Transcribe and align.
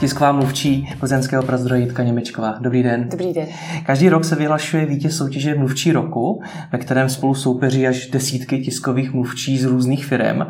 Tisková 0.00 0.32
mluvčí 0.32 0.88
plzeňského 1.00 1.42
prazdroje 1.42 1.80
Jitka 1.80 2.02
Němečková. 2.02 2.58
Dobrý 2.60 2.82
den. 2.82 3.08
Dobrý 3.08 3.32
den. 3.32 3.46
Každý 3.86 4.08
rok 4.08 4.24
se 4.24 4.36
vyhlašuje 4.36 4.86
vítěz 4.86 5.16
soutěže 5.16 5.54
Mluvčí 5.54 5.92
roku, 5.92 6.42
ve 6.72 6.78
kterém 6.78 7.08
spolu 7.08 7.34
soupeří 7.34 7.86
až 7.86 8.06
desítky 8.06 8.58
tiskových 8.58 9.12
mluvčí 9.12 9.58
z 9.58 9.64
různých 9.64 10.06
firm. 10.06 10.40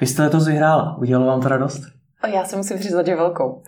Vy 0.00 0.06
jste 0.06 0.22
letos 0.22 0.46
vyhrála. 0.46 0.98
Udělalo 0.98 1.26
vám 1.26 1.40
to 1.40 1.48
radost? 1.48 1.82
Já 2.34 2.44
se 2.44 2.56
musím 2.56 2.78
přiznat, 2.78 3.06
že 3.06 3.16
velkou. 3.16 3.62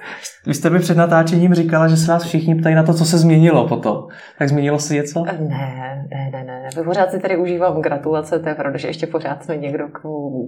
Vy 0.47 0.55
jste 0.55 0.71
mi 0.71 0.79
před 0.79 0.97
natáčením 0.97 1.55
říkala, 1.55 1.89
že 1.89 1.97
se 1.97 2.13
vás 2.13 2.25
všichni 2.25 2.55
ptají 2.55 2.75
na 2.75 2.83
to, 2.83 2.95
co 2.95 3.05
se 3.05 3.19
změnilo 3.19 3.69
potom. 3.69 3.97
Tak 4.39 4.49
změnilo 4.49 4.79
se 4.79 4.95
něco? 4.95 5.25
Ne, 5.25 6.07
ne, 6.11 6.31
ne, 6.33 6.45
ne. 6.45 6.85
Pořád 6.85 7.11
si 7.11 7.19
tady 7.19 7.37
užívám 7.37 7.83
gratulace, 7.83 8.39
to 8.39 8.49
je 8.49 8.55
pravda, 8.55 8.79
že 8.79 8.89
ještě 8.89 9.07
pořád 9.07 9.49
mi 9.49 9.59
někdo 9.59 9.89
k 9.89 10.01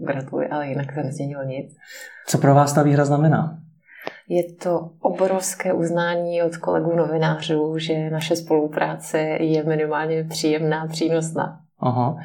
gratuluje, 0.06 0.48
ale 0.48 0.68
jinak 0.68 0.92
se 0.94 1.02
nezměnilo 1.02 1.44
nic. 1.44 1.76
Co 2.26 2.38
pro 2.38 2.54
vás 2.54 2.72
ta 2.72 2.82
výhra 2.82 3.04
znamená? 3.04 3.58
Je 4.28 4.52
to 4.52 4.90
obrovské 5.00 5.72
uznání 5.72 6.42
od 6.42 6.56
kolegů 6.56 6.96
novinářů, 6.96 7.78
že 7.78 8.10
naše 8.10 8.36
spolupráce 8.36 9.18
je 9.40 9.64
minimálně 9.64 10.24
příjemná, 10.24 10.86
přínosná. 10.86 11.60
Aha. 11.80 12.16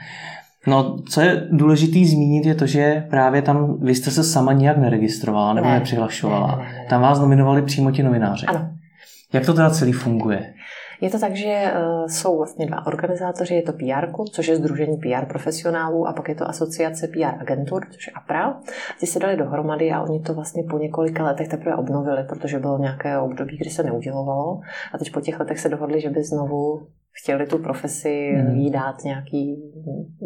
No, 0.67 0.97
co 1.09 1.21
je 1.21 1.47
důležité 1.51 1.99
zmínit, 2.05 2.45
je 2.45 2.55
to, 2.55 2.65
že 2.65 3.07
právě 3.09 3.41
tam 3.41 3.77
vy 3.79 3.95
jste 3.95 4.11
se 4.11 4.23
sama 4.23 4.53
nijak 4.53 4.77
neregistrovala 4.77 5.53
nebo 5.53 5.67
ne, 5.67 5.73
nepřihlašovala. 5.73 6.47
Ne, 6.47 6.63
ne, 6.63 6.71
ne, 6.71 6.79
ne. 6.79 6.85
Tam 6.89 7.01
vás 7.01 7.19
nominovali 7.19 7.61
přímo 7.61 7.91
ti 7.91 8.03
novináři. 8.03 8.45
Ano. 8.45 8.69
Jak 9.33 9.45
to 9.45 9.53
teda 9.53 9.69
celý 9.69 9.91
funguje? 9.91 10.53
Je 11.03 11.09
to 11.09 11.19
tak, 11.19 11.35
že 11.35 11.63
uh, 11.63 12.07
jsou 12.07 12.37
vlastně 12.37 12.65
dva 12.65 12.85
organizátoři, 12.85 13.55
je 13.55 13.61
to 13.61 13.73
PR, 13.73 14.25
což 14.31 14.47
je 14.47 14.55
Združení 14.55 14.97
PR 14.97 15.25
profesionálů, 15.25 16.07
a 16.07 16.13
pak 16.13 16.29
je 16.29 16.35
to 16.35 16.49
Asociace 16.49 17.07
PR 17.07 17.41
agentur, 17.41 17.87
což 17.91 18.07
je 18.07 18.13
APRA. 18.13 18.61
Ty 18.99 19.07
se 19.07 19.19
dali 19.19 19.37
dohromady 19.37 19.91
a 19.91 20.01
oni 20.01 20.19
to 20.19 20.33
vlastně 20.33 20.63
po 20.69 20.77
několika 20.77 21.23
letech 21.23 21.47
teprve 21.47 21.75
obnovili, 21.75 22.23
protože 22.23 22.59
bylo 22.59 22.77
nějaké 22.77 23.19
období, 23.19 23.57
kdy 23.57 23.69
se 23.69 23.83
neudělovalo. 23.83 24.59
A 24.93 24.97
teď 24.97 25.11
po 25.11 25.21
těch 25.21 25.39
letech 25.39 25.59
se 25.59 25.69
dohodli, 25.69 26.01
že 26.01 26.09
by 26.09 26.23
znovu 26.23 26.87
chtěli 27.21 27.47
tu 27.47 27.57
profesi 27.57 28.31
hmm. 28.35 28.55
jí 28.55 28.71
dát 28.71 29.03
nějaký, 29.03 29.73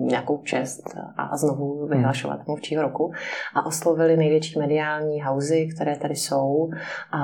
nějakou 0.08 0.38
čest 0.38 0.84
a 1.18 1.38
znovu 1.38 1.80
hmm. 1.80 1.90
vyhlašovat 1.90 2.48
mluvčího 2.48 2.82
roku. 2.82 3.12
A 3.56 3.66
oslovili 3.66 4.18
největší 4.18 4.60
mediální 4.60 5.20
hauzy, 5.20 5.68
které 5.76 5.96
tady 5.96 6.16
jsou 6.16 6.70
a 7.12 7.20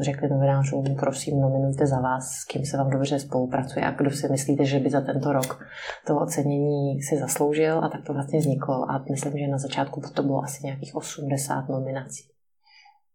řekli 0.00 0.28
novinářům, 0.28 0.84
prosím, 1.00 1.40
nominujte 1.40 1.86
za 1.86 2.00
vás, 2.00 2.30
s 2.30 2.44
kým 2.44 2.64
se 2.64 2.76
vám 2.76 2.90
dobře 2.90 3.18
spolupracuje 3.18 3.84
a 3.84 3.90
kdo 3.90 4.10
si 4.10 4.28
myslíte, 4.28 4.64
že 4.64 4.78
by 4.78 4.90
za 4.90 5.00
tento 5.00 5.32
rok 5.32 5.64
to 6.06 6.18
ocenění 6.18 7.02
si 7.02 7.18
zasloužil 7.18 7.84
a 7.84 7.88
tak 7.88 8.02
to 8.06 8.12
vlastně 8.12 8.38
vzniklo. 8.38 8.90
A 8.90 9.04
myslím, 9.10 9.38
že 9.38 9.48
na 9.48 9.58
začátku 9.58 10.02
to 10.14 10.22
bylo 10.22 10.44
asi 10.44 10.66
nějakých 10.66 10.96
80 10.96 11.68
nominací. 11.68 12.34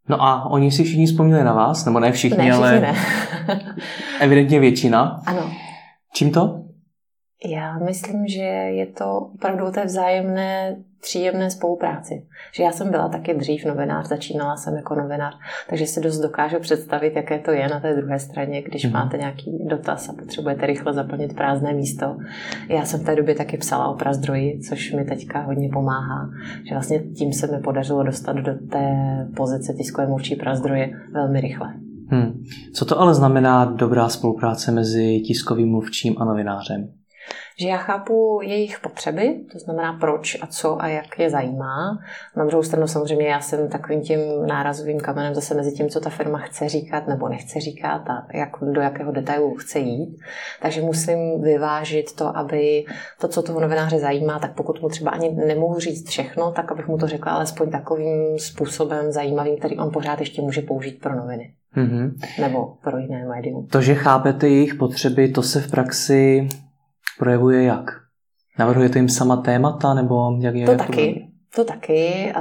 No 0.09 0.21
a 0.21 0.45
oni 0.45 0.71
si 0.71 0.83
všichni 0.83 1.05
vzpomněli 1.05 1.43
na 1.43 1.53
vás, 1.53 1.85
nebo 1.85 1.99
ne 1.99 2.11
všichni, 2.11 2.37
ne, 2.37 2.43
všichni 2.43 2.57
ale 2.57 2.79
ne. 2.79 2.95
evidentně 4.19 4.59
většina. 4.59 5.21
Ano. 5.25 5.51
Čím 6.13 6.31
to? 6.31 6.68
Já 7.45 7.77
myslím, 7.77 8.27
že 8.27 8.43
je 8.43 8.85
to 8.85 9.29
opravdu 9.35 9.65
o 9.65 9.71
té 9.71 9.85
vzájemné 9.85 10.75
příjemné 11.01 11.49
spolupráci. 11.49 12.25
Že 12.53 12.63
já 12.63 12.71
jsem 12.71 12.91
byla 12.91 13.09
taky 13.09 13.33
dřív 13.33 13.65
novinář, 13.65 14.07
začínala 14.07 14.57
jsem 14.57 14.75
jako 14.75 14.95
novinář, 14.95 15.37
takže 15.69 15.85
si 15.85 16.01
dost 16.01 16.19
dokážu 16.19 16.59
představit, 16.59 17.15
jaké 17.15 17.39
to 17.39 17.51
je 17.51 17.67
na 17.67 17.79
té 17.79 17.95
druhé 17.95 18.19
straně, 18.19 18.61
když 18.61 18.85
mm. 18.85 18.91
máte 18.91 19.17
nějaký 19.17 19.59
dotaz 19.65 20.09
a 20.09 20.13
potřebujete 20.13 20.65
rychle 20.65 20.93
zaplnit 20.93 21.35
prázdné 21.35 21.73
místo. 21.73 22.17
Já 22.69 22.85
jsem 22.85 22.99
v 22.99 23.03
té 23.03 23.15
době 23.15 23.35
taky 23.35 23.57
psala 23.57 23.87
o 23.87 23.93
prazdroji, 23.93 24.59
což 24.69 24.91
mi 24.93 25.05
teďka 25.05 25.39
hodně 25.39 25.69
pomáhá, 25.73 26.29
že 26.69 26.75
vlastně 26.75 26.99
tím 26.99 27.33
se 27.33 27.47
mi 27.47 27.59
podařilo 27.63 28.03
dostat 28.03 28.35
do 28.35 28.53
té 28.71 28.87
pozice 29.35 29.73
tiskové 29.73 30.07
mluvčí 30.07 30.35
prazdroje 30.35 30.91
velmi 31.13 31.41
rychle. 31.41 31.73
Hmm. 32.07 32.43
Co 32.73 32.85
to 32.85 32.99
ale 32.99 33.13
znamená 33.13 33.65
dobrá 33.65 34.09
spolupráce 34.09 34.71
mezi 34.71 35.19
tiskovým 35.19 35.69
mluvčím 35.69 36.15
a 36.17 36.25
novinářem? 36.25 36.98
Že 37.59 37.67
já 37.67 37.77
chápu 37.77 38.39
jejich 38.43 38.79
potřeby, 38.79 39.39
to 39.51 39.59
znamená 39.59 39.93
proč 39.93 40.37
a 40.41 40.47
co 40.47 40.81
a 40.81 40.87
jak 40.87 41.19
je 41.19 41.29
zajímá. 41.29 41.99
Na 42.37 42.45
druhou 42.45 42.63
stranu 42.63 42.87
samozřejmě 42.87 43.27
já 43.27 43.41
jsem 43.41 43.69
takovým 43.69 44.01
tím 44.01 44.19
nárazovým 44.47 44.99
kamenem 44.99 45.35
zase 45.35 45.55
mezi 45.55 45.71
tím, 45.71 45.89
co 45.89 45.99
ta 45.99 46.09
firma 46.09 46.37
chce 46.37 46.69
říkat 46.69 47.07
nebo 47.07 47.29
nechce 47.29 47.59
říkat 47.59 48.09
a 48.09 48.27
jak, 48.33 48.49
do 48.61 48.81
jakého 48.81 49.11
detailu 49.11 49.55
chce 49.55 49.79
jít. 49.79 50.19
Takže 50.61 50.81
musím 50.81 51.41
vyvážit 51.41 52.15
to, 52.15 52.37
aby 52.37 52.85
to, 53.21 53.27
co 53.27 53.41
toho 53.41 53.59
novináře 53.59 53.99
zajímá, 53.99 54.39
tak 54.39 54.53
pokud 54.53 54.81
mu 54.81 54.89
třeba 54.89 55.11
ani 55.11 55.29
nemohu 55.29 55.79
říct 55.79 56.09
všechno, 56.09 56.51
tak 56.51 56.71
abych 56.71 56.87
mu 56.87 56.97
to 56.97 57.07
řekla 57.07 57.31
alespoň 57.31 57.69
takovým 57.69 58.39
způsobem 58.39 59.11
zajímavým, 59.11 59.57
který 59.57 59.77
on 59.77 59.91
pořád 59.91 60.19
ještě 60.19 60.41
může 60.41 60.61
použít 60.61 60.99
pro 61.01 61.15
noviny. 61.15 61.53
Mm-hmm. 61.77 62.11
Nebo 62.41 62.73
pro 62.83 62.97
jiné 62.97 63.25
médium. 63.25 63.67
To, 63.67 63.81
že 63.81 63.95
chápete 63.95 64.47
jejich 64.47 64.75
potřeby, 64.75 65.27
to 65.27 65.43
se 65.43 65.61
v 65.61 65.71
praxi 65.71 66.49
projevuje 67.19 67.63
jak? 67.63 67.85
Navrhujete 68.59 68.99
jim 68.99 69.09
sama 69.09 69.37
témata, 69.37 69.93
nebo 69.93 70.37
jak 70.39 70.55
je 70.55 70.65
to? 70.65 70.75
Taky, 70.75 71.27
to 71.55 71.63
taky. 71.63 72.33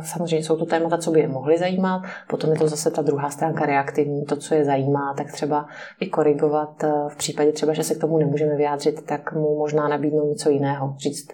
Samozřejmě 0.00 0.44
jsou 0.46 0.56
to 0.56 0.66
témata, 0.66 0.98
co 0.98 1.10
by 1.10 1.20
je 1.20 1.28
mohly 1.28 1.58
zajímat. 1.58 2.02
Potom 2.28 2.50
je 2.50 2.58
to 2.58 2.68
zase 2.68 2.90
ta 2.90 3.02
druhá 3.02 3.30
stránka 3.30 3.66
reaktivní, 3.66 4.24
to, 4.24 4.36
co 4.36 4.54
je 4.54 4.64
zajímá, 4.64 5.14
tak 5.16 5.32
třeba 5.32 5.66
i 6.00 6.06
korigovat 6.06 6.82
v 7.08 7.16
případě 7.16 7.52
třeba, 7.52 7.72
že 7.72 7.82
se 7.82 7.94
k 7.94 8.00
tomu 8.00 8.18
nemůžeme 8.18 8.56
vyjádřit, 8.56 9.06
tak 9.06 9.32
mu 9.32 9.58
možná 9.58 9.88
nabídnout 9.88 10.28
něco 10.28 10.50
jiného. 10.50 10.94
Říct, 10.98 11.28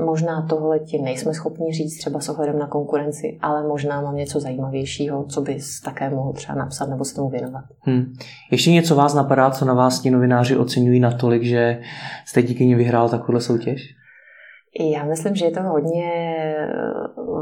Možná 0.00 0.42
tohle 0.42 0.78
ti 0.78 1.02
nejsme 1.02 1.34
schopni 1.34 1.72
říct 1.72 1.98
třeba 1.98 2.20
s 2.20 2.28
ohledem 2.28 2.58
na 2.58 2.66
konkurenci, 2.66 3.38
ale 3.42 3.68
možná 3.68 4.00
mám 4.00 4.16
něco 4.16 4.40
zajímavějšího, 4.40 5.24
co 5.24 5.40
bys 5.40 5.80
také 5.80 6.10
mohl 6.10 6.32
třeba 6.32 6.58
napsat 6.58 6.88
nebo 6.88 7.04
se 7.04 7.14
tomu 7.14 7.30
věnovat. 7.30 7.64
Hmm. 7.80 8.14
Ještě 8.50 8.70
něco 8.70 8.94
vás 8.94 9.14
napadá, 9.14 9.50
co 9.50 9.64
na 9.64 9.74
vás 9.74 10.00
ti 10.00 10.10
novináři 10.10 10.56
oceňují 10.56 11.00
natolik, 11.00 11.42
že 11.42 11.80
jste 12.26 12.42
díky 12.42 12.66
ní 12.66 12.74
vyhrál 12.74 13.08
takovou 13.08 13.40
soutěž? 13.40 13.94
Já 14.80 15.04
myslím, 15.04 15.34
že 15.34 15.44
je 15.44 15.50
to 15.50 15.62
hodně 15.62 16.12
eh, 16.58 16.72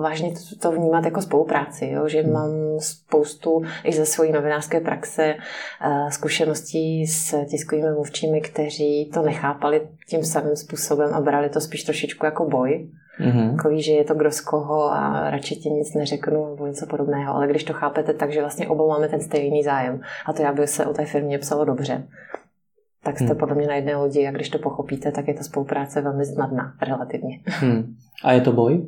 vážně 0.01 0.33
to 0.63 0.73
vnímat 0.73 1.05
jako 1.05 1.23
spolupráci, 1.23 1.87
jo? 1.87 2.09
že 2.09 2.23
hmm. 2.23 2.33
mám 2.33 2.51
spoustu 2.79 3.63
i 3.85 3.93
ze 3.93 4.07
své 4.07 4.29
novinářské 4.29 4.81
praxe 4.81 5.35
eh, 5.35 6.11
zkušeností 6.11 7.07
s 7.07 7.45
tiskovými 7.45 7.91
mluvčími, 7.91 8.41
kteří 8.41 9.11
to 9.15 9.23
nechápali 9.23 9.89
tím 10.09 10.25
samým 10.25 10.57
způsobem 10.57 11.15
a 11.15 11.21
brali 11.21 11.49
to 11.49 11.61
spíš 11.61 11.85
trošičku 11.85 12.27
jako 12.27 12.45
boj. 12.45 12.89
Mm-hmm. 13.21 13.57
Takový, 13.57 13.83
že 13.83 13.93
je 13.93 14.05
to 14.05 14.15
kdo 14.15 14.31
z 14.31 14.41
koho 14.41 14.93
a 14.93 15.31
radši 15.31 15.57
ti 15.57 15.71
nic 15.71 15.95
neřeknu 15.95 16.51
nebo 16.51 16.67
něco 16.67 16.87
podobného. 16.87 17.35
Ale 17.35 17.47
když 17.47 17.65
to 17.65 17.73
chápete 17.73 18.15
tak, 18.15 18.33
že 18.33 18.41
vlastně 18.41 18.69
oba 18.69 18.87
máme 18.87 19.09
ten 19.09 19.21
stejný 19.21 19.63
zájem 19.63 20.01
a 20.27 20.33
to 20.33 20.43
já 20.43 20.53
by 20.53 20.67
se 20.67 20.87
o 20.87 20.93
té 20.93 21.05
firmě 21.05 21.39
psalo 21.39 21.65
dobře, 21.65 22.07
tak 23.05 23.17
jste 23.17 23.27
hmm. 23.27 23.37
podle 23.37 23.55
mě 23.55 23.67
na 23.67 23.75
jedné 23.75 23.97
lodi 23.97 24.27
a 24.27 24.31
když 24.31 24.49
to 24.49 24.59
pochopíte, 24.59 25.13
tak 25.13 25.29
je 25.29 25.35
ta 25.35 25.43
spolupráce 25.43 26.01
velmi 26.01 26.25
snadná, 26.25 26.75
relativně. 26.83 27.41
Hmm. 27.47 27.95
A 28.25 28.33
je 28.33 28.41
to 28.41 28.53
boj? 28.53 28.83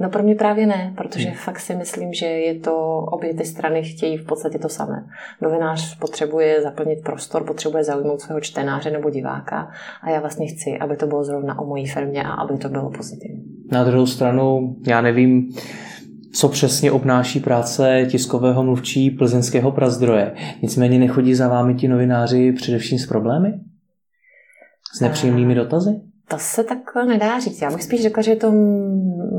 No 0.00 0.10
pro 0.10 0.22
mě 0.22 0.34
právě 0.34 0.66
ne, 0.66 0.92
protože 0.96 1.28
hmm. 1.28 1.38
fakt 1.38 1.60
si 1.60 1.74
myslím, 1.74 2.14
že 2.14 2.26
je 2.26 2.60
to, 2.60 2.98
obě 2.98 3.34
ty 3.34 3.44
strany 3.44 3.82
chtějí 3.82 4.16
v 4.16 4.26
podstatě 4.26 4.58
to 4.58 4.68
samé. 4.68 5.06
Novinář 5.42 5.98
potřebuje 5.98 6.62
zaplnit 6.62 7.04
prostor, 7.04 7.44
potřebuje 7.44 7.84
zaujmout 7.84 8.20
svého 8.20 8.40
čtenáře 8.40 8.90
nebo 8.90 9.10
diváka 9.10 9.70
a 10.02 10.10
já 10.10 10.20
vlastně 10.20 10.46
chci, 10.46 10.78
aby 10.78 10.96
to 10.96 11.06
bylo 11.06 11.24
zrovna 11.24 11.58
o 11.58 11.66
mojí 11.66 11.86
firmě 11.86 12.24
a 12.24 12.32
aby 12.32 12.58
to 12.58 12.68
bylo 12.68 12.90
pozitivní. 12.90 13.44
Na 13.72 13.84
druhou 13.84 14.06
stranu, 14.06 14.76
já 14.86 15.00
nevím, 15.00 15.48
co 16.34 16.48
přesně 16.48 16.92
obnáší 16.92 17.40
práce 17.40 18.06
tiskového 18.10 18.62
mluvčí 18.62 19.10
plzeňského 19.10 19.72
prazdroje. 19.72 20.34
Nicméně 20.62 20.98
nechodí 20.98 21.34
za 21.34 21.48
vámi 21.48 21.74
ti 21.74 21.88
novináři 21.88 22.52
především 22.52 22.98
s 22.98 23.06
problémy? 23.06 23.54
S 24.96 25.00
nepříjemnými 25.00 25.54
dotazy? 25.54 26.00
To 26.28 26.36
se 26.38 26.64
tak 26.64 26.78
nedá 27.06 27.40
říct. 27.40 27.62
Já 27.62 27.70
bych 27.70 27.82
spíš 27.82 28.02
řekla, 28.02 28.22
že 28.22 28.36
to 28.36 28.52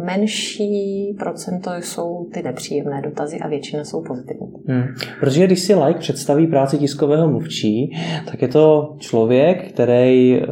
menší 0.06 1.16
procento 1.20 1.72
jsou 1.80 2.30
ty 2.34 2.44
nepříjemné 2.44 3.02
dotazy 3.02 3.40
a 3.40 3.48
většina 3.48 3.84
jsou 3.84 4.04
pozitivní. 4.04 4.48
Hmm. 4.68 4.84
Protože 5.20 5.48
když 5.48 5.60
si 5.60 5.76
like 5.76 6.00
představí 6.00 6.48
práci 6.48 6.78
tiskového 6.78 7.30
mluvčí, 7.30 7.98
tak 8.32 8.42
je 8.42 8.48
to 8.48 8.96
člověk, 9.00 9.72
který 9.72 10.40
uh, 10.40 10.46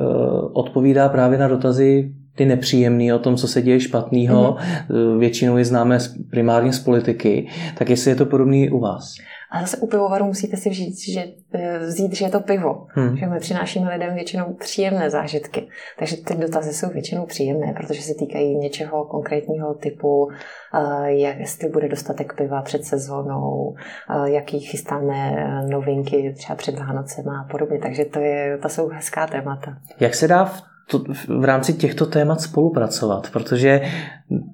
odpovídá 0.53 1.09
právě 1.09 1.37
na 1.37 1.47
dotazy 1.47 2.13
ty 2.35 2.45
nepříjemný 2.45 3.13
o 3.13 3.19
tom, 3.19 3.35
co 3.35 3.47
se 3.47 3.61
děje 3.61 3.79
špatného, 3.79 4.55
mm-hmm. 4.55 5.19
většinou 5.19 5.57
je 5.57 5.65
známe 5.65 5.97
primárně 6.29 6.73
z 6.73 6.79
politiky, 6.79 7.47
tak 7.77 7.89
jestli 7.89 8.11
je 8.11 8.15
to 8.15 8.25
podobný 8.25 8.69
u 8.69 8.79
vás? 8.79 9.15
A 9.53 9.61
zase 9.61 9.77
u 9.77 9.87
pivovaru 9.87 10.25
musíte 10.25 10.57
si 10.57 10.69
vzít, 10.69 10.99
že, 11.13 11.23
eh, 11.53 11.79
vzít, 11.79 12.15
že 12.15 12.25
je 12.25 12.29
to 12.29 12.39
pivo. 12.39 12.87
Hmm. 12.89 13.17
Že 13.17 13.25
my 13.25 13.39
přinášíme 13.39 13.93
lidem 13.93 14.15
většinou 14.15 14.53
příjemné 14.53 15.09
zážitky. 15.09 15.67
Takže 15.99 16.17
ty 16.17 16.35
dotazy 16.35 16.73
jsou 16.73 16.89
většinou 16.89 17.25
příjemné, 17.25 17.73
protože 17.77 18.01
se 18.01 18.13
týkají 18.19 18.57
něčeho 18.57 19.05
konkrétního 19.05 19.73
typu, 19.73 20.29
eh, 20.31 21.11
jak, 21.11 21.39
jestli 21.39 21.69
bude 21.69 21.89
dostatek 21.89 22.33
piva 22.33 22.61
před 22.61 22.85
sezónou, 22.85 23.75
eh, 24.09 24.29
jaký 24.31 24.59
chystáme 24.59 25.35
novinky 25.69 26.33
třeba 26.37 26.55
před 26.55 26.79
Vánocem 26.79 27.29
a 27.29 27.47
podobně. 27.51 27.79
Takže 27.79 28.05
to, 28.05 28.19
je, 28.19 28.57
to 28.57 28.69
jsou 28.69 28.87
hezká 28.87 29.27
témata. 29.27 29.77
Jak 29.99 30.15
se 30.15 30.27
dá 30.27 30.45
v 30.45 30.72
to, 30.87 31.03
v 31.27 31.43
rámci 31.43 31.73
těchto 31.73 32.05
témat 32.05 32.41
spolupracovat, 32.41 33.29
protože 33.31 33.81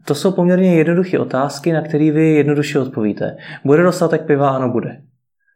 to 0.06 0.16
jsou 0.16 0.32
poměrně 0.32 0.76
jednoduché 0.76 1.20
otázky, 1.20 1.74
na 1.74 1.82
které 1.82 2.12
vy 2.12 2.34
jednoduše 2.34 2.80
odpovíte. 2.80 3.38
Bude 3.66 3.84
dostatek 3.84 4.26
piva? 4.26 4.50
Ano, 4.50 4.70
bude. 4.70 5.02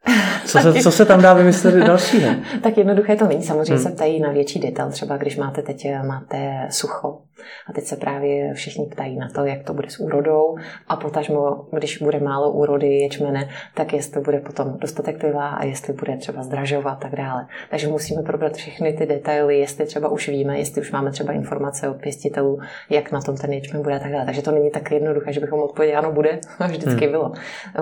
Co 0.44 0.58
se, 0.58 0.72
co 0.72 0.90
se 0.90 1.04
tam 1.04 1.22
dá 1.22 1.34
vymyslet 1.34 1.74
dalšího? 1.86 2.34
tak 2.62 2.78
jednoduché 2.78 3.16
to 3.16 3.26
není. 3.26 3.42
Samozřejmě 3.42 3.74
hmm. 3.74 3.82
se 3.82 3.90
ptají 3.90 4.20
na 4.20 4.30
větší 4.30 4.60
detail. 4.60 4.90
Třeba 4.90 5.16
když 5.16 5.36
máte 5.36 5.62
teď 5.62 5.86
máte 6.06 6.66
sucho, 6.70 7.18
a 7.66 7.72
teď 7.72 7.84
se 7.84 7.96
právě 7.96 8.54
všichni 8.54 8.86
ptají 8.86 9.16
na 9.16 9.28
to, 9.28 9.44
jak 9.44 9.62
to 9.62 9.74
bude 9.74 9.90
s 9.90 10.00
úrodou 10.00 10.56
a 10.88 10.96
potažmo, 10.96 11.66
když 11.72 11.98
bude 11.98 12.20
málo 12.20 12.50
úrody 12.50 12.98
ječmene, 12.98 13.48
tak 13.74 13.92
jestli 13.92 14.20
bude 14.20 14.40
potom 14.40 14.78
dostatek 14.78 15.20
piva 15.20 15.48
a 15.48 15.64
jestli 15.64 15.92
bude 15.92 16.16
třeba 16.16 16.42
zdražovat 16.42 16.94
a 16.94 16.96
tak 16.96 17.16
dále. 17.16 17.46
Takže 17.70 17.88
musíme 17.88 18.22
probrat 18.22 18.52
všechny 18.52 18.92
ty 18.92 19.06
detaily, 19.06 19.58
jestli 19.58 19.86
třeba 19.86 20.08
už 20.08 20.28
víme, 20.28 20.58
jestli 20.58 20.80
už 20.80 20.92
máme 20.92 21.10
třeba 21.10 21.32
informace 21.32 21.88
od 21.88 21.96
pěstitelů, 21.96 22.60
jak 22.90 23.12
na 23.12 23.20
tom 23.20 23.36
ten 23.36 23.52
ječmen 23.52 23.82
bude 23.82 23.96
a 23.96 23.98
tak 23.98 24.12
dále. 24.12 24.24
Takže 24.24 24.42
to 24.42 24.50
není 24.50 24.70
tak 24.70 24.90
jednoduché, 24.90 25.32
že 25.32 25.40
bychom 25.40 25.60
odpověděli, 25.60 25.96
ano, 25.96 26.12
bude, 26.12 26.38
vždycky 26.66 27.04
hmm. 27.04 27.10
bylo. 27.10 27.32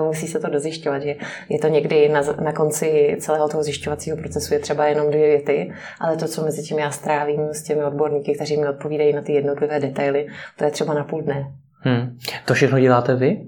Musí 0.07 0.27
se 0.27 0.39
to 0.39 0.49
dozjišťovat, 0.49 1.01
že 1.01 1.15
je 1.49 1.59
to 1.59 1.67
někdy 1.67 2.09
na, 2.09 2.21
na 2.43 2.53
konci 2.53 3.17
celého 3.19 3.49
toho 3.49 3.63
zjišťovacího 3.63 4.17
procesu 4.17 4.53
je 4.53 4.59
třeba 4.59 4.85
jenom 4.85 5.07
dvě 5.07 5.27
věty, 5.27 5.73
ale 5.99 6.17
to, 6.17 6.27
co 6.27 6.43
mezi 6.43 6.63
tím 6.63 6.79
já 6.79 6.91
strávím 6.91 7.53
s 7.53 7.63
těmi 7.63 7.83
odborníky, 7.83 8.33
kteří 8.33 8.57
mi 8.57 8.67
odpovídají 8.67 9.13
na 9.13 9.21
ty 9.21 9.33
jednotlivé 9.53 9.79
detaily, 9.79 10.27
to 10.57 10.63
je 10.63 10.71
třeba 10.71 10.93
na 10.93 11.03
půl 11.03 11.21
dne. 11.21 11.51
Hmm. 11.79 12.17
To 12.45 12.53
všechno 12.53 12.79
děláte 12.79 13.15
vy? 13.15 13.45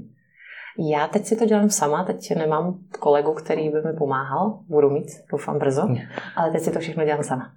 Já 0.91 1.07
teď 1.07 1.25
si 1.25 1.35
to 1.35 1.45
dělám 1.45 1.69
sama, 1.69 2.03
teď 2.03 2.35
nemám 2.35 2.79
kolegu, 2.99 3.33
který 3.33 3.69
by 3.69 3.81
mi 3.81 3.93
pomáhal, 3.97 4.59
budu 4.67 4.89
mít, 4.89 5.07
doufám 5.31 5.59
brzo, 5.59 5.81
hmm. 5.81 5.97
ale 6.35 6.51
teď 6.51 6.61
si 6.61 6.71
to 6.71 6.79
všechno 6.79 7.05
dělám 7.05 7.23
sama. 7.23 7.51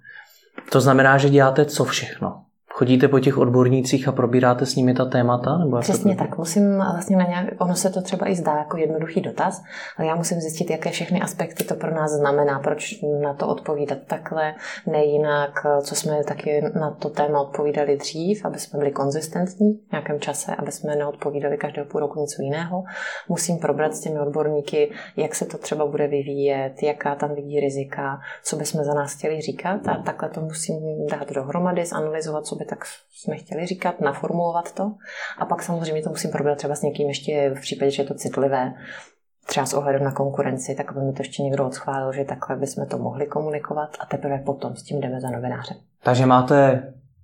To 0.71 0.81
znamená, 0.81 1.17
že 1.17 1.29
děláte 1.29 1.65
co 1.65 1.83
všechno? 1.83 2.43
Chodíte 2.79 3.07
po 3.07 3.19
těch 3.19 3.37
odbornících 3.37 4.07
a 4.07 4.11
probíráte 4.11 4.65
s 4.65 4.75
nimi 4.75 4.93
ta 4.93 5.05
témata? 5.05 5.57
Nebo 5.57 5.79
Přesně 5.79 6.15
tak. 6.15 6.37
Musím 6.37 6.75
vlastně 6.75 7.17
na 7.17 7.25
nějak, 7.25 7.45
ono 7.57 7.75
se 7.75 7.89
to 7.89 8.01
třeba 8.01 8.29
i 8.29 8.35
zdá 8.35 8.57
jako 8.57 8.77
jednoduchý 8.77 9.21
dotaz, 9.21 9.63
ale 9.97 10.07
já 10.07 10.15
musím 10.15 10.41
zjistit, 10.41 10.69
jaké 10.69 10.89
všechny 10.89 11.21
aspekty 11.21 11.63
to 11.63 11.75
pro 11.75 11.95
nás 11.95 12.11
znamená, 12.11 12.59
proč 12.59 12.95
na 13.21 13.33
to 13.33 13.47
odpovídat 13.47 13.97
takhle, 14.07 14.55
ne 14.87 15.05
jinak, 15.05 15.51
co 15.81 15.95
jsme 15.95 16.23
taky 16.23 16.61
na 16.79 16.91
to 16.91 17.09
téma 17.09 17.41
odpovídali 17.41 17.97
dřív, 17.97 18.45
aby 18.45 18.59
jsme 18.59 18.79
byli 18.79 18.91
konzistentní 18.91 19.73
v 19.73 19.91
nějakém 19.91 20.19
čase, 20.19 20.55
aby 20.55 20.71
jsme 20.71 20.95
neodpovídali 20.95 21.57
každého 21.57 21.87
půl 21.87 22.01
roku 22.01 22.19
něco 22.19 22.41
jiného. 22.41 22.83
Musím 23.29 23.57
probrat 23.57 23.93
s 23.93 24.01
těmi 24.01 24.19
odborníky, 24.19 24.91
jak 25.17 25.35
se 25.35 25.45
to 25.45 25.57
třeba 25.57 25.85
bude 25.85 26.07
vyvíjet, 26.07 26.73
jaká 26.83 27.15
tam 27.15 27.35
vidí 27.35 27.59
rizika, 27.59 28.19
co 28.43 28.55
bychom 28.55 28.83
za 28.83 28.93
nás 28.93 29.13
chtěli 29.13 29.41
říkat 29.41 29.87
a 29.87 29.95
takhle 30.05 30.29
to 30.29 30.41
musím 30.41 31.07
dát 31.11 31.31
dohromady, 31.31 31.85
zanalizovat, 31.85 32.45
co 32.45 32.55
by 32.55 32.68
tak 32.69 32.85
jsme 33.11 33.35
chtěli 33.35 33.65
říkat, 33.65 34.01
naformulovat 34.01 34.71
to. 34.71 34.91
A 35.37 35.45
pak 35.45 35.63
samozřejmě 35.63 36.03
to 36.03 36.09
musím 36.09 36.31
probrat 36.31 36.57
třeba 36.57 36.75
s 36.75 36.81
někým 36.81 37.07
ještě 37.07 37.53
v 37.57 37.61
případě, 37.61 37.91
že 37.91 38.01
je 38.01 38.07
to 38.07 38.13
citlivé, 38.13 38.73
třeba 39.45 39.65
s 39.65 39.73
ohledem 39.73 40.03
na 40.03 40.11
konkurenci, 40.11 40.75
tak 40.75 40.91
aby 40.91 41.01
mi 41.01 41.13
to 41.13 41.21
ještě 41.21 41.43
někdo 41.43 41.65
odschválil, 41.65 42.13
že 42.13 42.25
takhle 42.25 42.55
bychom 42.55 42.85
to 42.85 42.97
mohli 42.97 43.25
komunikovat 43.25 43.89
a 43.99 44.05
teprve 44.05 44.37
potom 44.37 44.75
s 44.75 44.83
tím 44.83 45.01
jdeme 45.01 45.21
za 45.21 45.29
novinářem. 45.29 45.77
Takže 46.03 46.25
máte 46.25 46.83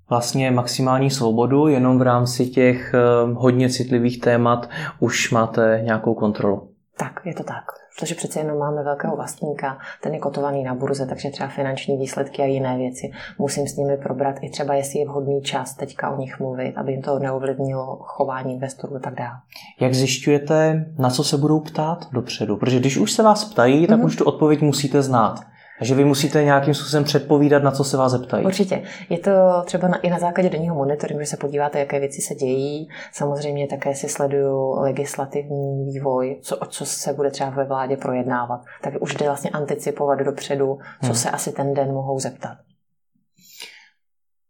vlastně 0.10 0.52
maximální 0.52 1.12
svobodu, 1.12 1.68
jenom 1.68 2.00
v 2.00 2.02
rámci 2.02 2.46
těch 2.46 2.94
eh, 2.94 3.00
hodně 3.34 3.70
citlivých 3.70 4.22
témat 4.22 4.70
už 5.00 5.32
máte 5.32 5.82
nějakou 5.84 6.14
kontrolu. 6.14 6.70
Tak, 6.98 7.22
je 7.26 7.34
to 7.34 7.44
tak 7.44 7.85
protože 7.96 8.16
přece 8.16 8.40
jenom 8.40 8.58
máme 8.58 8.84
velkého 8.84 9.16
vlastníka, 9.16 9.78
ten 10.02 10.14
je 10.14 10.20
kotovaný 10.20 10.64
na 10.64 10.76
burze, 10.76 11.06
takže 11.06 11.30
třeba 11.30 11.50
finanční 11.50 11.98
výsledky 11.98 12.42
a 12.42 12.46
jiné 12.46 12.78
věci 12.78 13.12
musím 13.38 13.68
s 13.68 13.76
nimi 13.76 13.98
probrat 13.98 14.36
i 14.42 14.50
třeba, 14.50 14.74
jestli 14.74 15.00
je 15.00 15.06
vhodný 15.06 15.42
čas 15.42 15.74
teďka 15.74 16.10
o 16.10 16.18
nich 16.18 16.40
mluvit, 16.40 16.74
aby 16.78 16.92
jim 16.92 17.02
to 17.02 17.20
neovlivnilo 17.20 17.98
chování 18.02 18.54
investorů 18.54 18.96
a 18.96 19.00
tak 19.00 19.16
dále. 19.16 19.40
Jak 19.80 19.94
zjišťujete, 19.94 20.86
na 20.98 21.10
co 21.10 21.24
se 21.24 21.38
budou 21.38 21.60
ptát 21.60 22.08
dopředu? 22.12 22.58
Protože 22.58 22.80
když 22.80 22.98
už 22.98 23.12
se 23.12 23.24
vás 23.24 23.46
ptají, 23.46 23.88
tak 23.88 24.00
mm-hmm. 24.00 24.06
už 24.06 24.16
tu 24.16 24.26
odpověď 24.26 24.62
musíte 24.62 25.02
znát. 25.02 25.55
Takže 25.80 25.96
vy 25.96 26.06
musíte 26.06 26.44
nějakým 26.44 26.74
způsobem 26.74 27.04
předpovídat, 27.04 27.64
na 27.64 27.72
co 27.72 27.84
se 27.84 27.98
vás 27.98 28.12
zeptají. 28.12 28.46
Určitě. 28.46 28.84
Je 29.10 29.18
to 29.18 29.32
třeba 29.66 29.88
na, 29.88 29.98
i 29.98 30.10
na 30.10 30.20
základě 30.20 30.50
denního 30.50 30.76
monitoringu, 30.76 31.22
že 31.24 31.30
se 31.30 31.38
podíváte, 31.38 31.80
jaké 31.80 32.00
věci 32.00 32.22
se 32.22 32.36
dějí. 32.36 32.88
Samozřejmě 33.14 33.68
také 33.68 33.96
si 33.96 34.10
sleduju 34.10 34.80
legislativní 34.80 35.86
vývoj, 35.86 36.40
co, 36.42 36.58
o 36.58 36.66
co 36.66 36.86
se 36.86 37.14
bude 37.14 37.32
třeba 37.32 37.50
ve 37.50 37.66
vládě 37.66 37.98
projednávat. 37.98 38.62
Tak 38.82 38.94
už 39.00 39.16
jde 39.16 39.26
vlastně 39.26 39.50
anticipovat 39.50 40.20
dopředu, 40.20 40.78
co 41.02 41.08
hmm. 41.08 41.16
se 41.16 41.30
asi 41.30 41.52
ten 41.52 41.74
den 41.74 41.88
mohou 41.88 42.20
zeptat. 42.20 42.58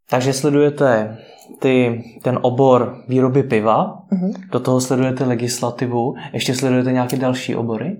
Takže 0.09 0.33
sledujete 0.33 1.17
ty, 1.59 2.03
ten 2.23 2.39
obor 2.41 3.03
výroby 3.07 3.43
piva, 3.43 3.99
mm-hmm. 4.11 4.33
do 4.51 4.59
toho 4.59 4.81
sledujete 4.81 5.23
legislativu, 5.23 6.15
ještě 6.33 6.55
sledujete 6.55 6.91
nějaké 6.91 7.17
další 7.17 7.55
obory? 7.55 7.97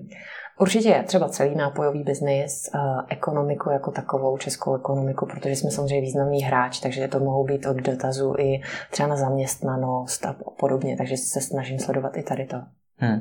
Určitě 0.58 1.04
třeba 1.06 1.28
celý 1.28 1.54
nápojový 1.54 2.02
biznis, 2.02 2.70
eh, 2.74 2.78
ekonomiku 3.08 3.70
jako 3.70 3.90
takovou, 3.90 4.36
českou 4.36 4.74
ekonomiku, 4.74 5.26
protože 5.26 5.56
jsme 5.56 5.70
samozřejmě 5.70 6.00
významný 6.00 6.42
hráč, 6.42 6.80
takže 6.80 7.08
to 7.08 7.20
mohou 7.20 7.44
být 7.44 7.66
od 7.66 7.76
dotazů 7.76 8.34
i 8.38 8.60
třeba 8.90 9.08
na 9.08 9.16
zaměstnanost 9.16 10.26
a 10.26 10.36
podobně, 10.58 10.96
takže 10.96 11.16
se 11.16 11.40
snažím 11.40 11.78
sledovat 11.78 12.16
i 12.16 12.22
tady 12.22 12.46
to. 12.46 12.56
Hmm. 12.96 13.20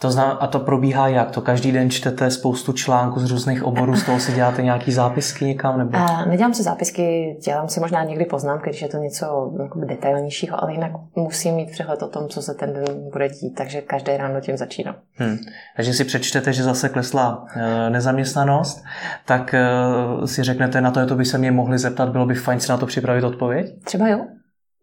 To 0.00 0.10
zná, 0.10 0.24
a 0.24 0.46
to 0.46 0.60
probíhá 0.60 1.08
jak? 1.08 1.30
To 1.30 1.40
každý 1.40 1.72
den 1.72 1.90
čtete 1.90 2.30
spoustu 2.30 2.72
článků 2.72 3.20
z 3.20 3.30
různých 3.30 3.62
oborů, 3.62 3.96
z 3.96 4.02
toho 4.02 4.20
si 4.20 4.32
děláte 4.32 4.62
nějaký 4.62 4.92
zápisky 4.92 5.44
někam? 5.44 5.78
Nebo? 5.78 5.96
A 5.96 6.24
nedělám 6.24 6.54
si 6.54 6.62
zápisky, 6.62 7.36
dělám 7.44 7.68
si 7.68 7.80
možná 7.80 8.04
někdy 8.04 8.24
poznámky, 8.24 8.70
když 8.70 8.82
je 8.82 8.88
to 8.88 8.96
něco 8.96 9.52
detailnějšího, 9.76 10.62
ale 10.62 10.72
jinak 10.72 10.92
musím 11.14 11.54
mít 11.54 11.70
přehled 11.70 12.02
o 12.02 12.08
tom, 12.08 12.28
co 12.28 12.42
se 12.42 12.54
ten 12.54 12.72
den 12.72 13.10
bude 13.12 13.28
dít, 13.28 13.54
takže 13.54 13.80
každé 13.80 14.16
ráno 14.16 14.40
tím 14.40 14.56
začínám. 14.56 14.94
Hmm. 15.14 15.36
Takže 15.76 15.94
si 15.94 16.04
přečtete, 16.04 16.52
že 16.52 16.62
zase 16.62 16.88
klesla 16.88 17.46
e, 17.56 17.90
nezaměstnanost, 17.90 18.84
tak 19.24 19.54
e, 19.54 19.66
si 20.26 20.42
řeknete, 20.42 20.80
na 20.80 20.90
to, 20.90 21.00
je 21.00 21.06
to 21.06 21.14
by 21.14 21.24
se 21.24 21.38
mě 21.38 21.50
mohli 21.52 21.78
zeptat, 21.78 22.08
bylo 22.08 22.26
by 22.26 22.34
fajn 22.34 22.60
si 22.60 22.70
na 22.70 22.76
to 22.76 22.86
připravit 22.86 23.24
odpověď? 23.24 23.84
Třeba 23.84 24.08
jo. 24.08 24.18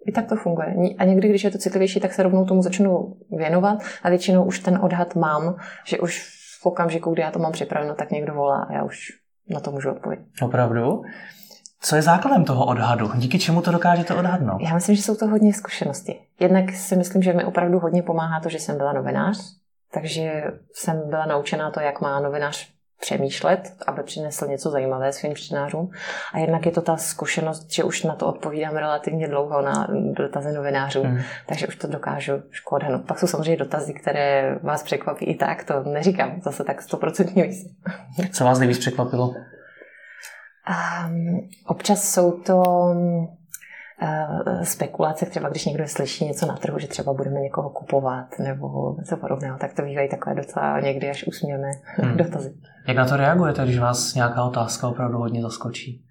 I 0.06 0.12
tak 0.12 0.30
to 0.30 0.36
funguje. 0.36 0.76
A 0.98 1.04
někdy, 1.04 1.30
když 1.30 1.44
je 1.44 1.52
to 1.52 1.58
citlivější, 1.58 2.00
tak 2.00 2.14
se 2.14 2.24
rovnou 2.24 2.46
tomu 2.46 2.62
začnu 2.62 3.18
věnovat 3.32 3.84
a 4.04 4.10
většinou 4.10 4.44
už 4.44 4.60
ten 4.60 4.80
odhad 4.82 5.16
mám, 5.16 5.56
že 5.86 6.00
už 6.00 6.30
v 6.62 6.66
okamžiku, 6.66 7.14
kdy 7.14 7.22
já 7.22 7.32
to 7.32 7.40
mám 7.40 7.52
připraveno, 7.52 7.96
tak 7.96 8.12
někdo 8.12 8.34
volá 8.34 8.64
a 8.64 8.74
já 8.74 8.84
už 8.84 8.98
na 9.50 9.60
to 9.60 9.72
můžu 9.72 9.92
odpovědět. 9.92 10.26
Opravdu? 10.42 11.02
Co 11.80 11.96
je 11.96 12.02
základem 12.02 12.46
toho 12.46 12.66
odhadu? 12.66 13.12
Díky 13.16 13.40
čemu 13.40 13.62
to 13.62 13.72
dokážete 13.72 14.16
odhadnout? 14.16 14.62
Já 14.62 14.74
myslím, 14.74 14.96
že 14.96 15.02
jsou 15.02 15.16
to 15.16 15.28
hodně 15.28 15.54
zkušenosti. 15.54 16.20
Jednak 16.40 16.72
si 16.72 16.96
myslím, 16.96 17.22
že 17.22 17.34
mi 17.34 17.46
opravdu 17.46 17.80
hodně 17.80 18.04
pomáhá 18.04 18.40
to, 18.40 18.50
že 18.50 18.60
jsem 18.60 18.78
byla 18.78 18.94
novinář, 18.94 19.38
takže 19.94 20.44
jsem 20.74 21.10
byla 21.10 21.26
naučená 21.26 21.72
to, 21.72 21.80
jak 21.80 22.02
má 22.02 22.20
novinář 22.20 22.74
přemýšlet, 23.04 23.74
aby 23.88 24.04
přinesl 24.04 24.48
něco 24.48 24.70
zajímavé 24.70 25.14
svým 25.14 25.36
čtenářům. 25.36 25.92
A 26.34 26.40
jednak 26.40 26.66
je 26.66 26.72
to 26.72 26.82
ta 26.82 26.98
zkušenost, 26.98 27.72
že 27.72 27.84
už 27.84 28.04
na 28.04 28.16
to 28.16 28.28
odpovídám 28.28 28.76
relativně 28.76 29.28
dlouho 29.28 29.62
na 29.62 29.88
dotazy 29.92 30.54
novinářů, 30.54 31.04
hmm. 31.04 31.20
takže 31.46 31.68
už 31.68 31.76
to 31.76 31.88
dokážu 31.88 32.34
odhadnout. 32.72 33.06
Pak 33.08 33.20
jsou 33.20 33.28
samozřejmě 33.28 33.58
dotazy, 33.58 33.94
které 33.94 34.60
vás 34.64 34.84
překvapí 34.84 35.26
i 35.26 35.36
tak, 35.36 35.64
to 35.64 35.84
neříkám 35.84 36.42
zase 36.42 36.64
tak 36.64 36.82
stoprocentně 36.82 37.44
víc. 37.44 37.58
Co 38.32 38.46
vás 38.46 38.60
nejvíc 38.60 38.78
překvapilo? 38.78 39.28
Um, 39.28 41.50
občas 41.68 42.14
jsou 42.14 42.32
to 42.32 42.64
spekulace, 44.64 45.26
třeba 45.26 45.50
když 45.50 45.66
někdo 45.66 45.88
slyší 45.88 46.26
něco 46.26 46.46
na 46.46 46.56
trhu, 46.56 46.80
že 46.80 46.88
třeba 46.88 47.14
budeme 47.14 47.40
někoho 47.40 47.70
kupovat 47.70 48.40
nebo 48.40 48.96
něco 49.00 49.18
podobného, 49.18 49.58
tak 49.58 49.74
to 49.74 49.82
bývají 49.82 50.10
takové 50.10 50.36
docela 50.36 50.80
někdy 50.80 51.10
až 51.10 51.24
úsměvné 51.28 51.72
hmm. 51.86 52.18
dotazy. 52.18 52.54
Jak 52.88 52.98
na 52.98 53.06
to 53.06 53.18
reagujete, 53.18 53.64
když 53.64 53.80
vás 53.80 54.16
nějaká 54.16 54.44
otázka 54.44 54.88
opravdu 54.88 55.18
hodně 55.18 55.42
zaskočí? 55.42 56.06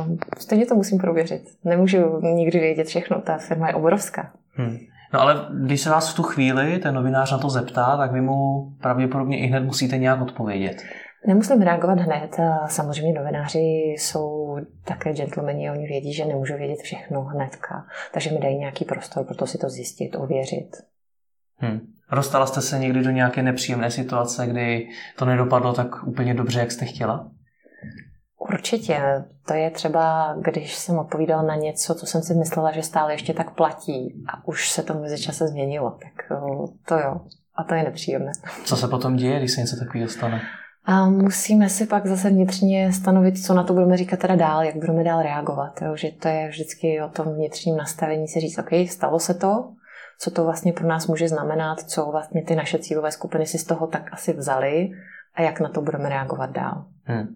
Um, 0.00 0.18
stejně 0.38 0.66
to 0.66 0.74
musím 0.74 0.98
prověřit. 0.98 1.42
Nemůžu 1.64 2.20
nikdy 2.20 2.58
vědět 2.58 2.86
všechno, 2.86 3.20
ta 3.20 3.38
firma 3.38 3.68
je 3.68 3.74
obrovská. 3.74 4.32
Hmm. 4.52 4.76
No 5.14 5.20
ale 5.20 5.46
když 5.64 5.80
se 5.80 5.90
vás 5.90 6.12
v 6.12 6.16
tu 6.16 6.22
chvíli 6.22 6.78
ten 6.78 6.94
novinář 6.94 7.32
na 7.32 7.38
to 7.38 7.50
zeptá, 7.50 7.96
tak 7.96 8.12
vy 8.12 8.20
mu 8.20 8.70
pravděpodobně 8.80 9.38
i 9.38 9.46
hned 9.46 9.60
musíte 9.60 9.98
nějak 9.98 10.20
odpovědět. 10.20 10.82
Nemusím 11.26 11.62
reagovat 11.62 11.98
hned. 11.98 12.36
Samozřejmě 12.66 13.20
novináři 13.20 13.58
jsou 13.98 14.56
také 14.84 15.12
gentlemani 15.12 15.68
a 15.68 15.72
oni 15.72 15.86
vědí, 15.86 16.12
že 16.12 16.24
nemůžu 16.24 16.56
vědět 16.56 16.82
všechno 16.82 17.22
hnedka. 17.22 17.86
Takže 18.12 18.30
mi 18.30 18.38
dají 18.40 18.58
nějaký 18.58 18.84
prostor 18.84 19.24
pro 19.24 19.34
to 19.34 19.46
si 19.46 19.58
to 19.58 19.68
zjistit, 19.68 20.16
ověřit. 20.16 20.76
Hmm. 21.56 21.80
Dostala 22.14 22.46
jste 22.46 22.60
se 22.60 22.78
někdy 22.78 23.02
do 23.02 23.10
nějaké 23.10 23.42
nepříjemné 23.42 23.90
situace, 23.90 24.46
kdy 24.46 24.88
to 25.18 25.24
nedopadlo 25.24 25.72
tak 25.72 26.06
úplně 26.06 26.34
dobře, 26.34 26.60
jak 26.60 26.72
jste 26.72 26.84
chtěla? 26.84 27.30
Určitě. 28.38 29.24
To 29.46 29.54
je 29.54 29.70
třeba, 29.70 30.34
když 30.40 30.74
jsem 30.74 30.98
odpovídala 30.98 31.42
na 31.42 31.54
něco, 31.54 31.94
co 31.94 32.06
jsem 32.06 32.22
si 32.22 32.34
myslela, 32.34 32.72
že 32.72 32.82
stále 32.82 33.14
ještě 33.14 33.34
tak 33.34 33.54
platí 33.54 34.24
a 34.32 34.48
už 34.48 34.70
se 34.70 34.82
to 34.82 34.94
mezi 34.94 35.22
čase 35.22 35.48
změnilo. 35.48 35.90
Tak 35.90 36.40
to 36.88 36.94
jo. 36.94 37.20
A 37.54 37.64
to 37.64 37.74
je 37.74 37.82
nepříjemné. 37.82 38.32
Co 38.64 38.76
se 38.76 38.88
potom 38.88 39.16
děje, 39.16 39.38
když 39.38 39.52
se 39.52 39.60
něco 39.60 39.76
takového 39.76 40.08
stane? 40.08 40.42
A 40.86 41.08
musíme 41.08 41.68
si 41.68 41.86
pak 41.86 42.06
zase 42.06 42.30
vnitřně 42.30 42.92
stanovit, 42.92 43.44
co 43.44 43.54
na 43.54 43.64
to 43.64 43.72
budeme 43.72 43.96
říkat 43.96 44.20
teda 44.20 44.36
dál, 44.36 44.62
jak 44.62 44.76
budeme 44.76 45.04
dál 45.04 45.22
reagovat. 45.22 45.82
Jo? 45.82 45.96
Že 45.96 46.10
to 46.10 46.28
je 46.28 46.48
vždycky 46.48 47.02
o 47.02 47.08
tom 47.08 47.34
vnitřním 47.34 47.76
nastavení 47.76 48.28
si 48.28 48.40
říct, 48.40 48.58
OK, 48.58 48.88
stalo 48.90 49.18
se 49.18 49.34
to, 49.34 49.72
co 50.18 50.30
to 50.30 50.44
vlastně 50.44 50.72
pro 50.72 50.88
nás 50.88 51.06
může 51.06 51.28
znamenat, 51.28 51.80
co 51.80 52.06
vlastně 52.06 52.42
ty 52.42 52.56
naše 52.56 52.78
cílové 52.78 53.10
skupiny 53.12 53.46
si 53.46 53.58
z 53.58 53.64
toho 53.64 53.86
tak 53.86 54.12
asi 54.12 54.32
vzali 54.32 54.90
a 55.34 55.42
jak 55.42 55.60
na 55.60 55.68
to 55.68 55.80
budeme 55.80 56.08
reagovat 56.08 56.50
dál. 56.50 56.84
Hmm. 57.04 57.26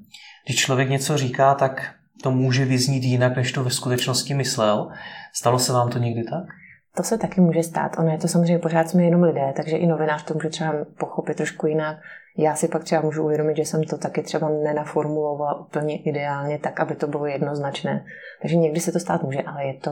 Když 0.46 0.56
člověk 0.56 0.90
něco 0.90 1.16
říká, 1.16 1.54
tak 1.54 1.94
to 2.22 2.30
může 2.30 2.64
vyznít 2.64 3.04
jinak, 3.04 3.36
než 3.36 3.52
to 3.52 3.64
ve 3.64 3.70
skutečnosti 3.70 4.34
myslel. 4.34 4.88
Stalo 5.34 5.58
se 5.58 5.72
vám 5.72 5.90
to 5.90 5.98
někdy 5.98 6.24
tak? 6.24 6.44
To 6.96 7.02
se 7.02 7.18
taky 7.18 7.40
může 7.40 7.62
stát. 7.62 7.98
Ono 7.98 8.10
je 8.10 8.18
to 8.18 8.28
samozřejmě 8.28 8.58
pořád 8.58 8.88
jsme 8.88 9.02
jenom 9.02 9.22
lidé, 9.22 9.52
takže 9.56 9.76
i 9.76 9.86
novinář 9.86 10.24
to 10.24 10.34
může 10.34 10.48
třeba 10.48 10.72
pochopit 10.98 11.36
trošku 11.36 11.66
jinak. 11.66 11.96
Já 12.38 12.54
si 12.54 12.68
pak 12.68 12.84
třeba 12.84 13.02
můžu 13.02 13.24
uvědomit, 13.24 13.56
že 13.56 13.64
jsem 13.64 13.84
to 13.84 13.98
taky 13.98 14.22
třeba 14.22 14.48
nenaformulovala 14.48 15.60
úplně 15.60 15.98
ideálně 15.98 16.58
tak, 16.58 16.80
aby 16.80 16.94
to 16.94 17.06
bylo 17.06 17.26
jednoznačné. 17.26 18.04
Takže 18.42 18.56
někdy 18.56 18.80
se 18.80 18.92
to 18.92 19.00
stát 19.00 19.22
může, 19.22 19.42
ale 19.42 19.64
je 19.64 19.74
to 19.74 19.90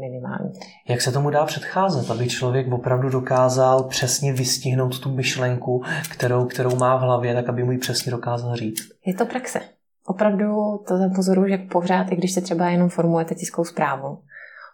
minimální. 0.00 0.52
Jak 0.88 1.00
se 1.00 1.12
tomu 1.12 1.30
dá 1.30 1.44
předcházet, 1.44 2.10
aby 2.10 2.28
člověk 2.28 2.72
opravdu 2.72 3.08
dokázal 3.08 3.82
přesně 3.82 4.32
vystihnout 4.32 5.00
tu 5.00 5.10
myšlenku, 5.10 5.82
kterou, 6.12 6.44
kterou 6.44 6.76
má 6.76 6.96
v 6.96 7.00
hlavě, 7.00 7.34
tak 7.34 7.48
aby 7.48 7.64
mu 7.64 7.72
ji 7.72 7.78
přesně 7.78 8.12
dokázal 8.12 8.56
říct? 8.56 8.82
Je 9.06 9.14
to 9.14 9.26
praxe. 9.26 9.60
Opravdu 10.06 10.44
to 10.88 10.94
pozoruju, 11.16 11.48
že 11.48 11.58
pořád, 11.58 12.12
i 12.12 12.16
když 12.16 12.32
se 12.32 12.40
třeba 12.40 12.68
jenom 12.68 12.88
formujete 12.88 13.34
tiskovou 13.34 13.64
zprávu, 13.64 14.18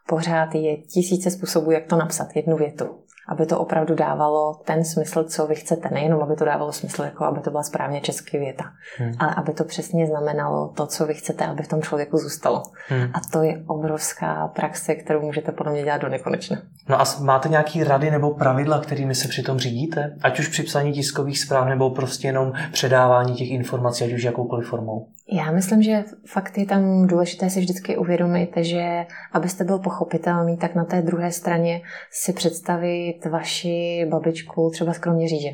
pořád 0.09 0.55
je 0.55 0.76
tisíce 0.76 1.31
způsobů, 1.31 1.71
jak 1.71 1.87
to 1.87 1.97
napsat, 1.97 2.29
jednu 2.35 2.57
větu 2.57 3.06
aby 3.28 3.47
to 3.47 3.59
opravdu 3.59 3.95
dávalo 3.95 4.54
ten 4.64 4.85
smysl, 4.85 5.25
co 5.25 5.47
vy 5.47 5.54
chcete. 5.54 5.88
Nejenom, 5.92 6.23
aby 6.23 6.37
to 6.37 6.45
dávalo 6.45 6.73
smysl, 6.73 7.02
jako 7.02 7.25
aby 7.25 7.40
to 7.40 7.50
byla 7.50 7.62
správně 7.62 8.00
český 8.00 8.38
věta, 8.38 8.64
hmm. 8.99 9.12
ale 9.18 9.35
aby 9.35 9.52
to 9.52 9.64
přesně 9.64 10.06
znamenalo 10.06 10.68
to, 10.68 10.87
co 10.87 11.06
vy 11.06 11.14
chcete, 11.14 11.47
aby 11.47 11.62
v 11.62 11.68
tom 11.68 11.83
člověku 11.83 12.16
zůstalo. 12.16 12.62
Hmm. 12.88 13.11
A 13.14 13.21
to 13.33 13.42
je 13.42 13.62
obrovská 13.66 14.49
praxe, 14.49 14.95
kterou 14.95 15.21
můžete 15.21 15.52
podle 15.52 15.73
mě 15.73 15.83
dělat 15.85 16.00
do 16.00 16.09
nekonečna. 16.09 16.56
No 16.88 17.00
a 17.00 17.04
máte 17.21 17.49
nějaké 17.49 17.85
rady 17.85 18.11
nebo 18.11 18.35
pravidla, 18.35 18.80
kterými 18.80 19.14
se 19.14 19.28
přitom 19.28 19.59
řídíte? 19.59 20.16
Ať 20.23 20.38
už 20.38 20.49
při 20.49 20.62
psaní 20.62 20.92
tiskových 20.92 21.38
zpráv 21.38 21.68
nebo 21.68 21.90
prostě 21.90 22.28
jenom 22.28 22.52
předávání 22.73 23.35
těch 23.35 23.50
informací, 23.50 24.04
ať 24.04 24.12
už 24.12 24.23
jakoukoliv 24.23 24.68
formou? 24.68 25.06
Já 25.33 25.50
myslím, 25.50 25.83
že 25.83 26.04
fakt 26.26 26.59
je 26.59 26.66
tam 26.66 27.06
důležité 27.06 27.50
si 27.50 27.61
vždycky 27.61 27.97
uvědomit, 27.97 28.50
že 28.56 29.06
abyste 29.33 29.64
byl 29.64 29.78
pochopitelný, 29.78 30.56
tak 30.56 30.75
na 30.75 30.85
té 30.85 31.02
druhé 31.02 31.33
straně 31.33 31.80
si 32.11 32.33
představit 32.33 33.16
vaši 33.25 34.07
babičku 34.11 34.71
třeba 34.71 34.93
z 34.93 34.99
Kroměříže. 34.99 35.49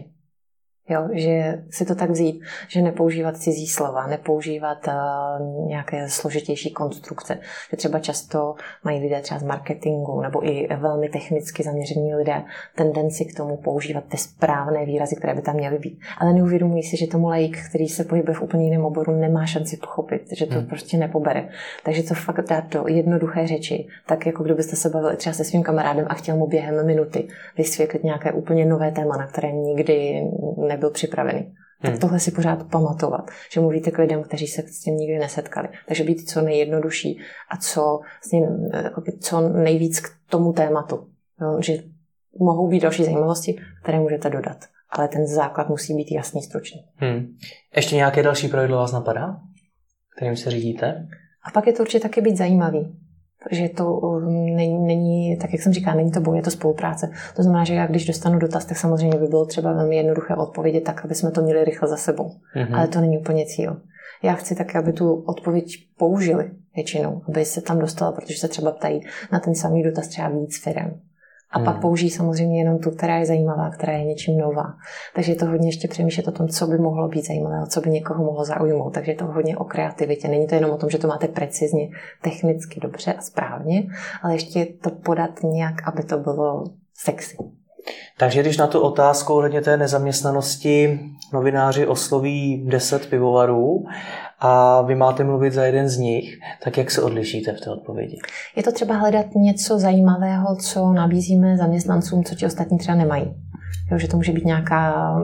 Jo, 0.88 1.08
že 1.12 1.62
si 1.70 1.84
to 1.84 1.94
tak 1.94 2.10
vzít, 2.10 2.42
že 2.68 2.82
nepoužívat 2.82 3.36
cizí 3.36 3.66
slova, 3.66 4.06
nepoužívat 4.06 4.78
uh, 4.88 5.66
nějaké 5.68 6.08
složitější 6.08 6.70
konstrukce. 6.72 7.38
Že 7.70 7.76
třeba 7.76 7.98
často 7.98 8.54
mají 8.84 9.00
lidé 9.00 9.20
třeba 9.20 9.40
z 9.40 9.42
marketingu 9.42 10.20
nebo 10.20 10.46
i 10.46 10.68
velmi 10.76 11.08
technicky 11.08 11.62
zaměření 11.62 12.14
lidé 12.14 12.42
tendenci 12.74 13.24
k 13.24 13.36
tomu 13.36 13.56
používat 13.56 14.04
ty 14.08 14.16
správné 14.16 14.84
výrazy, 14.84 15.16
které 15.16 15.34
by 15.34 15.42
tam 15.42 15.54
měly 15.54 15.78
být. 15.78 16.00
Ale 16.18 16.32
neuvědomují 16.32 16.82
si, 16.82 16.96
že 16.96 17.06
tomu 17.06 17.28
laik, 17.28 17.58
který 17.68 17.88
se 17.88 18.04
pohybuje 18.04 18.34
v 18.34 18.42
úplně 18.42 18.64
jiném 18.64 18.84
oboru, 18.84 19.12
nemá 19.12 19.46
šanci 19.46 19.76
pochopit, 19.76 20.22
že 20.32 20.46
to 20.46 20.54
hmm. 20.54 20.66
prostě 20.66 20.96
nepobere. 20.96 21.48
Takže 21.84 22.02
to 22.02 22.14
fakt 22.14 22.48
dát 22.48 22.68
do 22.68 22.84
jednoduché 22.88 23.46
řeči, 23.46 23.86
tak 24.06 24.26
jako 24.26 24.44
kdybyste 24.44 24.76
se 24.76 24.88
bavili 24.88 25.16
třeba 25.16 25.34
se 25.34 25.44
svým 25.44 25.62
kamarádem 25.62 26.06
a 26.08 26.14
chtěl 26.14 26.36
mu 26.36 26.46
během 26.46 26.86
minuty 26.86 27.28
vysvětlit 27.58 28.04
nějaké 28.04 28.32
úplně 28.32 28.66
nové 28.66 28.90
téma, 28.90 29.16
na 29.16 29.26
které 29.26 29.52
nikdy 29.52 30.22
nebyl 30.72 30.90
připravený. 30.90 31.54
Tak 31.82 31.90
hmm. 31.90 32.00
tohle 32.00 32.20
si 32.20 32.30
pořád 32.30 32.70
pamatovat, 32.70 33.30
že 33.52 33.60
mluvíte 33.60 33.90
k 33.90 33.98
lidem, 33.98 34.22
kteří 34.22 34.46
se 34.46 34.62
s 34.62 34.80
tím 34.80 34.96
nikdy 34.96 35.18
nesetkali. 35.18 35.68
Takže 35.88 36.04
být 36.04 36.28
co 36.28 36.40
nejjednodušší 36.40 37.20
a 37.50 37.56
co, 37.56 38.00
co 39.20 39.40
nejvíc 39.48 40.00
k 40.00 40.08
tomu 40.30 40.52
tématu. 40.52 41.06
Jo? 41.40 41.58
Že 41.62 41.72
mohou 42.38 42.68
být 42.68 42.80
další 42.80 43.04
zajímavosti, 43.04 43.60
které 43.82 44.00
můžete 44.00 44.30
dodat. 44.30 44.56
Ale 44.90 45.08
ten 45.08 45.26
základ 45.26 45.68
musí 45.68 45.94
být 45.94 46.12
jasný, 46.12 46.42
stručný. 46.42 46.84
Hmm. 46.96 47.36
Ještě 47.76 47.96
nějaké 47.96 48.22
další 48.22 48.48
pravidlo 48.48 48.76
vás 48.76 48.92
napadá, 48.92 49.40
kterým 50.16 50.36
se 50.36 50.50
řídíte? 50.50 51.08
A 51.42 51.50
pak 51.50 51.66
je 51.66 51.72
to 51.72 51.82
určitě 51.82 52.00
taky 52.00 52.20
být 52.20 52.36
zajímavý 52.36 52.96
že 53.50 53.68
to 53.68 53.94
um, 53.94 54.56
není, 54.56 54.78
není, 54.78 55.36
tak 55.36 55.52
jak 55.52 55.62
jsem 55.62 55.72
říkala, 55.72 55.96
není 55.96 56.10
to 56.10 56.20
boj, 56.20 56.36
je 56.36 56.42
to 56.42 56.50
spolupráce. 56.50 57.10
To 57.36 57.42
znamená, 57.42 57.64
že 57.64 57.74
já 57.74 57.86
když 57.86 58.06
dostanu 58.06 58.38
dotaz, 58.38 58.64
tak 58.64 58.78
samozřejmě 58.78 59.18
by 59.18 59.26
bylo 59.26 59.46
třeba 59.46 59.72
velmi 59.72 59.96
jednoduché 59.96 60.34
odpovědět 60.34 60.80
tak, 60.80 61.04
aby 61.04 61.14
jsme 61.14 61.30
to 61.30 61.42
měli 61.42 61.64
rychle 61.64 61.88
za 61.88 61.96
sebou. 61.96 62.30
Mm-hmm. 62.56 62.76
Ale 62.76 62.88
to 62.88 63.00
není 63.00 63.18
úplně 63.18 63.46
cíl. 63.46 63.76
Já 64.22 64.32
chci 64.32 64.54
také, 64.54 64.78
aby 64.78 64.92
tu 64.92 65.14
odpověď 65.14 65.64
použili 65.98 66.50
většinou, 66.74 67.22
aby 67.28 67.44
se 67.44 67.60
tam 67.60 67.78
dostala, 67.78 68.12
protože 68.12 68.38
se 68.38 68.48
třeba 68.48 68.70
ptají 68.70 69.00
na 69.32 69.40
ten 69.40 69.54
samý 69.54 69.82
dotaz 69.82 70.08
třeba 70.08 70.28
víc 70.28 70.62
firm. 70.62 71.00
A 71.52 71.58
hmm. 71.58 71.64
pak 71.64 71.80
použijí 71.80 72.10
samozřejmě 72.10 72.60
jenom 72.60 72.78
tu, 72.78 72.90
která 72.90 73.16
je 73.16 73.26
zajímavá, 73.26 73.70
která 73.70 73.92
je 73.92 74.04
něčím 74.04 74.38
nová. 74.38 74.74
Takže 75.14 75.32
je 75.32 75.36
to 75.36 75.46
hodně 75.46 75.68
ještě 75.68 75.88
přemýšlet 75.88 76.28
o 76.28 76.32
tom, 76.32 76.48
co 76.48 76.66
by 76.66 76.78
mohlo 76.78 77.08
být 77.08 77.26
zajímavé, 77.26 77.66
co 77.66 77.80
by 77.80 77.90
někoho 77.90 78.24
mohlo 78.24 78.44
zaujmout. 78.44 78.94
Takže 78.94 79.12
je 79.12 79.16
to 79.16 79.24
hodně 79.24 79.56
o 79.56 79.64
kreativitě. 79.64 80.28
Není 80.28 80.46
to 80.46 80.54
jenom 80.54 80.70
o 80.70 80.76
tom, 80.76 80.90
že 80.90 80.98
to 80.98 81.08
máte 81.08 81.28
precizně, 81.28 81.88
technicky 82.22 82.80
dobře 82.80 83.12
a 83.12 83.20
správně, 83.20 83.82
ale 84.22 84.34
ještě 84.34 84.66
to 84.82 84.90
podat 84.90 85.30
nějak, 85.42 85.88
aby 85.88 86.02
to 86.02 86.18
bylo 86.18 86.64
sexy. 86.94 87.36
Takže 88.18 88.40
když 88.40 88.56
na 88.56 88.66
tu 88.66 88.80
otázku 88.80 89.34
ohledně 89.34 89.60
té 89.60 89.76
nezaměstnanosti 89.76 91.00
novináři 91.32 91.86
osloví 91.86 92.64
10 92.66 93.06
pivovarů 93.06 93.84
a 94.44 94.82
vy 94.82 94.94
máte 94.94 95.24
mluvit 95.24 95.52
za 95.52 95.64
jeden 95.64 95.88
z 95.88 95.98
nich, 95.98 96.38
tak 96.64 96.78
jak 96.78 96.90
se 96.90 97.02
odlišíte 97.02 97.52
v 97.52 97.60
té 97.60 97.70
odpovědi? 97.70 98.18
Je 98.56 98.62
to 98.62 98.72
třeba 98.72 98.94
hledat 98.94 99.26
něco 99.34 99.78
zajímavého, 99.78 100.56
co 100.56 100.92
nabízíme 100.92 101.56
zaměstnancům, 101.56 102.24
co 102.24 102.34
ti 102.34 102.46
ostatní 102.46 102.78
třeba 102.78 102.96
nemají. 102.96 103.34
Jo, 103.90 103.98
že 103.98 104.08
to 104.08 104.16
může 104.16 104.32
být 104.32 104.44
nějaká, 104.44 105.14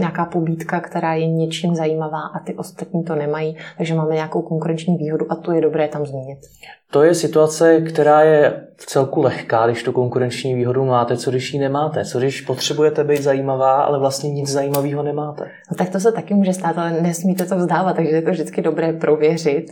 nějaká 0.00 0.24
pobídka, 0.24 0.80
která 0.80 1.14
je 1.14 1.26
něčím 1.26 1.74
zajímavá 1.74 2.20
a 2.20 2.38
ty 2.38 2.54
ostatní 2.54 3.04
to 3.04 3.14
nemají, 3.14 3.56
takže 3.76 3.94
máme 3.94 4.14
nějakou 4.14 4.42
konkurenční 4.42 4.96
výhodu 4.96 5.32
a 5.32 5.34
to 5.34 5.52
je 5.52 5.60
dobré 5.60 5.88
tam 5.88 6.06
zmínit. 6.06 6.38
To 6.90 7.02
je 7.02 7.14
situace, 7.14 7.80
která 7.80 8.22
je 8.22 8.66
v 8.76 8.86
celku 8.86 9.22
lehká, 9.22 9.66
když 9.66 9.82
tu 9.82 9.92
konkurenční 9.92 10.54
výhodu 10.54 10.84
máte, 10.84 11.16
co 11.16 11.30
když 11.30 11.54
ji 11.54 11.60
nemáte. 11.60 12.04
Co 12.04 12.18
když 12.18 12.40
potřebujete 12.40 13.04
být 13.04 13.22
zajímavá, 13.22 13.82
ale 13.82 13.98
vlastně 13.98 14.30
nic 14.30 14.48
zajímavého 14.48 15.02
nemáte. 15.02 15.44
No 15.70 15.76
tak 15.76 15.88
to 15.88 16.00
se 16.00 16.12
taky 16.12 16.34
může 16.34 16.52
stát, 16.52 16.78
ale 16.78 17.00
nesmíte 17.00 17.44
to 17.44 17.56
vzdávat, 17.56 17.96
takže 17.96 18.10
je 18.10 18.22
to 18.22 18.30
vždycky 18.30 18.62
dobré 18.62 18.92
prověřit 18.92 19.66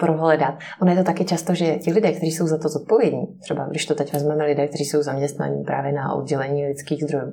prohledat. 0.00 0.54
Ono 0.82 0.90
je 0.90 0.96
to 0.96 1.04
taky 1.04 1.24
často, 1.24 1.54
že 1.54 1.76
ti 1.76 1.92
lidé, 1.92 2.12
kteří 2.12 2.32
jsou 2.32 2.46
za 2.46 2.58
to 2.58 2.68
zodpovědní, 2.68 3.26
třeba 3.40 3.66
když 3.70 3.86
to 3.86 3.94
teď 3.94 4.12
vezmeme 4.12 4.44
lidé, 4.44 4.66
kteří 4.66 4.84
jsou 4.84 5.02
zaměstnaní 5.02 5.64
právě 5.64 5.92
na 5.92 6.14
oddělení 6.14 6.66
lidských 6.66 7.04
zdrojů, 7.04 7.32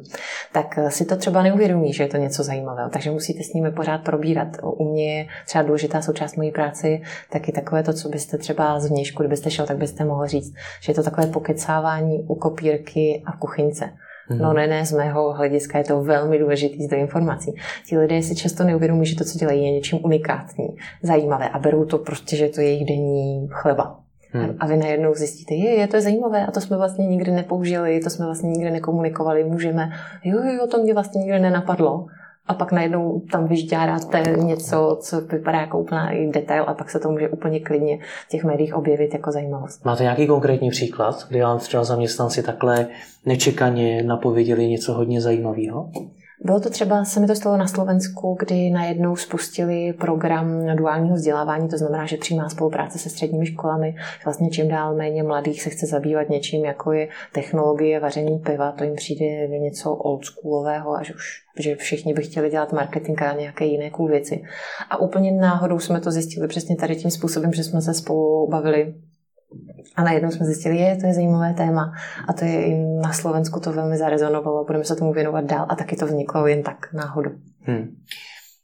tak 0.53 0.79
si 0.89 1.05
to 1.05 1.15
třeba 1.15 1.43
neuvědomí, 1.43 1.93
že 1.93 2.03
je 2.03 2.07
to 2.07 2.17
něco 2.17 2.43
zajímavého. 2.43 2.89
Takže 2.89 3.11
musíte 3.11 3.43
s 3.43 3.53
nimi 3.53 3.71
pořád 3.71 3.97
probírat. 3.97 4.47
U 4.63 4.91
mě 4.91 5.17
je 5.17 5.27
třeba 5.45 5.63
důležitá 5.63 6.01
součást 6.01 6.35
mojí 6.35 6.51
práce 6.51 6.99
taky 7.29 7.51
takové 7.51 7.83
to, 7.83 7.93
co 7.93 8.09
byste 8.09 8.37
třeba 8.37 8.79
z 8.79 8.89
vnějšku, 8.89 9.23
kdybyste 9.23 9.51
šel, 9.51 9.65
tak 9.65 9.77
byste 9.77 10.05
mohl 10.05 10.27
říct, 10.27 10.53
že 10.81 10.91
je 10.91 10.95
to 10.95 11.03
takové 11.03 11.27
pokecávání 11.27 12.19
u 12.27 12.35
kopírky 12.35 13.23
a 13.25 13.37
kuchyňce. 13.37 13.89
Mm-hmm. 14.29 14.41
No 14.41 14.53
ne, 14.53 14.67
ne, 14.67 14.85
z 14.85 14.91
mého 14.91 15.33
hlediska 15.33 15.77
je 15.77 15.83
to 15.83 16.01
velmi 16.01 16.39
důležitý 16.39 16.83
zdroj 16.83 17.01
informací. 17.01 17.53
Ti 17.85 17.97
lidé 17.97 18.21
si 18.23 18.35
často 18.35 18.63
neuvědomují, 18.63 19.05
že 19.07 19.15
to, 19.15 19.23
co 19.23 19.37
dělají, 19.37 19.65
je 19.65 19.71
něčím 19.71 19.99
unikátní, 20.03 20.67
zajímavé 21.03 21.49
a 21.49 21.59
berou 21.59 21.85
to 21.85 21.97
prostě, 21.97 22.35
že 22.35 22.49
to 22.49 22.61
je 22.61 22.67
jejich 22.67 22.85
denní 22.85 23.47
chleba. 23.51 23.99
Hmm. 24.31 24.55
A 24.59 24.67
vy 24.67 24.77
najednou 24.77 25.13
zjistíte, 25.13 25.55
je, 25.55 25.69
je 25.69 25.87
to 25.87 26.01
zajímavé 26.01 26.45
a 26.45 26.51
to 26.51 26.61
jsme 26.61 26.77
vlastně 26.77 27.07
nikdy 27.07 27.31
nepoužili, 27.31 27.99
to 27.99 28.09
jsme 28.09 28.25
vlastně 28.25 28.49
nikdy 28.49 28.71
nekomunikovali, 28.71 29.43
můžeme, 29.43 29.89
jo, 30.23 30.43
jo, 30.43 30.67
to 30.67 30.77
mě 30.77 30.93
vlastně 30.93 31.21
nikdy 31.21 31.39
nenapadlo 31.39 32.05
a 32.47 32.53
pak 32.53 32.71
najednou 32.71 33.21
tam 33.31 33.47
vyžďáráte 33.47 34.23
něco, 34.37 34.97
co 35.01 35.21
vypadá 35.21 35.61
jako 35.61 35.79
úplný 35.79 36.31
detail 36.31 36.63
a 36.67 36.73
pak 36.73 36.89
se 36.89 36.99
to 36.99 37.11
může 37.11 37.29
úplně 37.29 37.59
klidně 37.59 37.99
v 38.25 38.29
těch 38.29 38.43
médiích 38.43 38.75
objevit 38.75 39.13
jako 39.13 39.31
zajímavost. 39.31 39.85
Máte 39.85 40.03
nějaký 40.03 40.27
konkrétní 40.27 40.69
příklad, 40.69 41.25
kdy 41.29 41.41
vám 41.41 41.59
třeba 41.59 41.83
zaměstnanci 41.83 42.43
takhle 42.43 42.87
nečekaně 43.25 44.03
napověděli 44.03 44.67
něco 44.67 44.93
hodně 44.93 45.21
zajímavého? 45.21 45.89
Bylo 46.43 46.59
to 46.59 46.69
třeba, 46.69 47.05
se 47.05 47.19
mi 47.19 47.27
to 47.27 47.35
stalo 47.35 47.57
na 47.57 47.67
Slovensku, 47.67 48.37
kdy 48.39 48.69
najednou 48.69 49.15
spustili 49.15 49.93
program 49.93 50.75
duálního 50.75 51.15
vzdělávání, 51.15 51.69
to 51.69 51.77
znamená, 51.77 52.05
že 52.05 52.17
přímá 52.17 52.49
spolupráce 52.49 52.99
se 52.99 53.09
středními 53.09 53.45
školami, 53.45 53.95
vlastně 54.25 54.49
čím 54.49 54.67
dál 54.67 54.95
méně 54.95 55.23
mladých 55.23 55.61
se 55.61 55.69
chce 55.69 55.85
zabývat 55.85 56.29
něčím, 56.29 56.65
jako 56.65 56.91
je 56.91 57.07
technologie, 57.33 57.99
vaření 57.99 58.39
piva, 58.39 58.71
to 58.71 58.83
jim 58.83 58.95
přijde 58.95 59.47
něco 59.47 59.93
oldschoolového, 59.93 60.95
až 60.95 61.11
už, 61.15 61.43
že 61.59 61.75
všichni 61.75 62.13
by 62.13 62.23
chtěli 62.23 62.49
dělat 62.49 62.73
marketing 62.73 63.21
a 63.21 63.33
nějaké 63.33 63.65
jiné 63.65 63.89
cool 63.89 64.07
věci. 64.07 64.43
A 64.89 64.97
úplně 64.97 65.31
náhodou 65.31 65.79
jsme 65.79 66.01
to 66.01 66.11
zjistili 66.11 66.47
přesně 66.47 66.75
tady 66.75 66.95
tím 66.95 67.11
způsobem, 67.11 67.53
že 67.53 67.63
jsme 67.63 67.81
se 67.81 67.93
spolu 67.93 68.47
bavili 68.47 68.93
a 69.95 70.03
najednou 70.03 70.31
jsme 70.31 70.45
zjistili, 70.45 70.77
je, 70.77 70.97
to 70.97 71.07
je 71.07 71.13
zajímavé 71.13 71.53
téma 71.53 71.93
a 72.27 72.33
to 72.33 72.45
je 72.45 72.65
i 72.65 72.75
na 73.03 73.13
Slovensku 73.13 73.59
to 73.59 73.73
velmi 73.73 73.97
zarezonovalo, 73.97 74.65
budeme 74.65 74.83
se 74.83 74.95
tomu 74.95 75.13
věnovat 75.13 75.45
dál 75.45 75.65
a 75.69 75.75
taky 75.75 75.95
to 75.95 76.05
vzniklo 76.05 76.47
jen 76.47 76.63
tak 76.63 76.93
náhodou. 76.93 77.31
Hmm. 77.59 77.95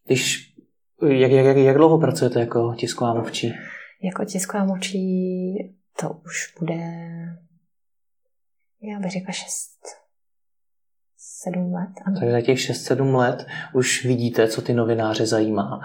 Když, 0.06 0.54
jak, 1.08 1.32
jak, 1.32 1.58
jak 1.58 1.78
dlouho 1.78 2.00
pracujete 2.00 2.40
jako 2.40 2.76
tisková 2.78 3.14
mluvčí? 3.14 3.54
Jako 4.04 4.26
tisková 4.26 4.66
mluvčí 4.66 5.56
to 6.00 6.10
už 6.26 6.54
bude, 6.60 6.80
já 8.82 9.00
bych 9.00 9.12
řekla 9.12 9.34
6, 9.34 9.70
7 11.18 11.74
let. 11.74 11.90
Ano. 12.06 12.20
Takže 12.20 12.32
za 12.32 12.42
těch 12.42 12.58
6-7 12.58 13.16
let 13.16 13.46
už 13.74 14.06
vidíte, 14.06 14.48
co 14.48 14.62
ty 14.62 14.74
novináře 14.74 15.26
zajímá. 15.26 15.82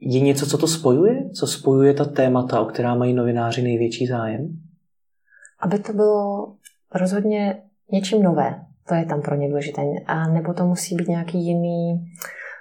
Je 0.00 0.20
něco, 0.20 0.46
co 0.46 0.58
to 0.58 0.68
spojuje? 0.68 1.30
Co 1.30 1.46
spojuje 1.46 1.94
ta 1.94 2.04
témata, 2.04 2.60
o 2.60 2.64
která 2.64 2.94
mají 2.94 3.14
novináři 3.14 3.62
největší 3.62 4.06
zájem? 4.06 4.48
Aby 5.60 5.78
to 5.78 5.92
bylo 5.92 6.54
rozhodně 6.94 7.62
něčím 7.92 8.22
nové. 8.22 8.60
To 8.88 8.94
je 8.94 9.04
tam 9.04 9.22
pro 9.22 9.34
ně 9.34 9.48
důležité. 9.48 9.82
A 10.06 10.28
nebo 10.28 10.54
to 10.54 10.66
musí 10.66 10.94
být 10.94 11.08
nějaký 11.08 11.46
jiný 11.46 12.04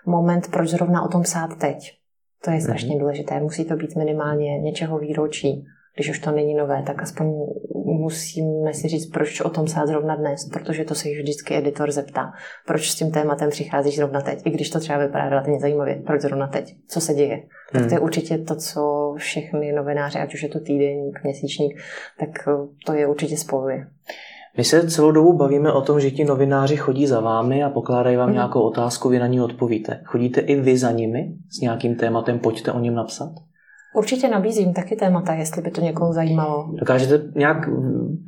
moment, 0.06 0.48
proč 0.52 0.70
zrovna 0.70 1.04
o 1.04 1.08
tom 1.08 1.22
psát 1.22 1.58
teď. 1.60 1.98
To 2.46 2.52
je 2.52 2.62
strašně 2.62 2.96
mm-hmm. 2.96 3.00
důležité. 3.00 3.40
Musí 3.40 3.66
to 3.66 3.76
být 3.76 3.96
minimálně 3.96 4.60
něčeho 4.60 5.00
výročí. 5.00 5.66
Když 5.98 6.10
už 6.10 6.20
to 6.20 6.32
není 6.32 6.54
nové, 6.56 6.84
tak 6.86 7.02
aspoň 7.04 7.28
musíme 7.86 8.74
si 8.74 8.88
říct, 8.88 9.06
proč 9.06 9.42
o 9.42 9.50
tom 9.50 9.66
psát 9.66 9.88
zrovna 9.88 10.16
dnes, 10.16 10.50
protože 10.54 10.84
to 10.84 10.96
se 10.96 11.10
vždycky 11.10 11.56
editor 11.56 11.92
zeptá. 11.92 12.32
Proč 12.68 12.92
s 12.92 12.96
tím 12.96 13.12
tématem 13.12 13.50
přicházíš 13.50 13.96
zrovna 13.96 14.22
teď, 14.22 14.42
i 14.46 14.50
když 14.50 14.70
to 14.70 14.80
třeba 14.80 14.98
vypadá 15.00 15.30
relativně 15.30 15.60
zajímavě. 15.60 15.96
Proč 16.06 16.22
zrovna 16.22 16.48
teď? 16.48 16.76
Co 16.88 17.02
se 17.02 17.14
děje? 17.14 17.44
Tak 17.72 17.82
to 17.82 17.94
je 17.94 17.98
hmm. 17.98 18.04
určitě 18.04 18.38
to, 18.38 18.56
co 18.56 19.14
všechny 19.18 19.72
novináři, 19.72 20.20
ať 20.20 20.34
už 20.34 20.44
je 20.44 20.50
to 20.50 20.60
týdenník, 20.60 21.20
měsíčník, 21.24 21.82
tak 22.20 22.30
to 22.86 22.94
je 22.94 23.08
určitě 23.08 23.38
spojuje. 23.38 23.88
My 24.58 24.64
se 24.64 24.90
celou 24.90 25.12
dobu 25.12 25.34
bavíme 25.34 25.72
o 25.72 25.82
tom, 25.82 26.00
že 26.00 26.12
ti 26.12 26.24
novináři 26.24 26.78
chodí 26.78 27.08
za 27.08 27.20
vámi 27.20 27.64
a 27.64 27.70
pokládají 27.70 28.18
vám 28.18 28.30
mm. 28.30 28.34
nějakou 28.34 28.62
otázku, 28.62 29.10
vy 29.10 29.20
na 29.20 29.28
ní 29.28 29.42
odpovíte. 29.42 30.02
Chodíte 30.06 30.42
i 30.42 30.62
vy 30.62 30.78
za 30.78 30.92
nimi 30.92 31.34
s 31.50 31.62
nějakým 31.62 31.96
tématem, 31.96 32.40
pojďte 32.40 32.72
o 32.72 32.80
něm 32.80 32.96
napsat? 32.96 33.32
Určitě 33.96 34.28
nabízím 34.30 34.74
taky 34.74 34.96
témata, 34.96 35.34
jestli 35.34 35.62
by 35.62 35.72
to 35.72 35.82
někoho 35.82 36.14
zajímalo. 36.14 36.72
Dokážete 36.80 37.22
nějak 37.36 37.58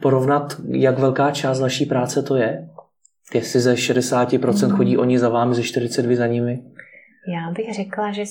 porovnat, 0.01 0.55
jak 0.67 0.99
velká 0.99 1.31
část 1.31 1.59
vaší 1.59 1.85
práce 1.85 2.21
to 2.23 2.35
je? 2.35 2.69
Jestli 3.33 3.59
ze 3.59 3.73
60% 3.73 4.69
mm. 4.69 4.77
chodí 4.77 4.97
oni 4.97 5.19
za 5.19 5.29
vámi, 5.29 5.55
ze 5.55 5.63
42 5.63 6.15
za 6.15 6.27
nimi? 6.27 6.63
Já 7.33 7.51
bych 7.51 7.75
řekla, 7.75 8.11
že 8.11 8.23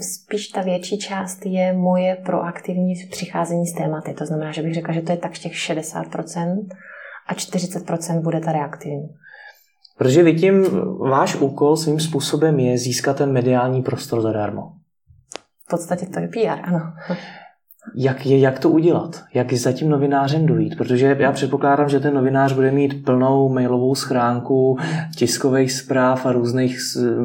spíš 0.00 0.48
ta 0.48 0.62
větší 0.62 0.98
část 0.98 1.46
je 1.46 1.72
moje 1.72 2.16
proaktivní 2.26 2.94
přicházení 3.10 3.66
s 3.66 3.72
tématy. 3.72 4.14
To 4.14 4.26
znamená, 4.26 4.52
že 4.52 4.62
bych 4.62 4.74
řekla, 4.74 4.94
že 4.94 5.02
to 5.02 5.12
je 5.12 5.18
tak 5.18 5.32
těch 5.32 5.52
60% 5.52 6.66
a 7.26 7.34
40% 7.34 8.22
bude 8.22 8.40
ta 8.40 8.52
reaktivní. 8.52 9.08
Protože 9.98 10.22
vy 10.22 10.34
tím, 10.34 10.66
váš 11.10 11.36
úkol 11.36 11.76
svým 11.76 12.00
způsobem 12.00 12.60
je 12.60 12.78
získat 12.78 13.16
ten 13.16 13.32
mediální 13.32 13.82
prostor 13.82 14.20
zadarmo. 14.20 14.72
V 15.66 15.70
podstatě 15.70 16.06
to 16.06 16.20
je 16.20 16.28
PR, 16.28 16.60
ano. 16.62 16.92
Jak, 17.96 18.26
je, 18.26 18.38
jak 18.38 18.58
to 18.58 18.70
udělat? 18.70 19.24
Jak 19.34 19.52
za 19.52 19.72
tím 19.72 19.88
novinářem 19.88 20.46
dojít? 20.46 20.76
Protože 20.76 21.16
já 21.18 21.32
předpokládám, 21.32 21.88
že 21.88 22.00
ten 22.00 22.14
novinář 22.14 22.52
bude 22.52 22.70
mít 22.70 23.04
plnou 23.04 23.48
mailovou 23.48 23.94
schránku 23.94 24.78
tiskových 25.16 25.72
zpráv 25.72 26.26
a 26.26 26.32
různých 26.32 26.78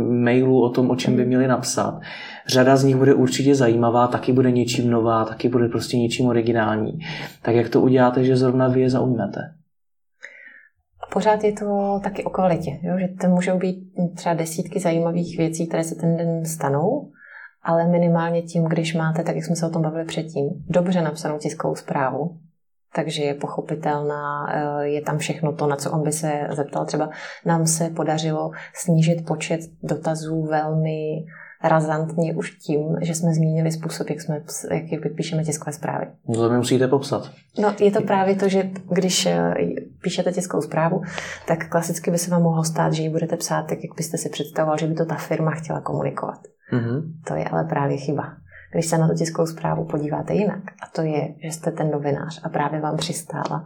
mailů 0.10 0.64
o 0.64 0.70
tom, 0.70 0.90
o 0.90 0.96
čem 0.96 1.16
by 1.16 1.26
měli 1.26 1.48
napsat. 1.48 2.00
Řada 2.48 2.76
z 2.76 2.84
nich 2.84 2.96
bude 2.96 3.14
určitě 3.14 3.56
zajímavá, 3.56 4.08
taky 4.08 4.34
bude 4.34 4.52
něčím 4.52 4.90
nová, 4.90 5.26
taky 5.26 5.50
bude 5.50 5.68
prostě 5.68 5.98
něčím 5.98 6.28
originální. 6.28 7.00
Tak 7.42 7.56
jak 7.56 7.70
to 7.70 7.82
uděláte, 7.82 8.24
že 8.24 8.38
zrovna 8.38 8.68
vy 8.68 8.82
je 8.82 8.90
zaujmete? 8.90 9.40
Pořád 11.14 11.44
je 11.44 11.54
to 11.54 12.00
taky 12.04 12.24
o 12.24 12.30
kvalitě, 12.30 12.80
jo? 12.82 13.00
že 13.00 13.08
to 13.22 13.28
můžou 13.28 13.58
být 13.58 13.94
třeba 14.16 14.36
desítky 14.36 14.80
zajímavých 14.80 15.38
věcí, 15.38 15.68
které 15.68 15.84
se 15.84 15.96
ten 15.96 16.18
den 16.18 16.46
stanou, 16.46 17.12
ale 17.62 17.88
minimálně 17.88 18.42
tím, 18.42 18.64
když 18.64 18.94
máte, 18.94 19.24
tak 19.24 19.36
jak 19.36 19.46
jsme 19.46 19.56
se 19.56 19.66
o 19.66 19.70
tom 19.70 19.82
bavili 19.82 20.06
předtím, 20.06 20.50
dobře 20.70 21.02
napsanou 21.02 21.38
tiskovou 21.38 21.76
zprávu, 21.76 22.38
takže 22.96 23.24
je 23.24 23.34
pochopitelná, 23.34 24.54
eh, 24.54 24.88
je 24.88 25.02
tam 25.02 25.18
všechno 25.18 25.54
to, 25.54 25.68
na 25.68 25.76
co 25.76 25.92
on 25.92 26.04
by 26.04 26.12
se 26.12 26.48
zeptal. 26.52 26.86
Třeba 26.86 27.10
nám 27.46 27.68
se 27.68 27.90
podařilo 27.90 28.52
snížit 28.74 29.26
počet 29.28 29.60
dotazů 29.84 30.42
velmi 30.42 31.26
razantně 31.64 32.36
už 32.36 32.52
tím, 32.52 32.98
že 33.02 33.16
jsme 33.16 33.34
zmínili 33.34 33.72
způsob, 33.72 34.10
jak, 34.10 34.22
jsme, 34.22 34.42
jak 34.72 35.14
píšeme 35.16 35.44
tiskové 35.44 35.74
zprávy. 35.74 36.08
No 36.28 36.36
to 36.36 36.50
mi 36.50 36.58
musíte 36.58 36.88
popsat. 36.88 37.32
No, 37.60 37.76
je 37.80 37.92
to 37.92 38.02
právě 38.02 38.36
to, 38.36 38.50
že 38.50 38.70
když 38.90 39.26
eh, 39.26 39.54
píšete 40.02 40.32
tiskovou 40.32 40.62
zprávu, 40.62 41.02
tak 41.48 41.70
klasicky 41.70 42.12
by 42.12 42.18
se 42.18 42.32
vám 42.32 42.44
mohlo 42.44 42.64
stát, 42.64 42.94
že 42.94 43.04
ji 43.04 43.10
budete 43.10 43.38
psát 43.38 43.62
tak, 43.62 43.84
jak 43.84 43.96
byste 43.98 44.18
si 44.18 44.30
představoval, 44.30 44.78
že 44.78 44.88
by 44.88 44.96
to 44.96 45.06
ta 45.06 45.16
firma 45.16 45.52
chtěla 45.52 45.82
komunikovat. 45.82 46.40
Mm-hmm. 46.74 47.02
To 47.28 47.36
je 47.36 47.46
ale 47.46 47.64
právě 47.64 47.98
chyba. 47.98 48.24
Když 48.74 48.86
se 48.86 48.98
na 48.98 49.08
tu 49.08 49.16
tiskovou 49.16 49.48
zprávu 49.48 49.86
podíváte 49.86 50.34
jinak, 50.34 50.64
a 50.82 50.88
to 50.96 51.02
je, 51.02 51.36
že 51.44 51.52
jste 51.52 51.72
ten 51.72 51.92
novinář 51.92 52.42
a 52.44 52.50
právě 52.50 52.82
vám 52.82 52.98
přistála 52.98 53.66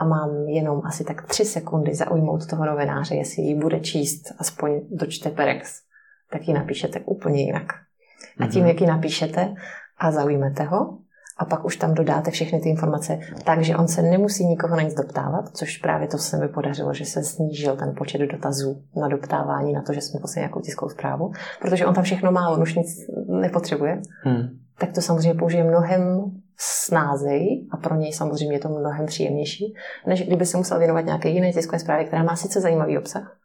a 0.00 0.04
mám 0.04 0.48
jenom 0.48 0.80
asi 0.84 1.04
tak 1.04 1.26
tři 1.26 1.44
sekundy 1.44 1.94
zaujmout 1.94 2.46
toho 2.46 2.66
novináře, 2.66 3.14
jestli 3.14 3.42
ji 3.42 3.54
bude 3.54 3.80
číst 3.80 4.22
aspoň 4.38 4.80
do 4.90 5.06
čteperex, 5.06 5.80
tak 6.30 6.48
ji 6.48 6.54
napíšete 6.54 7.00
úplně 7.00 7.42
jinak. 7.42 7.66
A 8.40 8.46
tím, 8.46 8.60
mhm. 8.60 8.68
jak 8.68 8.80
ji 8.80 8.86
napíšete 8.86 9.54
a 9.98 10.10
zaujmete 10.10 10.62
ho, 10.62 10.98
a 11.38 11.44
pak 11.44 11.64
už 11.64 11.76
tam 11.76 11.94
dodáte 11.94 12.30
všechny 12.30 12.60
ty 12.60 12.68
informace, 12.68 13.18
takže 13.44 13.76
on 13.76 13.88
se 13.88 14.02
nemusí 14.02 14.46
nikoho 14.46 14.76
na 14.76 14.82
nic 14.82 14.94
doptávat, 14.94 15.48
což 15.56 15.78
právě 15.78 16.08
to 16.08 16.18
se 16.18 16.36
mi 16.36 16.48
podařilo, 16.48 16.94
že 16.94 17.04
se 17.04 17.22
snížil 17.22 17.76
ten 17.76 17.94
počet 17.98 18.18
dotazů 18.18 18.82
na 18.96 19.08
doptávání, 19.08 19.72
na 19.72 19.82
to, 19.82 19.92
že 19.92 20.00
jsme 20.00 20.20
poslali 20.20 20.42
nějakou 20.42 20.60
tiskovou 20.60 20.90
zprávu, 20.90 21.32
protože 21.60 21.86
on 21.86 21.94
tam 21.94 22.04
všechno 22.04 22.32
má, 22.32 22.50
on 22.50 22.62
už 22.62 22.74
nic 22.74 22.88
nepotřebuje. 23.28 24.00
Hmm. 24.22 24.48
Tak 24.78 24.92
to 24.92 25.00
samozřejmě 25.00 25.38
použije 25.38 25.64
mnohem 25.64 26.24
snázej 26.56 27.66
a 27.70 27.76
pro 27.76 27.94
něj 27.94 28.12
samozřejmě 28.12 28.56
je 28.56 28.60
to 28.60 28.68
mnohem 28.68 29.06
příjemnější, 29.06 29.74
než 30.06 30.26
kdyby 30.26 30.46
se 30.46 30.56
musel 30.56 30.78
věnovat 30.78 31.04
nějaké 31.04 31.28
jiné 31.28 31.52
tiskové 31.52 31.78
zprávě, 31.78 32.04
která 32.04 32.22
má 32.22 32.36
sice 32.36 32.60
zajímavý 32.60 32.98
obsah, 32.98 33.36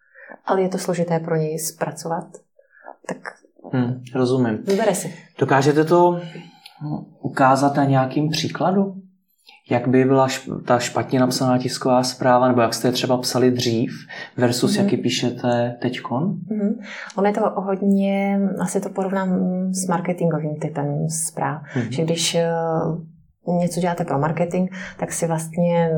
ale 0.46 0.62
je 0.62 0.70
to 0.70 0.78
složité 0.78 1.20
pro 1.20 1.36
něj 1.36 1.60
zpracovat. 1.60 2.26
Tak 3.08 3.18
hmm, 3.74 4.04
rozumím. 4.16 4.58
Vybere 4.58 4.96
si. 4.96 5.14
Dokážete 5.40 5.84
to 5.84 6.22
ukázat 7.22 7.76
na 7.76 7.86
nějakým 7.86 8.30
příkladu? 8.30 8.96
Jak 9.70 9.88
by 9.88 10.06
byla 10.06 10.28
ta 10.66 10.80
špatně 10.80 11.20
napsaná 11.20 11.58
tisková 11.58 12.04
zpráva, 12.04 12.48
nebo 12.48 12.62
jak 12.62 12.74
jste 12.74 12.88
je 12.88 12.92
třeba 12.92 13.18
psali 13.18 13.52
dřív, 13.52 13.92
versus 14.38 14.72
mm-hmm. 14.72 14.82
jak 14.82 14.92
ji 14.92 14.98
píšete 14.98 15.78
teďkon? 15.82 16.24
Mm-hmm. 16.24 16.74
Ono 17.18 17.28
je 17.28 17.34
to 17.34 17.42
hodně, 17.56 18.40
asi 18.60 18.82
to 18.82 18.90
porovnám 18.90 19.30
s 19.74 19.88
marketingovým 19.88 20.56
typem 20.56 21.10
zpráv. 21.10 21.62
Mm-hmm. 21.76 21.90
Že 21.90 22.04
když 22.04 22.36
eh, 22.36 22.52
něco 23.48 23.80
děláte 23.80 24.06
pro 24.06 24.20
marketing, 24.20 24.72
tak 25.00 25.12
si 25.12 25.28
vlastně 25.28 25.90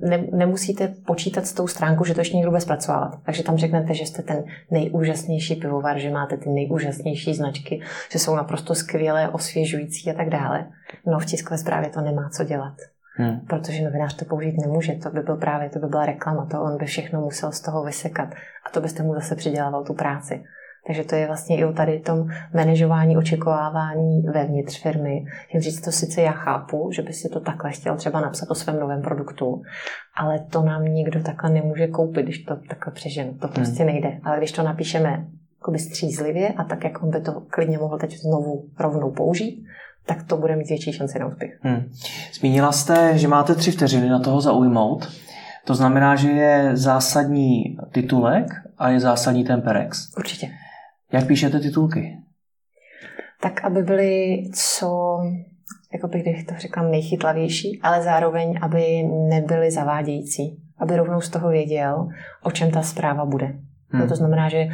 ne, 0.00 0.24
nemusíte 0.32 0.94
počítat 1.06 1.46
s 1.46 1.52
tou 1.52 1.66
stránkou, 1.66 2.04
že 2.04 2.14
to 2.14 2.20
ještě 2.20 2.36
někdo 2.36 2.50
bude 2.50 2.60
zpracovávat. 2.60 3.18
Takže 3.24 3.42
tam 3.42 3.56
řeknete, 3.56 3.94
že 3.94 4.06
jste 4.06 4.22
ten 4.22 4.44
nejúžasnější 4.70 5.56
pivovar, 5.56 5.98
že 5.98 6.10
máte 6.10 6.36
ty 6.36 6.50
nejúžasnější 6.50 7.34
značky, 7.34 7.80
že 8.12 8.18
jsou 8.18 8.36
naprosto 8.36 8.74
skvělé, 8.74 9.28
osvěžující 9.28 10.10
a 10.10 10.14
tak 10.14 10.30
dále. 10.30 10.66
No 11.06 11.18
v 11.18 11.26
tiskové 11.26 11.58
zprávě 11.58 11.90
to 11.90 12.00
nemá 12.00 12.28
co 12.28 12.44
dělat. 12.44 12.74
Hmm. 13.16 13.40
Protože 13.40 13.84
novinář 13.84 14.14
to 14.14 14.24
použít 14.24 14.56
nemůže. 14.60 14.92
To 14.92 15.10
by 15.10 15.20
byl 15.20 15.36
právě, 15.36 15.70
to 15.70 15.78
by 15.78 15.86
byla 15.86 16.06
reklama, 16.06 16.46
to 16.46 16.62
on 16.62 16.78
by 16.78 16.84
všechno 16.84 17.20
musel 17.20 17.52
z 17.52 17.60
toho 17.60 17.84
vysekat. 17.84 18.28
A 18.66 18.70
to 18.70 18.80
byste 18.80 19.02
mu 19.02 19.14
zase 19.14 19.36
přidělával 19.36 19.84
tu 19.84 19.94
práci. 19.94 20.44
Takže 20.86 21.04
to 21.04 21.14
je 21.14 21.26
vlastně 21.26 21.56
i 21.56 21.64
o 21.64 21.72
tady 21.72 22.00
tom 22.00 22.28
manažování, 22.54 23.16
očekovávání 23.16 24.22
vevnitř 24.22 24.82
firmy. 24.82 25.24
Tím 25.52 25.60
říct, 25.60 25.80
to 25.80 25.92
sice 25.92 26.22
já 26.22 26.32
chápu, 26.32 26.90
že 26.92 27.02
by 27.02 27.12
si 27.12 27.28
to 27.28 27.40
takhle 27.40 27.72
chtěl 27.72 27.96
třeba 27.96 28.20
napsat 28.20 28.50
o 28.50 28.54
svém 28.54 28.80
novém 28.80 29.02
produktu, 29.02 29.62
ale 30.16 30.38
to 30.50 30.62
nám 30.62 30.84
nikdo 30.84 31.22
takhle 31.22 31.50
nemůže 31.50 31.86
koupit, 31.86 32.22
když 32.22 32.38
to 32.38 32.56
takhle 32.68 32.92
přeženu. 32.92 33.34
To 33.34 33.48
prostě 33.48 33.82
hmm. 33.82 33.92
nejde. 33.92 34.18
Ale 34.24 34.38
když 34.38 34.52
to 34.52 34.62
napíšeme 34.62 35.26
jakoby 35.60 35.78
střízlivě 35.78 36.48
a 36.48 36.64
tak, 36.64 36.84
jak 36.84 37.02
on 37.02 37.10
by 37.10 37.20
to 37.20 37.42
klidně 37.50 37.78
mohl 37.78 37.98
teď 37.98 38.18
znovu 38.18 38.64
rovnou 38.78 39.10
použít, 39.10 39.64
tak 40.06 40.22
to 40.22 40.36
bude 40.36 40.56
mít 40.56 40.68
větší 40.68 40.92
šanci 40.92 41.18
na 41.18 41.26
úspěch. 41.26 41.50
Hmm. 41.62 41.90
Zmínila 42.32 42.72
jste, 42.72 43.18
že 43.18 43.28
máte 43.28 43.54
tři 43.54 43.70
vteřiny 43.70 44.08
na 44.08 44.18
toho 44.18 44.40
zaujmout. 44.40 45.08
To 45.64 45.74
znamená, 45.74 46.16
že 46.16 46.30
je 46.30 46.70
zásadní 46.76 47.76
titulek 47.92 48.46
a 48.78 48.88
je 48.88 49.00
zásadní 49.00 49.44
ten 49.44 49.62
perex. 49.62 50.16
Určitě. 50.16 50.50
Jak 51.12 51.26
píšete 51.26 51.60
titulky? 51.60 52.18
Tak, 53.42 53.64
aby 53.64 53.82
byly 53.82 54.42
co, 54.54 55.18
jako 55.92 56.08
bych 56.08 56.44
to 56.44 56.54
řekla, 56.58 56.82
nejchytlavější, 56.82 57.80
ale 57.82 58.02
zároveň, 58.02 58.58
aby 58.62 59.02
nebyly 59.28 59.70
zavádějící. 59.70 60.60
Aby 60.78 60.96
rovnou 60.96 61.20
z 61.20 61.28
toho 61.28 61.48
věděl, 61.48 62.08
o 62.42 62.50
čem 62.50 62.70
ta 62.70 62.82
zpráva 62.82 63.24
bude. 63.24 63.46
Hmm. 63.46 64.02
No, 64.02 64.08
to 64.08 64.16
znamená, 64.16 64.48
že 64.48 64.66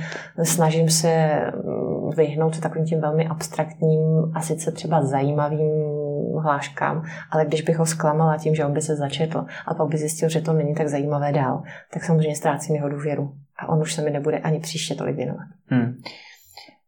snažím 0.43 0.89
se 0.89 1.41
mm, 1.65 2.11
vyhnout 2.17 2.55
se 2.55 2.61
takovým 2.61 2.87
tím 2.87 3.01
velmi 3.01 3.27
abstraktním 3.27 4.01
a 4.35 4.41
sice 4.41 4.73
třeba 4.73 5.03
zajímavým 5.03 5.71
hláškám, 6.43 7.03
ale 7.31 7.47
když 7.47 7.63
bych 7.63 7.79
ho 7.79 7.87
zklamala 7.87 8.37
tím, 8.39 8.55
že 8.55 8.65
on 8.65 8.73
by 8.73 8.83
se 8.83 8.97
začetl 8.97 9.45
a 9.67 9.75
pak 9.75 9.89
by 9.89 9.99
zjistil, 9.99 10.29
že 10.29 10.41
to 10.41 10.53
není 10.53 10.75
tak 10.75 10.89
zajímavé 10.89 11.33
dál, 11.33 11.63
tak 11.93 12.05
samozřejmě 12.05 12.37
ztrácím 12.37 12.75
jeho 12.75 12.89
důvěru 12.89 13.33
a 13.61 13.69
on 13.69 13.81
už 13.83 13.95
se 13.95 14.03
mi 14.03 14.11
nebude 14.11 14.39
ani 14.39 14.61
příště 14.61 14.95
tolik 14.95 15.17
věnovat. 15.17 15.47
Hmm. 15.67 15.97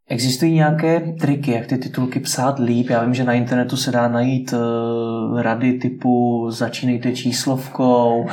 Existují 0.08 0.54
nějaké 0.54 1.00
triky, 1.00 1.52
jak 1.52 1.66
ty 1.66 1.78
titulky 1.78 2.20
psát 2.20 2.58
líp? 2.58 2.90
Já 2.90 3.04
vím, 3.04 3.14
že 3.14 3.24
na 3.24 3.32
internetu 3.32 3.76
se 3.76 3.90
dá 3.90 4.08
najít 4.08 4.52
uh, 4.52 5.40
rady 5.40 5.72
typu 5.72 6.46
začínejte 6.50 7.12
číslovkou 7.12 8.26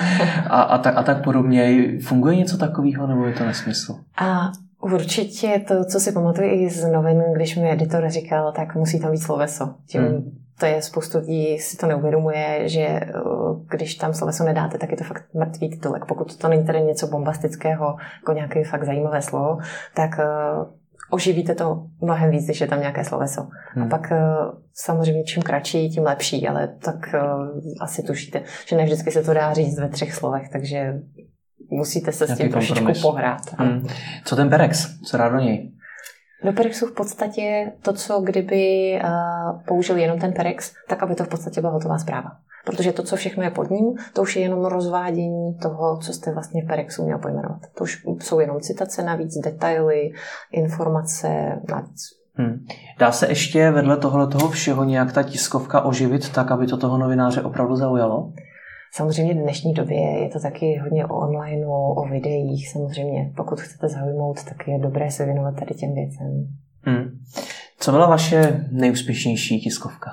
a, 0.49 0.61
a, 0.61 0.77
tak, 0.77 0.97
a 0.97 1.03
tak 1.03 1.23
podobně. 1.23 1.87
Funguje 2.01 2.35
něco 2.35 2.57
takového 2.57 3.07
nebo 3.07 3.25
je 3.25 3.33
to 3.33 3.45
nesmysl? 3.45 3.95
A 4.17 4.51
určitě 4.81 5.61
to, 5.67 5.85
co 5.85 5.99
si 5.99 6.11
pamatuju 6.11 6.49
i 6.49 6.69
z 6.69 6.91
novin, 6.91 7.23
když 7.35 7.55
mi 7.55 7.71
editor 7.71 8.09
říkal, 8.09 8.51
tak 8.55 8.75
musí 8.75 8.99
tam 8.99 9.11
být 9.11 9.23
sloveso. 9.23 9.73
Tím, 9.87 10.01
hmm. 10.01 10.31
To 10.59 10.65
je 10.65 10.81
spoustu 10.81 11.17
lidí 11.17 11.59
si 11.59 11.77
to 11.77 11.87
neuvědomuje, 11.87 12.69
že 12.69 12.81
eh, 12.81 13.09
když 13.69 13.95
tam 13.95 14.13
sloveso 14.13 14.43
nedáte, 14.43 14.77
tak 14.77 14.91
je 14.91 14.97
to 14.97 15.03
fakt 15.03 15.23
mrtvý 15.33 15.69
titulek. 15.69 16.05
Pokud 16.05 16.37
to 16.37 16.47
není 16.47 16.65
tedy 16.65 16.81
něco 16.81 17.07
bombastického, 17.07 17.95
jako 18.21 18.33
nějaké 18.33 18.63
fakt 18.63 18.85
zajímavé 18.85 19.21
slovo, 19.21 19.57
tak 19.95 20.09
uh, 20.19 20.65
oživíte 21.09 21.55
to 21.55 21.83
mnohem 22.01 22.31
víc, 22.31 22.45
když 22.45 22.61
je 22.61 22.67
tam 22.67 22.79
nějaké 22.79 23.03
sloveso. 23.03 23.47
Hmm. 23.73 23.85
A 23.85 23.89
pak 23.89 24.11
eh, 24.11 24.17
samozřejmě 24.73 25.23
čím 25.23 25.43
kratší, 25.43 25.89
tím 25.89 26.03
lepší, 26.03 26.47
ale 26.47 26.67
tak 26.67 27.15
asi 27.81 28.03
tušíte, 28.03 28.43
že 28.67 28.75
ne 28.75 28.83
vždycky 28.83 29.11
se 29.11 29.23
to 29.23 29.33
dá 29.33 29.53
říct 29.53 29.79
ve 29.79 29.89
třech 29.89 30.13
slovech, 30.13 30.49
takže 30.49 30.93
musíte 31.69 32.11
se 32.11 32.27
s 32.27 32.37
tím 32.37 32.49
trošičku 32.49 32.91
pohrát. 33.01 33.41
Hmm. 33.57 33.87
Co 34.25 34.35
ten 34.35 34.49
Perex? 34.49 34.99
Co 35.03 35.17
rád 35.17 35.29
do 35.29 35.39
něj? 35.39 35.71
Do 36.43 36.53
Perexu 36.53 36.87
v 36.87 36.91
podstatě 36.91 37.71
to, 37.81 37.93
co 37.93 38.21
kdyby 38.21 38.93
uh, 39.03 39.61
použil 39.67 39.97
jenom 39.97 40.19
ten 40.19 40.33
Perex, 40.33 40.73
tak 40.87 41.03
aby 41.03 41.15
to 41.15 41.23
v 41.23 41.27
podstatě 41.27 41.61
byla 41.61 41.73
hotová 41.73 41.97
zpráva. 41.97 42.31
Protože 42.65 42.91
to, 42.91 43.03
co 43.03 43.15
všechno 43.15 43.43
je 43.43 43.51
pod 43.51 43.69
ním, 43.69 43.85
to 44.13 44.21
už 44.21 44.35
je 44.35 44.41
jenom 44.41 44.65
rozvádění 44.65 45.57
toho, 45.61 45.97
co 45.97 46.13
jste 46.13 46.33
vlastně 46.33 46.63
v 46.63 46.67
Perexu 46.67 47.03
měl 47.03 47.17
pojmenovat. 47.17 47.61
To 47.77 47.83
už 47.83 48.03
jsou 48.19 48.39
jenom 48.39 48.59
citace 48.59 49.03
navíc, 49.03 49.37
detaily, 49.37 50.11
informace 50.51 51.27
navíc. 51.69 52.01
Hmm. 52.33 52.65
Dá 52.99 53.11
se 53.11 53.27
ještě 53.27 53.71
vedle 53.71 53.97
tohle 53.97 54.27
toho 54.27 54.49
všeho 54.49 54.83
nějak 54.83 55.13
ta 55.13 55.23
tiskovka 55.23 55.81
oživit 55.81 56.29
tak, 56.29 56.51
aby 56.51 56.67
to 56.67 56.77
toho 56.77 56.97
novináře 56.97 57.41
opravdu 57.41 57.75
zaujalo? 57.75 58.33
Samozřejmě 58.93 59.33
v 59.33 59.37
dnešní 59.37 59.73
době 59.73 59.97
je 59.97 60.29
to 60.29 60.39
taky 60.39 60.77
hodně 60.83 61.05
o 61.05 61.17
online, 61.17 61.67
o, 61.67 62.07
videích. 62.11 62.69
Samozřejmě, 62.69 63.33
pokud 63.37 63.61
chcete 63.61 63.87
zaujmout, 63.87 64.43
tak 64.43 64.67
je 64.67 64.79
dobré 64.79 65.11
se 65.11 65.25
věnovat 65.25 65.55
tady 65.59 65.75
těm 65.75 65.93
věcem. 65.93 66.47
Hmm. 66.81 67.19
Co 67.79 67.91
byla 67.91 68.07
vaše 68.07 68.65
nejúspěšnější 68.71 69.59
tiskovka? 69.59 70.09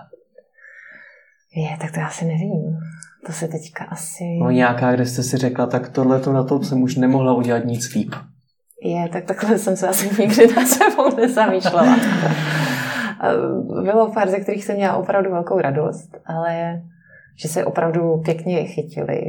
Je, 1.57 1.77
tak 1.81 1.93
to 1.93 2.01
já 2.01 2.11
si 2.11 2.25
nevím. 2.25 2.79
To 3.27 3.33
se 3.33 3.49
teďka 3.49 3.85
asi... 3.85 4.25
No 4.41 4.51
nějaká, 4.51 4.95
kde 4.95 5.07
jste 5.07 5.23
si 5.23 5.37
řekla, 5.37 5.67
tak 5.67 5.89
tohle 5.89 6.21
to 6.21 6.33
na 6.33 6.45
to 6.45 6.63
jsem 6.63 6.83
už 6.83 6.97
nemohla 6.97 7.35
udělat 7.35 7.65
nic 7.65 7.95
líp. 7.95 8.15
Je, 8.83 9.09
tak 9.09 9.25
takhle 9.25 9.59
jsem 9.59 9.77
se 9.77 9.89
asi 9.89 10.23
nikdy 10.23 10.55
na 10.55 10.67
sebou 10.67 11.17
nezamýšlela. 11.17 11.97
Bylo 13.83 14.13
pár, 14.13 14.31
ze 14.31 14.41
kterých 14.41 14.65
jsem 14.65 14.77
měla 14.77 14.97
opravdu 14.97 15.31
velkou 15.31 15.59
radost, 15.59 16.17
ale 16.27 16.83
že 17.37 17.49
se 17.49 17.65
opravdu 17.65 18.17
pěkně 18.25 18.65
chytili. 18.65 19.21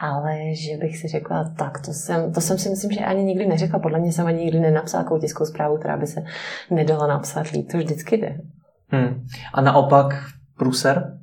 Ale 0.00 0.54
že 0.54 0.76
bych 0.76 0.96
si 0.96 1.08
řekla, 1.08 1.54
tak 1.58 1.80
to 1.86 1.92
jsem, 1.92 2.32
to 2.32 2.40
jsem 2.40 2.58
si 2.58 2.68
myslím, 2.70 2.90
že 2.90 3.00
ani 3.00 3.24
nikdy 3.24 3.46
neřekla. 3.46 3.78
Podle 3.78 3.98
mě 3.98 4.12
jsem 4.12 4.26
ani 4.26 4.44
nikdy 4.44 4.60
nenapsala 4.60 5.04
takovou 5.04 5.20
tiskovou 5.20 5.46
zprávu, 5.46 5.78
která 5.78 5.96
by 5.96 6.06
se 6.06 6.24
nedala 6.70 7.06
napsat 7.06 7.50
líp. 7.50 7.72
To 7.72 7.78
vždycky 7.78 8.16
jde. 8.16 8.40
Hmm. 8.88 9.26
A 9.54 9.60
naopak 9.60 10.14
pruser? 10.58 11.18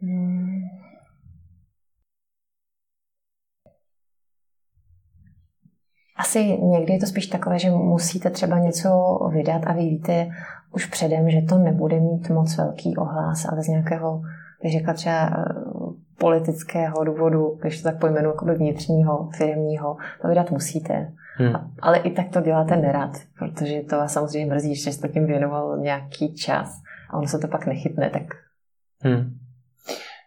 Hmm. 0.00 0.60
Asi 6.16 6.58
někdy 6.58 6.92
je 6.92 6.98
to 6.98 7.06
spíš 7.06 7.26
takové, 7.26 7.58
že 7.58 7.70
musíte 7.70 8.30
třeba 8.30 8.58
něco 8.58 9.18
vydat 9.32 9.62
a 9.66 9.72
vy 9.72 9.80
víte 9.80 10.30
už 10.74 10.86
předem, 10.86 11.30
že 11.30 11.42
to 11.42 11.58
nebude 11.58 12.00
mít 12.00 12.30
moc 12.30 12.56
velký 12.56 12.96
ohlas, 12.96 13.44
ale 13.44 13.62
z 13.62 13.68
nějakého, 13.68 14.22
bych 14.64 14.72
řekla 14.72 14.94
třeba 14.94 15.26
eh, 15.26 15.44
politického 16.18 17.04
důvodu, 17.04 17.58
když 17.60 17.82
to 17.82 17.88
tak 17.88 17.98
pojmenu, 17.98 18.28
jako 18.28 18.44
vnitřního, 18.54 19.28
firmního, 19.36 19.96
to 20.22 20.28
vydat 20.28 20.50
musíte. 20.50 21.12
Hmm. 21.36 21.52
Ale 21.80 21.98
i 21.98 22.10
tak 22.10 22.28
to 22.28 22.40
děláte 22.40 22.76
nerad, 22.76 23.10
protože 23.38 23.80
to 23.80 23.96
vás 23.96 24.12
samozřejmě 24.12 24.54
mrzí, 24.54 24.74
že 24.74 24.92
jste 24.92 25.08
tím 25.08 25.26
věnoval 25.26 25.78
nějaký 25.78 26.34
čas 26.34 26.82
a 27.10 27.16
ono 27.16 27.28
se 27.28 27.38
to 27.38 27.48
pak 27.48 27.66
nechytne, 27.66 28.10
tak 28.10 28.22
hmm. 29.00 29.38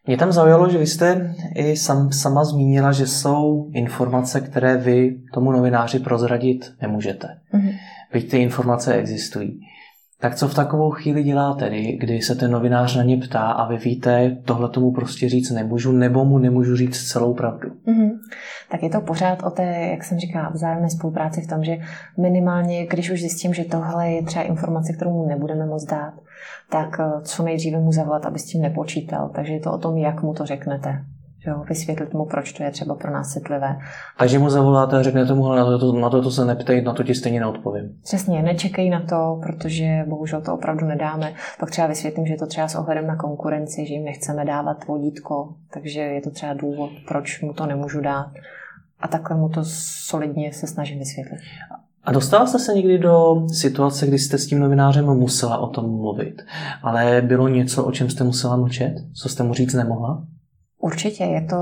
Mě 0.08 0.18
tam 0.18 0.32
zaujalo, 0.32 0.70
že 0.70 0.78
vy 0.78 0.88
jste 0.88 1.36
i 1.56 1.78
sam, 1.78 2.12
sama 2.12 2.44
zmínila, 2.44 2.92
že 2.92 3.08
jsou 3.08 3.70
informace, 3.74 4.42
které 4.42 4.78
vy 4.78 5.16
tomu 5.34 5.52
novináři 5.52 6.00
prozradit 6.00 6.74
nemůžete. 6.82 7.28
Mm-hmm. 7.54 7.74
Byť 8.14 8.32
ty 8.32 8.38
informace 8.38 8.94
existují. 8.94 9.60
Tak 10.20 10.36
co 10.36 10.48
v 10.48 10.56
takovou 10.56 10.92
chvíli 10.92 11.24
děláte, 11.24 11.70
kdy 11.70 12.22
se 12.22 12.36
ten 12.36 12.52
novinář 12.52 12.96
na 12.96 13.04
ně 13.04 13.18
ptá 13.18 13.42
a 13.42 13.68
vy 13.68 13.78
víte, 13.78 14.38
tohle 14.46 14.70
tomu 14.70 14.92
prostě 14.92 15.30
říct 15.30 15.52
nemůžu, 15.52 15.92
nebo 15.92 16.26
mu 16.26 16.38
nemůžu 16.38 16.76
říct 16.76 17.12
celou 17.12 17.34
pravdu? 17.34 17.70
Mm-hmm. 17.70 18.12
Tak 18.72 18.84
je 18.84 18.90
to 18.90 19.02
pořád 19.02 19.44
o 19.44 19.50
té, 19.50 19.88
jak 19.92 20.04
jsem 20.04 20.20
říkala, 20.20 20.50
vzájemné 20.50 20.90
spolupráci 20.90 21.42
v 21.42 21.48
tom, 21.48 21.64
že 21.64 21.78
minimálně, 22.18 22.88
když 22.88 23.12
už 23.12 23.20
zjistím, 23.20 23.54
že 23.54 23.66
tohle 23.66 24.12
je 24.12 24.24
třeba 24.24 24.46
informace, 24.46 24.94
kterou 24.94 25.12
mu 25.12 25.26
nebudeme 25.26 25.66
moc 25.66 25.86
dát, 25.86 26.14
tak 26.70 27.00
eh, 27.00 27.22
co 27.22 27.44
nejdříve 27.44 27.80
mu 27.80 27.92
zavolat, 27.92 28.26
aby 28.26 28.40
s 28.40 28.46
tím 28.46 28.62
nepočítal. 28.62 29.30
Takže 29.36 29.54
je 29.54 29.60
to 29.60 29.74
o 29.74 29.78
tom, 29.78 29.98
jak 29.98 30.24
mu 30.24 30.34
to 30.34 30.46
řeknete 30.46 31.06
jo, 31.48 31.64
vysvětlit 31.70 32.14
mu, 32.14 32.26
proč 32.26 32.54
to 32.54 32.64
je 32.64 32.72
třeba 32.72 32.96
pro 32.96 33.12
nás 33.12 33.34
citlivé. 33.34 33.78
Takže 34.18 34.40
mu 34.40 34.50
zavoláte 34.50 34.98
a 34.98 35.04
řeknete 35.04 35.34
mu, 35.34 35.56
na 35.56 35.78
to, 35.78 35.92
na 35.92 36.10
to, 36.10 36.22
to 36.22 36.32
se 36.32 36.46
neptej, 36.46 36.82
na 36.82 36.94
to 36.94 37.04
ti 37.04 37.16
stejně 37.16 37.40
neodpovím. 37.40 37.90
Přesně, 38.04 38.44
nečekej 38.44 38.90
na 38.90 39.02
to, 39.02 39.40
protože 39.44 40.06
bohužel 40.08 40.42
to 40.42 40.54
opravdu 40.54 40.86
nedáme. 40.86 41.34
Pak 41.60 41.72
třeba 41.72 41.88
vysvětlím, 41.88 42.26
že 42.26 42.34
je 42.34 42.38
to 42.38 42.48
třeba 42.48 42.68
s 42.68 42.76
ohledem 42.76 43.08
na 43.08 43.16
konkurenci, 43.16 43.86
že 43.86 43.94
jim 43.94 44.06
nechceme 44.06 44.46
dávat 44.46 44.88
vodítko, 44.88 45.54
takže 45.74 46.00
je 46.02 46.22
to 46.22 46.32
třeba 46.32 46.54
důvod, 46.54 46.90
proč 47.08 47.42
mu 47.42 47.54
to 47.54 47.66
nemůžu 47.66 48.02
dát. 48.02 48.32
A 49.00 49.08
takhle 49.08 49.38
mu 49.38 49.50
to 49.50 49.62
solidně 50.08 50.54
se 50.54 50.68
snažím 50.68 51.00
vysvětlit. 51.00 51.40
A 52.04 52.12
dostala 52.12 52.48
jste 52.48 52.60
se 52.60 52.74
někdy 52.74 52.98
do 52.98 53.46
situace, 53.54 54.08
kdy 54.08 54.20
jste 54.20 54.38
s 54.38 54.48
tím 54.48 54.60
novinářem 54.60 55.06
musela 55.06 55.58
o 55.58 55.68
tom 55.68 55.98
mluvit, 55.98 56.42
ale 56.84 57.22
bylo 57.22 57.48
něco, 57.48 57.84
o 57.84 57.92
čem 57.92 58.10
jste 58.10 58.24
musela 58.24 58.56
mlčet? 58.56 58.94
Co 59.14 59.30
jste 59.30 59.44
mu 59.44 59.54
říct 59.54 59.74
nemohla? 59.74 60.24
Určitě 60.80 61.24
je 61.24 61.42
to 61.42 61.56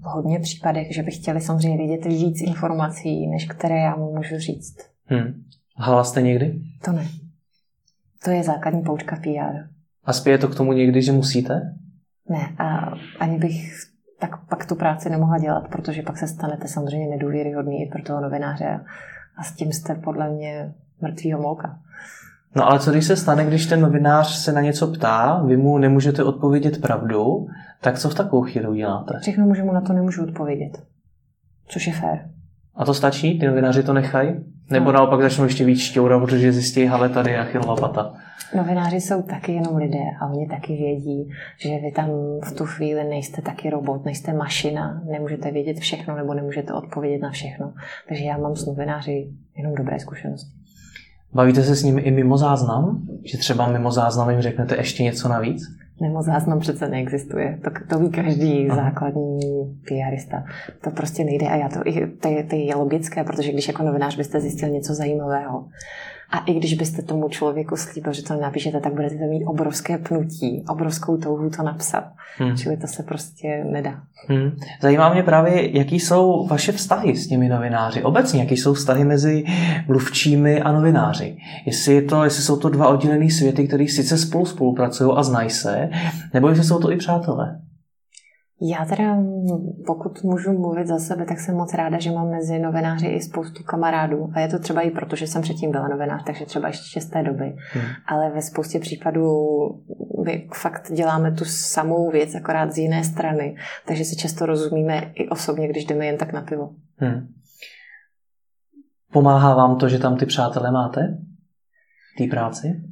v 0.00 0.04
hodně 0.04 0.40
případech, 0.40 0.94
že 0.94 1.02
by 1.02 1.10
chtěli 1.10 1.40
samozřejmě 1.40 1.76
vědět 1.76 2.04
víc 2.04 2.40
informací, 2.40 3.26
než 3.26 3.46
které 3.46 3.78
já 3.78 3.96
mu 3.96 4.14
můžu 4.14 4.38
říct. 4.38 4.76
Hmm. 5.04 5.42
Hala 5.76 6.04
jste 6.04 6.22
někdy? 6.22 6.60
To 6.84 6.92
ne. 6.92 7.08
To 8.24 8.30
je 8.30 8.42
základní 8.42 8.82
poučka 8.82 9.16
PR. 9.16 9.68
A 10.04 10.12
spěje 10.12 10.38
to 10.38 10.48
k 10.48 10.56
tomu 10.56 10.72
někdy, 10.72 11.02
že 11.02 11.12
musíte? 11.12 11.74
Ne, 12.28 12.54
a 12.58 12.92
ani 13.20 13.38
bych 13.38 13.84
tak 14.20 14.46
pak 14.48 14.66
tu 14.66 14.74
práci 14.74 15.10
nemohla 15.10 15.38
dělat, 15.38 15.68
protože 15.68 16.02
pak 16.02 16.18
se 16.18 16.28
stanete 16.28 16.68
samozřejmě 16.68 17.06
nedůvěryhodný 17.06 17.82
i 17.82 17.90
pro 17.90 18.02
toho 18.02 18.20
novináře 18.20 18.80
a 19.36 19.42
s 19.42 19.52
tím 19.52 19.72
jste 19.72 19.94
podle 19.94 20.30
mě 20.30 20.74
mrtvýho 21.00 21.42
mouka. 21.42 21.78
No 22.54 22.70
ale 22.70 22.78
co 22.78 22.90
když 22.90 23.04
se 23.04 23.16
stane, 23.16 23.44
když 23.44 23.66
ten 23.66 23.80
novinář 23.80 24.36
se 24.36 24.52
na 24.52 24.60
něco 24.60 24.86
ptá, 24.86 25.42
vy 25.46 25.56
mu 25.56 25.78
nemůžete 25.78 26.24
odpovědět 26.24 26.80
pravdu, 26.80 27.46
tak 27.80 27.98
co 27.98 28.08
v 28.08 28.14
takovou 28.14 28.42
chvíli 28.42 28.68
uděláte? 28.68 29.18
Všechno, 29.20 29.54
že 29.54 29.62
mu 29.62 29.72
na 29.72 29.80
to 29.80 29.92
nemůžu 29.92 30.22
odpovědět. 30.22 30.82
Což 31.68 31.86
je 31.86 31.92
fér. 31.92 32.30
A 32.74 32.84
to 32.84 32.94
stačí? 32.94 33.38
Ty 33.38 33.46
novináři 33.46 33.82
to 33.82 33.92
nechají? 33.92 34.34
Nebo 34.70 34.84
no. 34.84 34.92
naopak 34.92 35.22
začnou 35.22 35.44
ještě 35.44 35.64
víc 35.64 35.80
šťourat, 35.80 36.22
protože 36.22 36.52
zjistí, 36.52 36.88
ale 36.88 37.08
tady 37.08 37.30
je 37.30 37.40
Achillova 37.40 37.76
pata. 37.76 38.14
Novináři 38.56 39.00
jsou 39.00 39.22
taky 39.22 39.52
jenom 39.52 39.76
lidé 39.76 40.04
a 40.20 40.26
oni 40.26 40.48
taky 40.48 40.76
vědí, 40.76 41.30
že 41.60 41.68
vy 41.68 41.92
tam 41.92 42.10
v 42.44 42.52
tu 42.56 42.64
chvíli 42.66 43.04
nejste 43.04 43.42
taky 43.42 43.70
robot, 43.70 44.04
nejste 44.04 44.32
mašina, 44.32 45.02
nemůžete 45.10 45.50
vědět 45.50 45.78
všechno 45.78 46.16
nebo 46.16 46.34
nemůžete 46.34 46.72
odpovědět 46.72 47.22
na 47.22 47.30
všechno. 47.30 47.72
Takže 48.08 48.24
já 48.24 48.38
mám 48.38 48.56
s 48.56 48.66
novináři 48.66 49.28
jenom 49.56 49.74
dobré 49.74 50.00
zkušenosti. 50.00 50.63
Bavíte 51.34 51.62
se 51.62 51.76
s 51.76 51.82
nimi 51.82 52.00
i 52.00 52.10
mimo 52.10 52.38
záznam? 52.38 53.02
Že 53.24 53.38
třeba 53.38 53.68
mimo 53.68 53.90
záznam 53.90 54.30
jim 54.30 54.40
řeknete 54.40 54.76
ještě 54.76 55.02
něco 55.02 55.28
navíc? 55.28 55.62
Nebo 56.00 56.22
záznam 56.22 56.60
přece 56.60 56.88
neexistuje. 56.88 57.58
To, 57.64 57.70
to 57.88 57.98
ví 57.98 58.10
každý 58.10 58.70
Aha. 58.70 58.84
základní 58.84 59.40
PRista. 59.86 60.44
To 60.84 60.90
prostě 60.90 61.24
nejde 61.24 61.46
a 61.46 61.56
já 61.56 61.68
to, 61.68 61.80
to, 62.20 62.28
je, 62.28 62.44
to 62.44 62.56
je 62.56 62.76
logické, 62.76 63.24
protože 63.24 63.52
když 63.52 63.68
jako 63.68 63.82
novinář 63.82 64.16
byste 64.16 64.40
zjistil 64.40 64.68
něco 64.68 64.94
zajímavého, 64.94 65.64
a 66.30 66.38
i 66.38 66.54
když 66.54 66.74
byste 66.74 67.02
tomu 67.02 67.28
člověku 67.28 67.76
slíbil, 67.76 68.12
že 68.12 68.22
to 68.22 68.34
napíšete, 68.34 68.80
tak 68.80 68.94
budete 68.94 69.26
mít 69.26 69.44
obrovské 69.44 69.98
pnutí, 69.98 70.64
obrovskou 70.68 71.16
touhu 71.16 71.50
to 71.50 71.62
napsat. 71.62 72.04
Hmm. 72.38 72.56
Čili 72.56 72.76
to 72.76 72.86
se 72.86 73.02
prostě 73.02 73.64
nedá. 73.70 73.94
Hmm. 74.28 74.56
Zajímá 74.82 75.12
mě 75.12 75.22
právě, 75.22 75.78
jaký 75.78 76.00
jsou 76.00 76.46
vaše 76.46 76.72
vztahy 76.72 77.16
s 77.16 77.26
těmi 77.26 77.48
novináři. 77.48 78.02
Obecně, 78.02 78.40
jaký 78.40 78.56
jsou 78.56 78.74
vztahy 78.74 79.04
mezi 79.04 79.44
mluvčími 79.88 80.62
a 80.62 80.72
novináři. 80.72 81.36
Jestli, 81.66 81.94
je 81.94 82.02
to, 82.02 82.24
jestli 82.24 82.42
jsou 82.42 82.56
to 82.56 82.68
dva 82.68 82.88
oddělené 82.88 83.30
světy, 83.30 83.68
které 83.68 83.86
sice 83.88 84.18
spolu 84.18 84.46
spolupracují 84.46 85.12
a 85.16 85.22
znají 85.22 85.50
se, 85.50 85.90
nebo 86.34 86.48
jestli 86.48 86.64
jsou 86.64 86.78
to 86.78 86.92
i 86.92 86.96
přátelé. 86.96 87.60
Já 88.60 88.84
teda, 88.84 89.16
pokud 89.86 90.22
můžu 90.22 90.52
mluvit 90.52 90.86
za 90.86 90.98
sebe, 90.98 91.24
tak 91.24 91.40
jsem 91.40 91.56
moc 91.56 91.74
ráda, 91.74 91.98
že 91.98 92.10
mám 92.10 92.30
mezi 92.30 92.58
novináři 92.58 93.06
i 93.06 93.20
spoustu 93.20 93.62
kamarádů. 93.64 94.30
A 94.34 94.40
je 94.40 94.48
to 94.48 94.58
třeba 94.58 94.80
i 94.80 94.90
proto, 94.90 95.16
že 95.16 95.26
jsem 95.26 95.42
předtím 95.42 95.70
byla 95.70 95.88
novinář, 95.88 96.22
takže 96.24 96.46
třeba 96.46 96.68
ještě 96.68 97.00
z 97.00 97.10
té 97.10 97.22
doby. 97.22 97.56
Hmm. 97.72 97.84
Ale 98.06 98.30
ve 98.30 98.42
spoustě 98.42 98.78
případů 98.78 99.28
my 100.24 100.48
fakt 100.54 100.92
děláme 100.92 101.32
tu 101.32 101.44
samou 101.44 102.10
věc, 102.10 102.34
akorát 102.34 102.72
z 102.72 102.78
jiné 102.78 103.04
strany. 103.04 103.56
Takže 103.86 104.04
si 104.04 104.16
často 104.16 104.46
rozumíme 104.46 105.12
i 105.14 105.28
osobně, 105.28 105.68
když 105.68 105.84
jdeme 105.84 106.06
jen 106.06 106.16
tak 106.16 106.32
na 106.32 106.42
pivo. 106.42 106.70
Hmm. 106.96 107.28
Pomáhá 109.12 109.54
vám 109.54 109.78
to, 109.78 109.88
že 109.88 109.98
tam 109.98 110.16
ty 110.16 110.26
přátelé 110.26 110.70
máte? 110.70 111.18
té 112.18 112.24
práci? 112.30 112.82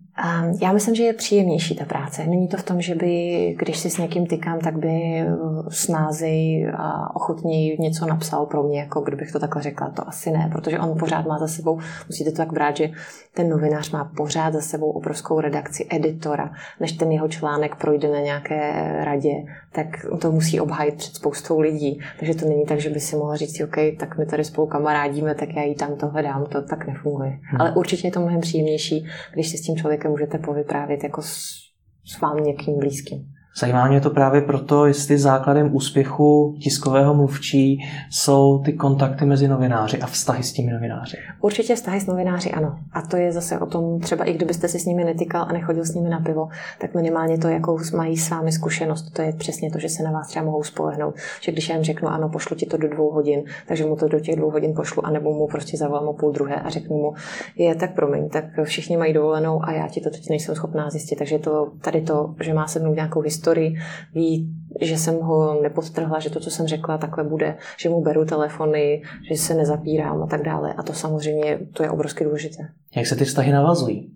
Já 0.60 0.72
myslím, 0.72 0.94
že 0.94 1.02
je 1.02 1.12
příjemnější 1.12 1.76
ta 1.76 1.84
práce. 1.84 2.26
Není 2.26 2.48
to 2.48 2.56
v 2.56 2.62
tom, 2.62 2.80
že 2.80 2.94
by, 2.94 3.54
když 3.58 3.78
si 3.78 3.90
s 3.90 3.98
někým 3.98 4.26
tykám, 4.26 4.58
tak 4.58 4.78
by 4.78 5.24
snázej 5.68 6.72
a 6.76 7.16
ochotněji 7.16 7.76
něco 7.78 8.06
napsal 8.06 8.46
pro 8.46 8.62
mě, 8.62 8.80
jako 8.80 9.00
kdybych 9.00 9.32
to 9.32 9.38
takhle 9.38 9.62
řekla. 9.62 9.90
To 9.90 10.08
asi 10.08 10.30
ne, 10.30 10.48
protože 10.52 10.78
on 10.78 10.98
pořád 10.98 11.26
má 11.26 11.38
za 11.38 11.46
sebou, 11.48 11.78
musíte 12.08 12.30
to 12.30 12.36
tak 12.36 12.52
brát, 12.52 12.76
že 12.76 12.90
ten 13.34 13.48
novinář 13.48 13.90
má 13.90 14.12
pořád 14.16 14.52
za 14.52 14.60
sebou 14.60 14.90
obrovskou 14.90 15.40
redakci 15.40 15.86
editora. 15.90 16.50
Než 16.80 16.92
ten 16.92 17.12
jeho 17.12 17.28
článek 17.28 17.76
projde 17.76 18.08
na 18.08 18.20
nějaké 18.20 18.72
radě, 19.04 19.32
tak 19.72 19.86
to 20.20 20.32
musí 20.32 20.60
obhájit 20.60 20.94
před 20.94 21.14
spoustou 21.14 21.60
lidí. 21.60 22.00
Takže 22.18 22.34
to 22.34 22.48
není 22.48 22.64
tak, 22.64 22.80
že 22.80 22.90
by 22.90 23.00
si 23.00 23.16
mohl 23.16 23.36
říct, 23.36 23.60
OK, 23.60 23.76
tak 23.98 24.18
my 24.18 24.26
tady 24.26 24.44
spolu 24.44 24.66
kamarádíme, 24.66 25.34
tak 25.34 25.48
já 25.56 25.62
jí 25.62 25.74
tam 25.74 25.96
to 25.96 26.08
hledám. 26.08 26.46
To 26.46 26.62
tak 26.62 26.86
nefunguje. 26.86 27.38
Hmm. 27.42 27.60
Ale 27.60 27.72
určitě 27.72 28.06
je 28.06 28.12
to 28.12 28.20
mnohem 28.20 28.40
příjemnější, 28.40 29.06
když 29.34 29.48
si 29.48 29.58
s 29.58 29.62
tím 29.62 29.76
člověkem 29.76 30.11
můžete 30.12 30.38
povyprávět 30.38 31.04
jako 31.04 31.22
s, 31.22 31.34
s 32.04 32.20
vám 32.20 32.36
někým 32.36 32.78
blízkým. 32.78 33.32
Zajímá 33.56 33.88
mě 33.88 34.00
to 34.00 34.10
právě 34.10 34.40
proto, 34.40 34.86
jestli 34.86 35.18
základem 35.18 35.76
úspěchu 35.76 36.54
tiskového 36.60 37.14
mluvčí 37.14 37.78
jsou 38.10 38.58
ty 38.58 38.72
kontakty 38.72 39.24
mezi 39.24 39.48
novináři 39.48 39.98
a 39.98 40.06
vztahy 40.06 40.42
s 40.42 40.52
těmi 40.52 40.72
novináři. 40.72 41.16
Určitě 41.40 41.74
vztahy 41.74 42.00
s 42.00 42.06
novináři 42.06 42.50
ano. 42.50 42.78
A 42.92 43.02
to 43.02 43.16
je 43.16 43.32
zase 43.32 43.58
o 43.58 43.66
tom, 43.66 44.00
třeba 44.00 44.24
i 44.24 44.32
kdybyste 44.32 44.68
si 44.68 44.78
s 44.78 44.84
nimi 44.84 45.04
netykal 45.04 45.46
a 45.48 45.52
nechodil 45.52 45.84
s 45.84 45.94
nimi 45.94 46.08
na 46.08 46.20
pivo, 46.20 46.48
tak 46.80 46.94
minimálně 46.94 47.38
to, 47.38 47.48
jakou 47.48 47.78
mají 47.96 48.16
s 48.16 48.30
vámi 48.30 48.52
zkušenost, 48.52 49.10
to 49.10 49.22
je 49.22 49.32
přesně 49.32 49.70
to, 49.70 49.78
že 49.78 49.88
se 49.88 50.02
na 50.02 50.10
vás 50.10 50.28
třeba 50.28 50.44
mohou 50.44 50.62
spolehnout. 50.62 51.14
Že 51.40 51.52
když 51.52 51.68
já 51.68 51.74
jim 51.74 51.84
řeknu, 51.84 52.08
ano, 52.08 52.28
pošlu 52.28 52.56
ti 52.56 52.66
to 52.66 52.76
do 52.76 52.88
dvou 52.88 53.10
hodin, 53.10 53.42
takže 53.68 53.84
mu 53.84 53.96
to 53.96 54.08
do 54.08 54.20
těch 54.20 54.36
dvou 54.36 54.50
hodin 54.50 54.74
pošlu, 54.76 55.06
anebo 55.06 55.32
mu 55.32 55.46
prostě 55.46 55.76
zavolám 55.76 56.08
o 56.08 56.12
půl 56.12 56.32
druhé 56.32 56.54
a 56.54 56.70
řeknu 56.70 56.96
mu, 56.96 57.14
je 57.56 57.74
tak 57.74 57.94
promiň, 57.94 58.28
tak 58.28 58.44
všichni 58.64 58.96
mají 58.96 59.12
dovolenou 59.12 59.60
a 59.64 59.72
já 59.72 59.88
ti 59.88 60.00
to 60.00 60.10
teď 60.10 60.28
nejsem 60.30 60.54
schopná 60.54 60.90
zjistit. 60.90 61.16
Takže 61.16 61.38
to, 61.38 61.72
tady 61.80 62.00
to, 62.00 62.34
že 62.40 62.54
má 62.54 62.66
se 62.66 62.80
mnou 62.80 62.94
nějakou 62.94 63.20
historii, 63.20 63.41
historii, 63.42 63.74
ví, 64.14 64.48
že 64.80 64.98
jsem 64.98 65.20
ho 65.20 65.62
nepodtrhla, 65.62 66.18
že 66.18 66.30
to, 66.30 66.40
co 66.40 66.50
jsem 66.50 66.66
řekla, 66.66 66.98
takhle 66.98 67.24
bude, 67.24 67.56
že 67.78 67.88
mu 67.88 68.02
beru 68.02 68.24
telefony, 68.24 69.02
že 69.30 69.36
se 69.36 69.54
nezapírám 69.54 70.22
a 70.22 70.26
tak 70.26 70.42
dále. 70.42 70.74
A 70.78 70.82
to 70.82 70.92
samozřejmě, 70.92 71.58
to 71.72 71.82
je 71.82 71.90
obrovsky 71.90 72.24
důležité. 72.24 72.68
Jak 72.96 73.06
se 73.06 73.16
ty 73.16 73.24
vztahy 73.24 73.52
navazují? 73.52 74.10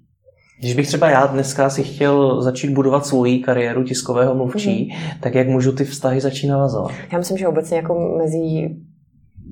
Když 0.60 0.74
bych 0.74 0.86
třeba 0.86 1.10
já 1.10 1.26
dneska 1.26 1.70
si 1.70 1.82
chtěl 1.82 2.42
začít 2.42 2.70
budovat 2.70 3.06
svoji 3.06 3.38
kariéru 3.38 3.84
tiskového 3.84 4.34
mluvčí, 4.34 4.92
mm. 4.92 5.20
tak 5.20 5.34
jak 5.34 5.48
můžu 5.48 5.72
ty 5.72 5.84
vztahy 5.84 6.20
začít 6.20 6.48
navazovat? 6.48 6.92
Já 7.12 7.18
myslím, 7.18 7.38
že 7.38 7.48
obecně 7.48 7.76
jako 7.76 8.16
mezi 8.18 8.76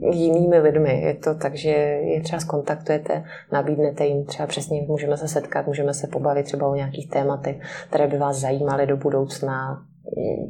jinými 0.00 0.58
lidmi. 0.58 1.00
Je 1.00 1.14
to 1.14 1.34
tak, 1.34 1.54
že 1.54 1.70
je 1.70 2.20
třeba 2.20 2.40
skontaktujete, 2.40 3.24
nabídnete 3.52 4.06
jim 4.06 4.24
třeba 4.24 4.46
přesně, 4.46 4.82
můžeme 4.88 5.16
se 5.16 5.28
setkat, 5.28 5.66
můžeme 5.66 5.94
se 5.94 6.06
pobavit 6.06 6.46
třeba 6.46 6.68
o 6.68 6.74
nějakých 6.74 7.10
tématech, 7.10 7.56
které 7.88 8.06
by 8.06 8.18
vás 8.18 8.36
zajímaly 8.36 8.86
do 8.86 8.96
budoucna, 8.96 9.82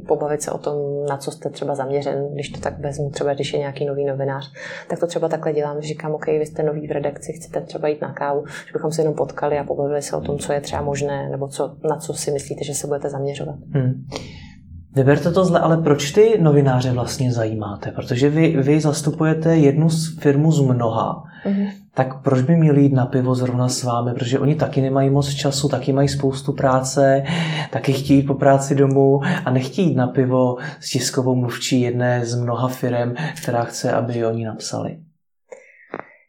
pobavit 0.07 0.41
se 0.41 0.51
o 0.51 0.57
tom, 0.57 1.05
na 1.09 1.17
co 1.17 1.31
jste 1.31 1.49
třeba 1.49 1.75
zaměřen, 1.75 2.29
když 2.33 2.49
to 2.49 2.59
tak 2.59 2.79
vezmu, 2.79 3.09
třeba 3.09 3.33
když 3.33 3.53
je 3.53 3.59
nějaký 3.59 3.85
nový 3.85 4.05
novinář, 4.05 4.51
tak 4.87 4.99
to 4.99 5.07
třeba 5.07 5.29
takhle 5.29 5.53
dělám, 5.53 5.81
že 5.81 5.87
říkám, 5.87 6.13
OK, 6.13 6.25
vy 6.25 6.45
jste 6.45 6.63
nový 6.63 6.87
v 6.87 6.91
redakci, 6.91 7.33
chcete 7.33 7.61
třeba 7.61 7.87
jít 7.87 8.01
na 8.01 8.13
kávu, 8.13 8.43
že 8.47 8.73
bychom 8.73 8.91
se 8.91 9.01
jenom 9.01 9.13
potkali 9.13 9.59
a 9.59 9.63
pobavili 9.63 10.01
se 10.01 10.15
o 10.15 10.21
tom, 10.21 10.39
co 10.39 10.53
je 10.53 10.61
třeba 10.61 10.81
možné, 10.81 11.29
nebo 11.29 11.47
co, 11.47 11.75
na 11.89 11.97
co 11.97 12.13
si 12.13 12.31
myslíte, 12.31 12.63
že 12.63 12.73
se 12.73 12.87
budete 12.87 13.09
zaměřovat. 13.09 13.55
Hmm. 13.71 14.05
Vyberte 14.95 15.31
to 15.31 15.45
zle, 15.45 15.59
ale 15.59 15.77
proč 15.77 16.11
ty 16.11 16.37
novináře 16.41 16.91
vlastně 16.91 17.33
zajímáte? 17.33 17.91
Protože 17.91 18.29
vy, 18.29 18.57
vy 18.61 18.81
zastupujete 18.81 19.57
jednu 19.57 19.89
z 19.89 20.19
firmu 20.19 20.51
z 20.51 20.61
mnoha. 20.61 21.23
Mm-hmm. 21.45 21.69
Tak 21.93 22.21
proč 22.21 22.41
by 22.41 22.55
měli 22.55 22.81
jít 22.81 22.93
na 22.93 23.05
pivo 23.05 23.35
zrovna 23.35 23.69
s 23.69 23.83
vámi? 23.83 24.13
Protože 24.13 24.39
oni 24.39 24.55
taky 24.55 24.81
nemají 24.81 25.09
moc 25.09 25.29
času, 25.29 25.69
taky 25.69 25.93
mají 25.93 26.07
spoustu 26.07 26.53
práce, 26.53 27.23
taky 27.71 27.93
chtějí 27.93 28.23
po 28.23 28.33
práci 28.33 28.75
domů 28.75 29.21
a 29.45 29.51
nechtějí 29.51 29.89
jít 29.89 29.95
na 29.95 30.07
pivo 30.07 30.57
s 30.79 30.89
tiskovou 30.89 31.35
mluvčí 31.35 31.81
jedné 31.81 32.25
z 32.25 32.35
mnoha 32.35 32.67
firm, 32.67 33.13
která 33.41 33.63
chce, 33.63 33.91
aby 33.91 34.25
oni 34.25 34.45
napsali. 34.45 34.97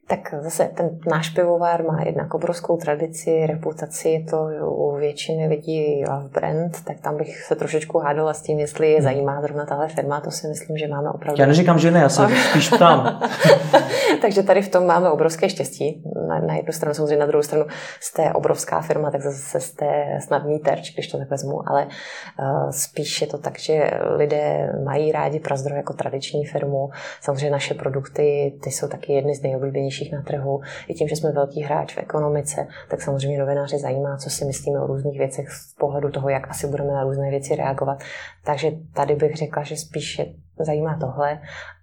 Tak 0.08 0.34
zase 0.40 0.70
ten 0.74 0.98
náš 1.06 1.28
pivovar 1.30 1.84
má 1.84 2.02
jednak 2.02 2.34
obrovskou 2.34 2.76
tradici, 2.76 3.46
reputaci, 3.46 4.08
je 4.08 4.24
to 4.24 4.48
u 4.66 4.96
většiny 4.96 5.46
lidí 5.46 6.04
love 6.08 6.28
brand, 6.28 6.84
tak 6.84 7.00
tam 7.00 7.16
bych 7.16 7.42
se 7.42 7.54
trošičku 7.56 7.98
hádala 7.98 8.34
s 8.34 8.42
tím, 8.42 8.58
jestli 8.58 8.92
je 8.92 9.02
zajímá 9.02 9.40
zrovna 9.42 9.66
tahle 9.66 9.88
firma, 9.88 10.20
to 10.20 10.30
si 10.30 10.48
myslím, 10.48 10.76
že 10.76 10.88
máme 10.88 11.10
opravdu. 11.10 11.40
Já 11.42 11.46
neříkám, 11.46 11.78
že 11.78 11.90
ne, 11.90 12.00
já 12.00 12.08
se 12.08 12.28
spíš 12.50 12.68
ptám. 12.68 13.20
Takže 14.22 14.42
tady 14.42 14.62
v 14.62 14.68
tom 14.68 14.86
máme 14.86 15.10
obrovské 15.10 15.48
štěstí. 15.48 16.02
Na, 16.28 16.38
na 16.38 16.54
jednu 16.54 16.72
stranu, 16.72 16.94
samozřejmě 16.94 17.16
na 17.16 17.26
druhou 17.26 17.42
stranu 17.42 17.64
jste 18.00 18.32
obrovská 18.32 18.80
firma, 18.80 19.10
tak 19.10 19.22
zase 19.22 19.60
jste 19.60 20.18
snadný 20.24 20.58
terč, 20.58 20.94
když 20.94 21.08
to 21.08 21.18
tak 21.18 21.30
vezmu, 21.30 21.68
ale 21.68 21.86
uh, 21.86 22.70
spíš 22.70 23.20
je 23.20 23.26
to 23.26 23.38
tak, 23.38 23.58
že 23.58 23.90
lidé 24.16 24.72
mají 24.84 25.12
rádi 25.12 25.40
Prazdro 25.40 25.76
jako 25.76 25.92
tradiční 25.92 26.44
firmu. 26.44 26.90
Samozřejmě 27.20 27.50
naše 27.50 27.74
produkty, 27.74 28.54
ty 28.62 28.70
jsou 28.70 28.88
taky 28.88 29.12
jedny 29.12 29.34
z 29.34 29.42
nejoblíbenějších 29.42 29.95
nejsilnějších 30.00 30.12
na 30.12 30.22
trhu. 30.22 30.60
I 30.88 30.94
tím, 30.94 31.08
že 31.08 31.16
jsme 31.16 31.32
velký 31.32 31.62
hráč 31.62 31.94
v 31.94 31.98
ekonomice, 31.98 32.66
tak 32.88 33.02
samozřejmě 33.02 33.38
novináři 33.38 33.78
zajímá, 33.78 34.16
co 34.16 34.30
si 34.30 34.44
myslíme 34.44 34.80
o 34.80 34.86
různých 34.86 35.18
věcech 35.18 35.48
z 35.50 35.74
pohledu 35.74 36.10
toho, 36.10 36.28
jak 36.28 36.50
asi 36.50 36.66
budeme 36.66 36.92
na 36.92 37.04
různé 37.04 37.30
věci 37.30 37.56
reagovat. 37.56 37.98
Takže 38.44 38.70
tady 38.94 39.14
bych 39.14 39.36
řekla, 39.36 39.62
že 39.62 39.76
spíše 39.76 40.26
zajímá 40.64 40.98
tohle. 41.00 41.38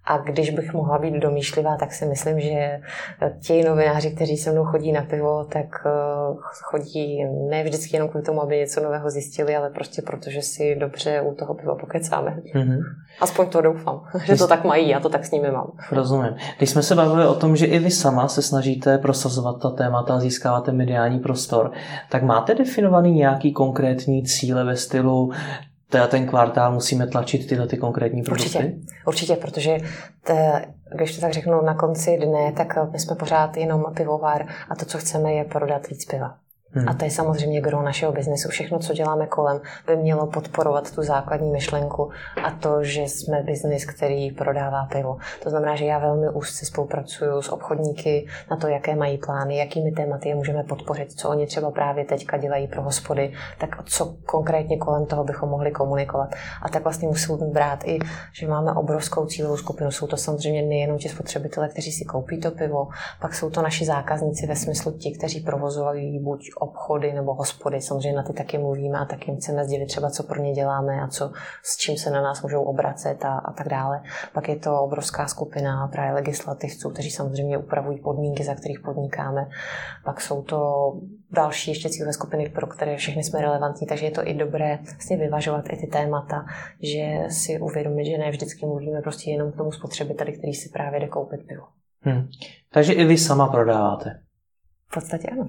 A 0.06 0.18
když 0.18 0.50
bych 0.50 0.72
mohla 0.72 0.98
být 0.98 1.14
domýšlivá, 1.14 1.76
tak 1.76 1.92
si 1.92 2.06
myslím, 2.06 2.40
že 2.40 2.80
ti 3.40 3.64
novináři, 3.64 4.10
kteří 4.10 4.36
se 4.36 4.52
mnou 4.52 4.64
chodí 4.64 4.92
na 4.92 5.02
pivo, 5.02 5.44
tak 5.44 5.66
eh, 5.86 5.90
chodí 6.62 7.24
ne 7.50 7.64
vždycky 7.64 7.96
jenom 7.96 8.08
kvůli 8.08 8.24
tomu, 8.24 8.42
aby 8.42 8.56
něco 8.56 8.80
nového 8.82 9.10
zjistili, 9.10 9.56
ale 9.56 9.70
prostě 9.70 10.02
proto, 10.02 10.30
že 10.30 10.42
si 10.42 10.76
dobře 10.76 11.20
u 11.20 11.34
toho 11.34 11.54
piva 11.54 11.74
pokecáme. 11.74 12.36
Mm-hmm. 12.54 12.78
Aspoň 13.20 13.48
to 13.48 13.60
doufám, 13.60 14.04
že 14.24 14.36
to 14.36 14.46
tak 14.46 14.64
mají, 14.64 14.88
já 14.88 15.00
to 15.00 15.08
tak 15.08 15.24
s 15.24 15.30
nimi 15.30 15.50
mám. 15.50 15.72
Rozumím. 15.92 16.36
Když 16.58 16.70
jsme 16.70 16.82
se 16.82 16.94
bavili 16.94 17.26
o 17.26 17.34
tom, 17.34 17.56
že 17.56 17.66
i 17.66 17.78
vy 17.78 17.90
sama 17.90 18.28
se 18.28 18.42
snažíte 18.42 18.98
prosazovat 18.98 19.62
ta 19.62 19.70
témata 19.70 20.14
a 20.14 20.20
získáváte 20.20 20.72
mediální 20.72 21.18
prostor, 21.18 21.72
tak 22.10 22.22
máte 22.22 22.54
definovaný 22.54 23.12
nějaký 23.12 23.52
konkrétní 23.52 24.22
cíle 24.22 24.64
ve 24.64 24.76
stylu 24.76 25.32
teda 25.88 26.06
ten 26.06 26.26
kvartál 26.26 26.72
musíme 26.72 27.06
tlačit 27.06 27.46
tyhle 27.46 27.66
ty 27.66 27.76
konkrétní 27.76 28.22
produkty? 28.22 28.58
Určitě, 28.58 28.74
určitě 29.06 29.36
protože 29.36 29.78
te, 30.22 30.64
když 30.96 31.14
to 31.14 31.20
tak 31.20 31.32
řeknu 31.32 31.62
na 31.62 31.74
konci 31.74 32.18
dne, 32.18 32.52
tak 32.52 32.92
my 32.92 32.98
jsme 32.98 33.16
pořád 33.16 33.56
jenom 33.56 33.84
pivovar 33.96 34.46
a 34.70 34.74
to, 34.74 34.84
co 34.84 34.98
chceme, 34.98 35.32
je 35.32 35.44
prodat 35.44 35.88
víc 35.88 36.04
piva. 36.04 36.36
Hmm. 36.74 36.88
A 36.88 36.94
to 36.94 37.04
je 37.04 37.10
samozřejmě 37.10 37.60
gro 37.60 37.82
našeho 37.82 38.12
biznesu. 38.12 38.48
Všechno, 38.48 38.78
co 38.78 38.92
děláme 38.92 39.26
kolem, 39.26 39.60
by 39.86 39.96
mělo 39.96 40.26
podporovat 40.26 40.94
tu 40.94 41.02
základní 41.02 41.50
myšlenku 41.50 42.10
a 42.44 42.50
to, 42.50 42.84
že 42.84 43.02
jsme 43.02 43.42
biznis, 43.42 43.84
který 43.84 44.30
prodává 44.30 44.86
pivo. 44.92 45.16
To 45.42 45.50
znamená, 45.50 45.76
že 45.76 45.84
já 45.84 45.98
velmi 45.98 46.28
úzce 46.28 46.66
spolupracuju 46.66 47.42
s 47.42 47.48
obchodníky 47.48 48.26
na 48.50 48.56
to, 48.56 48.68
jaké 48.68 48.96
mají 48.96 49.18
plány, 49.18 49.56
jakými 49.56 49.92
tématy 49.92 50.28
je 50.28 50.34
můžeme 50.34 50.62
podpořit, 50.62 51.12
co 51.12 51.28
oni 51.28 51.46
třeba 51.46 51.70
právě 51.70 52.04
teďka 52.04 52.36
dělají 52.36 52.68
pro 52.68 52.82
hospody, 52.82 53.32
tak 53.58 53.84
co 53.84 54.16
konkrétně 54.26 54.76
kolem 54.76 55.06
toho 55.06 55.24
bychom 55.24 55.48
mohli 55.48 55.70
komunikovat. 55.70 56.34
A 56.62 56.68
tak 56.68 56.84
vlastně 56.84 57.08
musím 57.08 57.36
brát 57.52 57.84
i, 57.84 57.98
že 58.32 58.48
máme 58.48 58.72
obrovskou 58.72 59.26
cílovou 59.26 59.56
skupinu. 59.56 59.90
Jsou 59.90 60.06
to 60.06 60.16
samozřejmě 60.16 60.62
nejenom 60.62 60.98
ti 60.98 61.08
spotřebitelé, 61.08 61.68
kteří 61.68 61.92
si 61.92 62.04
koupí 62.04 62.40
to 62.40 62.50
pivo, 62.50 62.88
pak 63.20 63.34
jsou 63.34 63.50
to 63.50 63.62
naši 63.62 63.84
zákazníci 63.84 64.46
ve 64.46 64.56
smyslu 64.56 64.92
ti, 64.92 65.12
kteří 65.12 65.40
provozují 65.40 66.18
buď 66.18 66.50
obchody 66.64 67.12
nebo 67.12 67.34
hospody, 67.34 67.80
samozřejmě 67.80 68.16
na 68.16 68.22
ty 68.22 68.32
taky 68.32 68.58
mluvíme 68.58 68.98
a 68.98 69.04
taky 69.04 69.30
jim 69.30 69.40
chceme 69.40 69.64
sdělit 69.64 69.86
třeba, 69.86 70.10
co 70.10 70.22
pro 70.22 70.42
ně 70.42 70.52
děláme 70.52 71.02
a 71.02 71.08
co, 71.08 71.32
s 71.62 71.76
čím 71.76 71.96
se 71.96 72.10
na 72.10 72.22
nás 72.22 72.42
můžou 72.42 72.62
obracet 72.62 73.24
a, 73.24 73.38
a 73.38 73.52
tak 73.52 73.68
dále. 73.68 74.02
Pak 74.32 74.48
je 74.48 74.56
to 74.56 74.80
obrovská 74.80 75.26
skupina 75.26 75.88
právě 75.88 76.14
legislativců, 76.14 76.90
kteří 76.90 77.10
samozřejmě 77.10 77.58
upravují 77.58 77.98
podmínky, 77.98 78.44
za 78.44 78.54
kterých 78.54 78.80
podnikáme. 78.80 79.46
Pak 80.04 80.20
jsou 80.20 80.42
to 80.42 80.92
další 81.30 81.70
ještě 81.70 81.88
cílové 81.88 82.12
skupiny, 82.12 82.48
pro 82.48 82.66
které 82.66 82.96
všechny 82.96 83.24
jsme 83.24 83.40
relevantní, 83.40 83.86
takže 83.86 84.06
je 84.06 84.10
to 84.10 84.28
i 84.28 84.34
dobré 84.34 84.78
vlastně 84.82 85.16
vyvažovat 85.16 85.64
i 85.72 85.76
ty 85.76 85.86
témata, 85.86 86.44
že 86.82 87.18
si 87.28 87.60
uvědomit, 87.60 88.04
že 88.04 88.18
ne 88.18 88.30
vždycky 88.30 88.66
mluvíme 88.66 89.00
prostě 89.02 89.30
jenom 89.30 89.52
k 89.52 89.56
tomu 89.56 89.72
spotřebiteli, 89.72 90.32
který 90.32 90.54
si 90.54 90.68
právě 90.68 91.00
jde 91.00 91.08
koupit 91.08 91.46
pivo. 91.46 91.64
Hmm. 92.00 92.28
Takže 92.72 92.92
i 92.92 93.04
vy 93.04 93.18
sama 93.18 93.48
prodáváte. 93.48 94.20
V 94.90 94.94
podstatě 94.94 95.28
ano. 95.28 95.48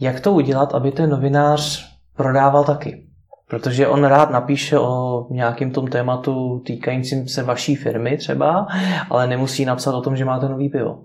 Jak 0.00 0.20
to 0.20 0.32
udělat, 0.32 0.74
aby 0.74 0.92
ten 0.92 1.10
novinář 1.10 1.92
prodával 2.16 2.64
taky? 2.64 3.06
Protože 3.48 3.88
on 3.88 4.04
rád 4.04 4.30
napíše 4.30 4.78
o 4.78 5.26
nějakém 5.30 5.70
tom 5.70 5.86
tématu 5.86 6.62
týkajícím 6.66 7.28
se 7.28 7.42
vaší 7.42 7.76
firmy 7.76 8.16
třeba, 8.16 8.66
ale 9.10 9.26
nemusí 9.26 9.64
napsat 9.64 9.94
o 9.94 10.02
tom, 10.02 10.16
že 10.16 10.24
máte 10.24 10.48
nový 10.48 10.68
pivo. 10.68 11.04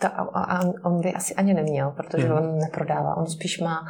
To, 0.00 0.06
a, 0.06 0.44
a 0.44 0.60
on 0.84 1.00
by 1.00 1.14
asi 1.14 1.34
ani 1.34 1.54
neměl, 1.54 1.90
protože 1.90 2.28
hmm. 2.28 2.38
on 2.38 2.58
neprodává. 2.58 3.16
On 3.16 3.26
spíš 3.26 3.60
má, 3.60 3.86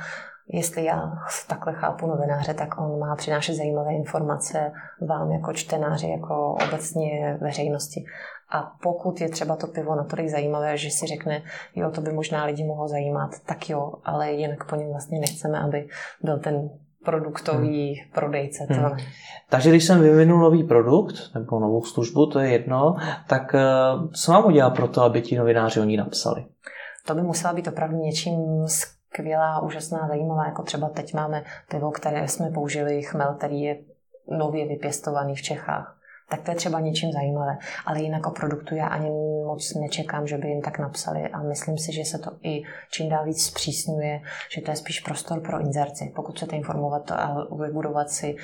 jestli 0.48 0.84
já 0.84 1.12
takhle 1.48 1.72
chápu 1.72 2.06
novináře, 2.06 2.54
tak 2.54 2.80
on 2.80 2.98
má 2.98 3.16
přinášet 3.16 3.54
zajímavé 3.54 3.92
informace 3.92 4.72
vám 5.08 5.32
jako 5.32 5.52
čtenáři, 5.52 6.08
jako 6.08 6.56
obecně 6.68 7.38
veřejnosti. 7.40 8.04
A 8.54 8.72
pokud 8.82 9.20
je 9.20 9.28
třeba 9.28 9.56
to 9.56 9.66
pivo 9.66 9.94
natolik 9.94 10.28
zajímavé, 10.28 10.76
že 10.76 10.90
si 10.90 11.06
řekne, 11.06 11.42
jo, 11.74 11.90
to 11.90 12.00
by 12.00 12.12
možná 12.12 12.44
lidi 12.44 12.64
mohlo 12.64 12.88
zajímat, 12.88 13.30
tak 13.46 13.70
jo, 13.70 13.92
ale 14.04 14.32
jinak 14.32 14.70
po 14.70 14.76
něm 14.76 14.90
vlastně 14.90 15.18
nechceme, 15.18 15.58
aby 15.58 15.88
byl 16.22 16.38
ten 16.38 16.70
produktový 17.04 17.94
hmm. 17.94 18.10
prodejce. 18.12 18.66
To 18.66 18.74
hmm. 18.74 18.98
Takže 19.50 19.70
když 19.70 19.84
jsem 19.84 20.00
vyvinul 20.00 20.38
nový 20.38 20.64
produkt 20.64 21.14
nebo 21.34 21.58
novou 21.58 21.84
službu, 21.84 22.26
to 22.26 22.38
je 22.38 22.50
jedno, 22.50 22.96
tak 23.28 23.54
eh, 23.54 23.62
co 24.22 24.32
mám 24.32 24.46
udělat 24.46 24.70
pro 24.70 24.88
to, 24.88 25.02
aby 25.02 25.22
ti 25.22 25.38
novináři 25.38 25.80
o 25.80 25.84
ní 25.84 25.96
napsali? 25.96 26.44
To 27.06 27.14
by 27.14 27.22
musela 27.22 27.52
být 27.52 27.68
opravdu 27.68 27.96
něčím 27.96 28.66
skvělá, 28.66 29.62
úžasná, 29.62 30.08
zajímavá, 30.08 30.46
jako 30.46 30.62
třeba 30.62 30.88
teď 30.88 31.14
máme 31.14 31.44
pivo, 31.70 31.90
které 31.90 32.28
jsme 32.28 32.50
použili, 32.50 33.02
chmel, 33.02 33.34
který 33.34 33.60
je 33.60 33.78
nově 34.38 34.68
vypěstovaný 34.68 35.36
v 35.36 35.42
Čechách 35.42 35.96
tak 36.30 36.42
to 36.42 36.50
je 36.50 36.56
třeba 36.56 36.80
něčím 36.80 37.12
zajímavé. 37.12 37.58
Ale 37.86 38.02
jinak 38.02 38.26
o 38.26 38.30
produktu 38.30 38.74
já 38.74 38.86
ani 38.86 39.10
moc 39.46 39.74
nečekám, 39.74 40.26
že 40.26 40.38
by 40.38 40.48
jim 40.48 40.62
tak 40.62 40.78
napsali 40.78 41.28
a 41.28 41.42
myslím 41.42 41.78
si, 41.78 41.92
že 41.92 42.04
se 42.04 42.18
to 42.18 42.30
i 42.42 42.62
čím 42.90 43.08
dál 43.08 43.24
víc 43.24 43.46
zpřísňuje, 43.46 44.20
že 44.54 44.60
to 44.60 44.70
je 44.70 44.76
spíš 44.76 45.00
prostor 45.00 45.40
pro 45.40 45.60
inzerci. 45.60 46.12
Pokud 46.16 46.36
chcete 46.36 46.56
informovat 46.56 47.10
a 47.10 47.46
vybudovat 47.66 48.10
si 48.10 48.36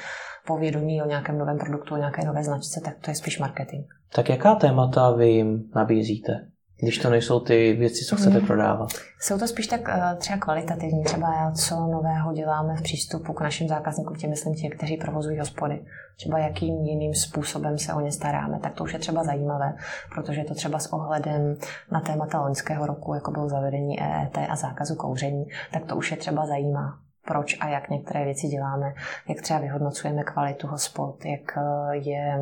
povědomí 0.46 1.02
o 1.02 1.06
nějakém 1.06 1.38
novém 1.38 1.58
produktu, 1.58 1.94
o 1.94 1.98
nějaké 1.98 2.24
nové 2.24 2.44
značce, 2.44 2.80
tak 2.84 2.94
to 3.00 3.10
je 3.10 3.14
spíš 3.14 3.38
marketing. 3.38 3.84
Tak 4.14 4.28
jaká 4.28 4.54
témata 4.54 5.10
vy 5.10 5.30
jim 5.30 5.70
nabízíte? 5.74 6.49
Když 6.80 6.98
to 6.98 7.10
nejsou 7.10 7.40
ty 7.40 7.72
věci, 7.72 8.04
co 8.04 8.16
chcete 8.16 8.38
mm. 8.38 8.46
prodávat? 8.46 8.88
Jsou 9.20 9.38
to 9.38 9.48
spíš 9.48 9.66
tak 9.66 9.80
uh, 9.80 10.18
třeba 10.18 10.38
kvalitativní, 10.38 11.04
třeba 11.04 11.52
co 11.52 11.74
nového 11.74 12.32
děláme 12.32 12.76
v 12.76 12.82
přístupu 12.82 13.32
k 13.32 13.40
našim 13.40 13.68
zákazníkům, 13.68 14.16
tím 14.16 14.30
myslím 14.30 14.54
ti, 14.54 14.68
kteří 14.68 14.96
provozují 14.96 15.38
hospody. 15.38 15.84
Třeba 16.16 16.38
jakým 16.38 16.74
jiným 16.74 17.14
způsobem 17.14 17.78
se 17.78 17.94
o 17.94 18.00
ně 18.00 18.12
staráme, 18.12 18.58
tak 18.62 18.74
to 18.74 18.84
už 18.84 18.92
je 18.92 18.98
třeba 18.98 19.24
zajímavé, 19.24 19.74
protože 20.14 20.44
to 20.44 20.54
třeba 20.54 20.78
s 20.78 20.92
ohledem 20.92 21.56
na 21.92 22.00
témata 22.00 22.40
loňského 22.40 22.86
roku, 22.86 23.14
jako 23.14 23.30
bylo 23.30 23.48
zavedení 23.48 24.00
EET 24.00 24.38
a 24.48 24.56
zákazu 24.56 24.94
kouření, 24.94 25.44
tak 25.72 25.84
to 25.84 25.96
už 25.96 26.10
je 26.10 26.16
třeba 26.16 26.46
zajímá 26.46 26.98
proč 27.30 27.56
a 27.60 27.68
jak 27.68 27.90
některé 27.90 28.24
věci 28.24 28.46
děláme, 28.46 28.94
jak 29.28 29.40
třeba 29.40 29.58
vyhodnocujeme 29.60 30.22
kvalitu 30.22 30.66
hospod, 30.66 31.24
jak 31.24 31.56
eh, 31.56 31.96
je, 31.96 32.38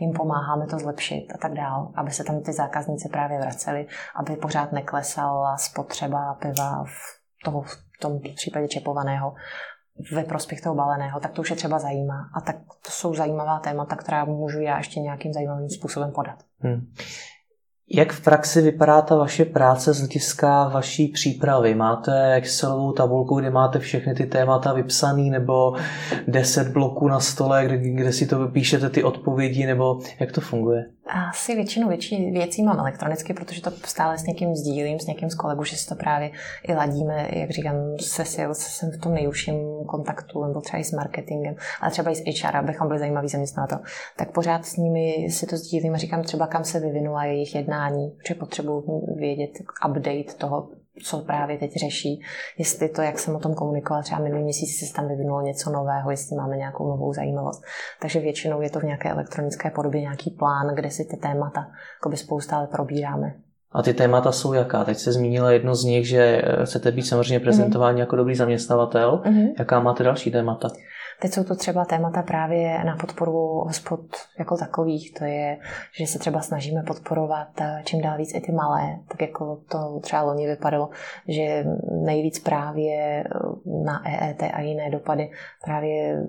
jim 0.00 0.12
pomáháme 0.12 0.66
to 0.66 0.78
zlepšit 0.78 1.26
a 1.34 1.38
tak 1.38 1.54
dál, 1.54 1.92
aby 1.94 2.10
se 2.10 2.24
tam 2.24 2.40
ty 2.40 2.52
zákazníci 2.52 3.08
právě 3.08 3.38
vraceli, 3.38 3.86
aby 4.16 4.36
pořád 4.36 4.72
neklesala 4.72 5.56
spotřeba 5.56 6.34
piva 6.34 6.84
v, 6.84 7.44
toho, 7.44 7.62
v 7.62 7.76
tom 8.00 8.20
případě 8.34 8.68
čepovaného 8.68 9.34
ve 10.12 10.24
prospěch 10.24 10.60
toho 10.60 10.74
baleného, 10.74 11.20
tak 11.20 11.32
to 11.32 11.40
už 11.40 11.50
je 11.50 11.56
třeba 11.56 11.78
zajímá. 11.78 12.30
A 12.34 12.40
tak 12.40 12.56
to 12.56 12.90
jsou 12.90 13.14
zajímavá 13.14 13.58
témata, 13.58 13.96
která 13.96 14.24
můžu 14.24 14.60
já 14.60 14.78
ještě 14.78 15.00
nějakým 15.00 15.32
zajímavým 15.32 15.68
způsobem 15.68 16.12
podat. 16.12 16.38
Hmm. 16.58 16.80
Jak 17.90 18.12
v 18.12 18.20
praxi 18.20 18.62
vypadá 18.62 19.02
ta 19.02 19.16
vaše 19.16 19.44
práce 19.44 19.92
z 19.92 19.98
hlediska 19.98 20.68
vaší 20.68 21.08
přípravy? 21.08 21.74
Máte 21.74 22.34
Excelovou 22.34 22.92
tabulku, 22.92 23.40
kde 23.40 23.50
máte 23.50 23.78
všechny 23.78 24.14
ty 24.14 24.26
témata 24.26 24.72
vypsané, 24.72 25.22
nebo 25.22 25.74
10 26.28 26.68
bloků 26.68 27.08
na 27.08 27.20
stole, 27.20 27.64
kde, 27.64 27.78
kde 27.78 28.12
si 28.12 28.26
to 28.26 28.38
vypíšete 28.38 28.90
ty 28.90 29.04
odpovědi, 29.04 29.66
nebo 29.66 30.00
jak 30.20 30.32
to 30.32 30.40
funguje? 30.40 30.84
Asi 31.06 31.54
většinu 31.54 31.88
větší 31.88 32.30
věcí 32.30 32.62
mám 32.62 32.78
elektronicky, 32.78 33.34
protože 33.34 33.62
to 33.62 33.70
stále 33.70 34.18
s 34.18 34.26
někým 34.26 34.54
sdílím, 34.54 35.00
s 35.00 35.06
někým 35.06 35.30
z 35.30 35.34
kolegů, 35.34 35.64
že 35.64 35.76
si 35.76 35.86
to 35.86 35.94
právě 35.94 36.30
i 36.68 36.74
ladíme, 36.74 37.28
jak 37.32 37.50
říkám, 37.50 37.74
se 38.00 38.24
sales 38.24 38.58
jsem 38.58 38.90
v 38.90 38.98
tom 38.98 39.14
nejúžším 39.14 39.84
kontaktu, 39.86 40.44
nebo 40.44 40.60
třeba 40.60 40.80
i 40.80 40.84
s 40.84 40.92
marketingem, 40.92 41.54
ale 41.80 41.90
třeba 41.90 42.10
i 42.10 42.14
s 42.14 42.42
HR, 42.42 42.56
abychom 42.56 42.88
byli 42.88 42.98
zajímaví 42.98 43.28
zaměstnatel. 43.28 43.78
Tak 44.16 44.32
pořád 44.32 44.66
s 44.66 44.76
nimi 44.76 45.30
si 45.30 45.46
to 45.46 45.56
sdílím 45.56 45.94
a 45.94 45.98
říkám 45.98 46.22
třeba, 46.22 46.46
kam 46.46 46.64
se 46.64 46.80
vyvinula 46.80 47.24
jejich 47.24 47.54
jednání, 47.54 48.16
že 48.28 48.34
potřebuji 48.34 48.84
vědět 49.16 49.50
update 49.88 50.34
toho, 50.38 50.68
co 51.04 51.18
právě 51.18 51.58
teď 51.58 51.72
řeší, 51.80 52.22
jestli 52.58 52.88
to, 52.88 53.02
jak 53.02 53.18
jsem 53.18 53.36
o 53.36 53.40
tom 53.40 53.54
komunikovala, 53.54 54.02
třeba 54.02 54.20
minulý 54.20 54.42
měsíc 54.42 54.88
se 54.88 54.94
tam 54.94 55.08
vyvinulo 55.08 55.40
něco 55.40 55.70
nového, 55.70 56.10
jestli 56.10 56.36
máme 56.36 56.56
nějakou 56.56 56.88
novou 56.88 57.12
zajímavost. 57.12 57.62
Takže 58.00 58.20
většinou 58.20 58.60
je 58.60 58.70
to 58.70 58.80
v 58.80 58.82
nějaké 58.84 59.10
elektronické 59.10 59.70
podobě 59.70 60.00
nějaký 60.00 60.30
plán, 60.30 60.74
kde 60.74 60.90
si 60.90 61.04
ty 61.04 61.16
témata 61.16 61.66
by 62.08 62.16
spousta 62.16 62.66
probíráme. 62.66 63.34
A 63.72 63.82
ty 63.82 63.94
témata 63.94 64.32
jsou 64.32 64.52
jaká? 64.52 64.84
Teď 64.84 64.98
se 64.98 65.12
zmínila 65.12 65.50
jedno 65.50 65.74
z 65.74 65.84
nich, 65.84 66.08
že 66.08 66.42
chcete 66.64 66.92
být 66.92 67.02
samozřejmě 67.02 67.40
prezentováni 67.40 67.96
mm-hmm. 67.96 68.00
jako 68.00 68.16
dobrý 68.16 68.34
zaměstnavatel. 68.34 69.22
Mm-hmm. 69.24 69.54
Jaká 69.58 69.80
máte 69.80 70.04
další 70.04 70.30
témata? 70.30 70.68
Teď 71.20 71.32
jsou 71.32 71.44
to 71.44 71.56
třeba 71.56 71.84
témata 71.84 72.22
právě 72.22 72.84
na 72.84 72.96
podporu 72.96 73.32
hospod 73.66 74.00
jako 74.38 74.56
takových. 74.56 75.14
To 75.14 75.24
je, 75.24 75.58
že 75.98 76.06
se 76.06 76.18
třeba 76.18 76.40
snažíme 76.40 76.82
podporovat 76.82 77.60
eh, 77.60 77.82
čím 77.84 78.00
dál 78.00 78.18
víc 78.18 78.34
i 78.34 78.40
ty 78.40 78.52
malé, 78.52 78.98
tak 79.08 79.22
jako 79.22 79.60
to 79.68 80.00
třeba 80.00 80.22
loni 80.22 80.46
vypadalo, 80.46 80.90
že 81.28 81.64
nejvíc 82.04 82.38
právě 82.38 82.94
eh, 82.96 83.24
na 83.84 84.08
EET 84.08 84.42
a 84.42 84.60
jiné 84.60 84.90
dopady 84.90 85.30
právě 85.64 86.26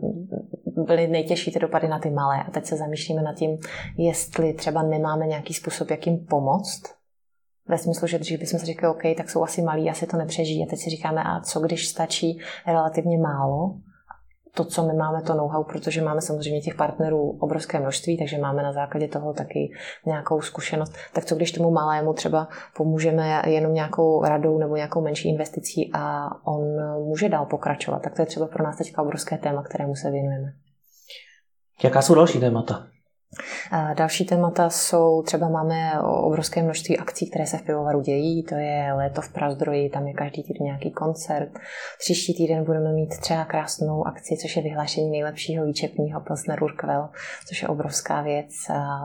byly 0.65 1.08
nejtěžší 1.08 1.52
ty 1.52 1.60
dopady 1.60 1.88
na 1.88 2.00
ty 2.00 2.10
malé. 2.10 2.43
A 2.43 2.52
teď 2.52 2.65
se 2.65 2.76
zamýšlíme 2.76 3.21
nad 3.21 3.36
tím, 3.36 3.58
jestli 3.97 4.54
třeba 4.54 4.84
nemáme 4.84 5.28
nějaký 5.28 5.54
způsob, 5.54 5.91
jak 5.91 6.08
jim 6.08 6.26
pomoct, 6.26 6.97
ve 7.67 7.78
smyslu, 7.78 8.08
že 8.08 8.19
dřív 8.19 8.39
bychom 8.39 8.60
si 8.60 8.65
řekli, 8.65 8.88
OK, 8.88 9.02
tak 9.17 9.30
jsou 9.30 9.43
asi 9.43 9.62
malí, 9.62 9.89
asi 9.89 10.08
to 10.08 10.17
nepřežijí. 10.17 10.63
A 10.63 10.69
teď 10.69 10.80
si 10.80 10.89
říkáme, 10.89 11.23
a 11.23 11.39
co 11.39 11.60
když 11.60 11.88
stačí 11.88 12.39
relativně 12.67 13.17
málo 13.17 13.76
to, 14.57 14.65
co 14.65 14.87
my 14.87 14.93
máme, 14.93 15.21
to 15.21 15.33
know-how, 15.33 15.63
protože 15.63 16.01
máme 16.01 16.21
samozřejmě 16.21 16.61
těch 16.61 16.75
partnerů 16.75 17.37
obrovské 17.39 17.79
množství, 17.79 18.17
takže 18.17 18.37
máme 18.37 18.63
na 18.63 18.73
základě 18.73 19.07
toho 19.07 19.33
taky 19.33 19.71
nějakou 20.05 20.41
zkušenost. 20.41 20.93
Tak 21.13 21.25
co 21.25 21.35
když 21.35 21.51
tomu 21.51 21.71
malému 21.71 22.13
třeba 22.13 22.47
pomůžeme 22.77 23.41
jenom 23.45 23.73
nějakou 23.73 24.23
radou 24.23 24.57
nebo 24.57 24.75
nějakou 24.75 25.01
menší 25.01 25.29
investicí 25.29 25.91
a 25.93 26.29
on 26.45 26.61
může 27.07 27.29
dál 27.29 27.45
pokračovat, 27.45 28.01
tak 28.01 28.15
to 28.15 28.21
je 28.21 28.25
třeba 28.25 28.47
pro 28.47 28.63
nás 28.63 28.77
teďka 28.77 29.01
obrovské 29.01 29.37
téma, 29.37 29.63
kterému 29.63 29.95
se 29.95 30.11
věnujeme. 30.11 30.53
Jaká 31.83 32.01
jsou 32.01 32.15
další 32.15 32.39
témata? 32.39 32.87
Další 33.97 34.25
témata 34.25 34.69
jsou, 34.69 35.21
třeba 35.21 35.49
máme 35.49 36.01
obrovské 36.01 36.63
množství 36.63 36.97
akcí, 36.97 37.29
které 37.29 37.47
se 37.47 37.57
v 37.57 37.61
pivovaru 37.61 38.01
dějí, 38.01 38.43
to 38.43 38.55
je 38.55 38.93
léto 38.93 39.21
v 39.21 39.33
Prazdroji, 39.33 39.89
tam 39.89 40.07
je 40.07 40.13
každý 40.13 40.43
týden 40.43 40.65
nějaký 40.65 40.91
koncert. 40.91 41.49
Příští 41.99 42.33
týden 42.33 42.63
budeme 42.63 42.93
mít 42.93 43.19
třeba 43.19 43.45
krásnou 43.45 44.07
akci, 44.07 44.37
což 44.41 44.55
je 44.55 44.63
vyhlášení 44.63 45.09
nejlepšího 45.09 45.65
výčepního 45.65 46.21
Pilsner 46.21 46.63
Urquell, 46.63 47.09
což 47.47 47.61
je 47.61 47.67
obrovská 47.67 48.21
věc 48.21 48.49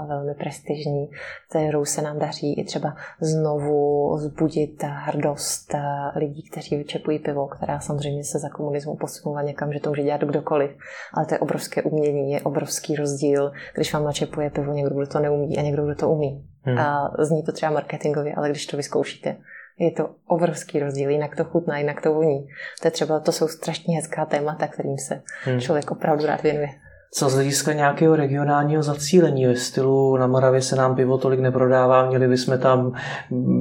velmi 0.08 0.35
prestižní, 0.35 1.11
kterou 1.50 1.85
se 1.85 2.02
nám 2.02 2.18
daří 2.18 2.61
i 2.61 2.64
třeba 2.64 2.94
znovu 3.20 4.11
zbudit 4.18 4.82
hrdost 4.82 5.74
lidí, 6.16 6.42
kteří 6.50 6.76
vyčepují 6.76 7.18
pivo, 7.18 7.46
která 7.46 7.80
samozřejmě 7.80 8.24
se 8.24 8.38
za 8.38 8.48
komunismu 8.48 8.96
posunula 8.96 9.42
někam, 9.42 9.72
že 9.72 9.80
to 9.80 9.88
může 9.88 10.02
dělat 10.02 10.20
kdokoliv, 10.20 10.70
ale 11.14 11.26
to 11.26 11.35
je 11.35 11.38
obrovské 11.38 11.82
umění, 11.82 12.32
je 12.32 12.40
obrovský 12.40 12.96
rozdíl, 12.96 13.52
když 13.74 13.94
vám 13.94 14.04
načepuje 14.12 14.51
pivo 14.51 14.72
někdo, 14.72 14.94
kdo 14.94 15.07
to 15.07 15.18
neumí 15.18 15.59
a 15.59 15.62
někdo, 15.62 15.85
kdo 15.85 15.94
to 15.94 16.09
umí. 16.11 16.44
Hmm. 16.62 16.79
A 16.79 17.11
zní 17.18 17.42
to 17.42 17.53
třeba 17.53 17.72
marketingově, 17.72 18.35
ale 18.35 18.51
když 18.51 18.66
to 18.66 18.77
vyzkoušíte, 18.77 19.37
je 19.79 19.90
to 19.90 20.11
obrovský 20.27 20.81
rozdíl, 20.81 21.11
jinak 21.11 21.37
to 21.37 21.44
chutná, 21.44 21.79
jinak 21.79 22.03
to 22.03 22.14
voní. 22.14 22.47
To, 22.82 22.86
je 22.86 22.91
třeba, 22.91 23.20
to 23.20 23.32
jsou 23.32 23.49
strašně 23.49 23.97
hezká 23.97 24.24
témata, 24.24 24.66
kterým 24.66 24.99
se 24.99 25.22
hmm. 25.45 25.61
člověk 25.61 25.91
opravdu 25.91 26.26
rád 26.26 26.43
věnuje. 26.43 26.68
Co 27.14 27.28
z 27.28 27.34
hlediska 27.34 27.72
nějakého 27.72 28.16
regionálního 28.16 28.82
zacílení 28.82 29.46
ve 29.46 29.56
stylu 29.56 30.16
na 30.16 30.26
Moravě 30.26 30.62
se 30.62 30.76
nám 30.76 30.96
pivo 30.96 31.18
tolik 31.18 31.40
neprodává, 31.40 32.08
měli 32.08 32.28
bychom 32.28 32.58
tam 32.58 32.92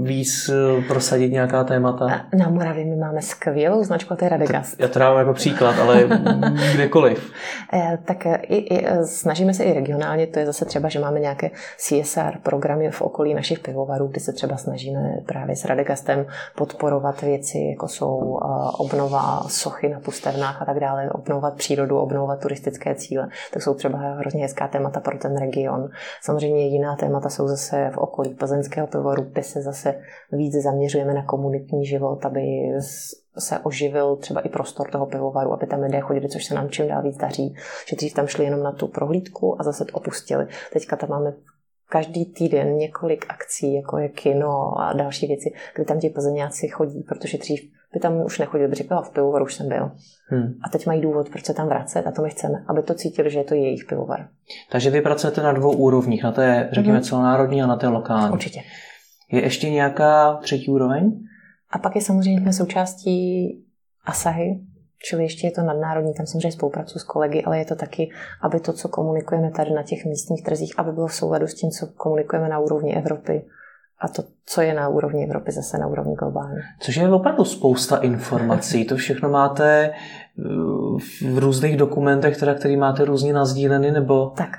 víc 0.04 0.50
eh, 0.50 0.82
prosadit 0.88 1.32
nějaká 1.32 1.64
témata? 1.64 2.26
Na 2.38 2.50
Moravě 2.50 2.86
my 2.86 2.96
máme 2.96 3.22
skvělou 3.22 3.84
značku, 3.84 4.16
to 4.16 4.26
je 4.26 4.30
Radegast. 4.30 4.80
Já 4.80 4.88
to 4.88 5.00
dávám 5.00 5.20
jako 5.20 5.34
příklad, 5.34 5.76
ale 5.80 6.04
kdekoliv. 6.74 7.32
Eh, 7.74 7.98
tak 8.06 8.26
eh, 8.26 8.36
i, 8.36 8.76
i, 8.76 8.88
snažíme 9.06 9.54
se 9.54 9.64
i 9.64 9.74
regionálně, 9.74 10.28
to 10.28 10.40
je 10.40 10.46
zase 10.46 10.66
třeba, 10.66 10.90
že 10.90 11.00
máme 11.00 11.20
nějaké 11.20 11.52
CSR 11.78 12.38
programy 12.44 12.92
v 12.92 13.02
okolí 13.02 13.34
našich 13.34 13.60
pivovarů, 13.60 14.08
kdy 14.08 14.20
se 14.20 14.34
třeba 14.34 14.58
snažíme 14.58 15.00
právě 15.26 15.56
s 15.56 15.66
Radegastem 15.66 16.26
podporovat 16.56 17.22
věci, 17.22 17.58
jako 17.72 17.88
jsou 17.88 18.40
obnova 18.78 19.44
sochy 19.48 19.90
na 19.90 20.00
pustevnách 20.00 20.62
a 20.62 20.66
tak 20.66 20.80
dále, 20.80 21.10
obnovovat 21.10 21.54
přírodu, 21.54 21.98
obnovovat 21.98 22.40
turistické 22.40 22.96
cíle 22.96 23.28
tak 23.54 23.64
jsou 23.64 23.74
třeba 23.74 23.98
hrozně 23.98 24.42
hezká 24.42 24.68
témata 24.68 25.00
pro 25.00 25.18
ten 25.18 25.38
region. 25.38 25.90
Samozřejmě 26.22 26.68
jiná 26.68 26.96
témata 26.96 27.30
jsou 27.30 27.48
zase 27.48 27.92
v 27.94 27.98
okolí 27.98 28.34
plzeňského 28.34 28.88
pivovaru, 28.88 29.24
kde 29.24 29.44
se 29.44 29.62
zase 29.62 30.02
víc 30.32 30.54
zaměřujeme 30.54 31.14
na 31.14 31.26
komunitní 31.26 31.86
život, 31.86 32.26
aby 32.26 32.42
se 33.38 33.60
oživil 33.60 34.16
třeba 34.16 34.42
i 34.42 34.50
prostor 34.50 34.90
toho 34.92 35.06
pivovaru, 35.06 35.54
aby 35.54 35.68
tam 35.68 35.82
lidé 35.82 36.00
chodili, 36.00 36.30
což 36.30 36.46
se 36.46 36.56
nám 36.56 36.70
čím 36.70 36.88
dál 36.88 37.02
víc 37.02 37.18
daří. 37.18 37.56
Že 37.88 37.96
dřív 37.96 38.14
tam 38.14 38.28
šli 38.28 38.44
jenom 38.44 38.64
na 38.64 38.72
tu 38.72 38.88
prohlídku 38.88 39.62
a 39.62 39.64
zase 39.64 39.86
to 39.86 39.94
opustili. 39.94 40.48
Teďka 40.74 40.96
tam 40.96 41.10
máme 41.10 41.34
každý 41.90 42.26
týden 42.26 42.76
několik 42.78 43.26
akcí, 43.30 43.74
jako 43.74 43.98
je 43.98 44.10
kino 44.10 44.80
a 44.80 44.94
další 44.94 45.28
věci, 45.28 45.54
kdy 45.76 45.86
tam 45.86 46.00
ti 46.00 46.10
plzeňáci 46.10 46.68
chodí, 46.68 47.04
protože 47.04 47.38
dřív 47.38 47.72
by 47.94 48.00
tam 48.00 48.22
už 48.22 48.40
nechodili, 48.40 48.70
by 48.70 48.76
říkala, 48.76 49.02
v 49.02 49.10
pivovaru 49.10 49.46
už 49.46 49.54
jsem 49.54 49.70
byl. 49.70 49.92
Hmm. 50.26 50.54
A 50.64 50.70
teď 50.70 50.88
mají 50.88 51.02
důvod, 51.02 51.30
proč 51.30 51.46
se 51.46 51.54
tam 51.54 51.68
vracet 51.68 52.08
a 52.08 52.12
to 52.12 52.22
my 52.22 52.30
chceme, 52.30 52.64
aby 52.68 52.84
to 52.84 52.94
cítili, 52.94 53.30
že 53.30 53.40
je 53.40 53.44
to 53.44 53.56
jejich 53.56 53.86
pivovar. 53.86 54.28
Takže 54.72 54.90
vy 54.90 55.02
pracujete 55.02 55.44
na 55.44 55.52
dvou 55.52 55.72
úrovních, 55.72 56.24
na 56.24 56.32
té, 56.32 56.70
řekněme, 56.72 56.98
hmm. 56.98 57.06
celonárodní 57.06 57.64
a 57.64 57.68
na 57.68 57.76
té 57.76 57.88
lokální. 57.88 58.34
Určitě. 58.34 58.62
Je 59.32 59.44
ještě 59.44 59.70
nějaká 59.70 60.34
třetí 60.34 60.72
úroveň? 60.72 61.20
A 61.70 61.80
pak 61.80 61.96
je 61.96 62.02
samozřejmě 62.02 62.54
součástí 62.54 63.50
Asahy, 64.06 64.60
čili 65.04 65.24
ještě 65.24 65.48
je 65.48 65.52
to 65.52 65.62
nadnárodní, 65.62 66.14
tam 66.14 66.26
samozřejmě 66.26 66.52
spolupracuji 66.52 67.00
s 67.00 67.04
kolegy, 67.04 67.44
ale 67.44 67.60
je 67.60 67.66
to 67.66 67.76
taky, 67.76 68.10
aby 68.42 68.60
to, 68.60 68.74
co 68.74 68.90
komunikujeme 68.90 69.52
tady 69.52 69.72
na 69.72 69.84
těch 69.84 70.06
místních 70.06 70.44
trzích, 70.44 70.80
aby 70.80 70.92
bylo 70.92 71.08
v 71.08 71.14
souladu 71.14 71.48
s 71.48 71.54
tím, 71.54 71.70
co 71.70 71.88
komunikujeme 71.88 72.50
na 72.50 72.60
úrovni 72.60 72.96
Evropy 72.96 73.46
a 74.02 74.08
to, 74.08 74.24
co 74.46 74.62
je 74.62 74.74
na 74.74 74.88
úrovni 74.88 75.24
Evropy, 75.24 75.52
zase 75.52 75.78
na 75.78 75.88
úrovni 75.88 76.16
globální. 76.16 76.58
Což 76.80 76.96
je 76.96 77.10
opravdu 77.10 77.46
spousta 77.46 77.98
informací. 77.98 78.86
To 78.86 78.96
všechno 78.96 79.30
máte 79.30 79.90
eh, 79.90 80.44
v 81.32 81.38
různých 81.38 81.78
dokumentech, 81.78 82.38
teda, 82.38 82.54
který 82.54 82.78
máte 82.78 83.06
různě 83.06 83.34
nazdíleny, 83.34 83.92
nebo... 83.92 84.30
Tak, 84.38 84.50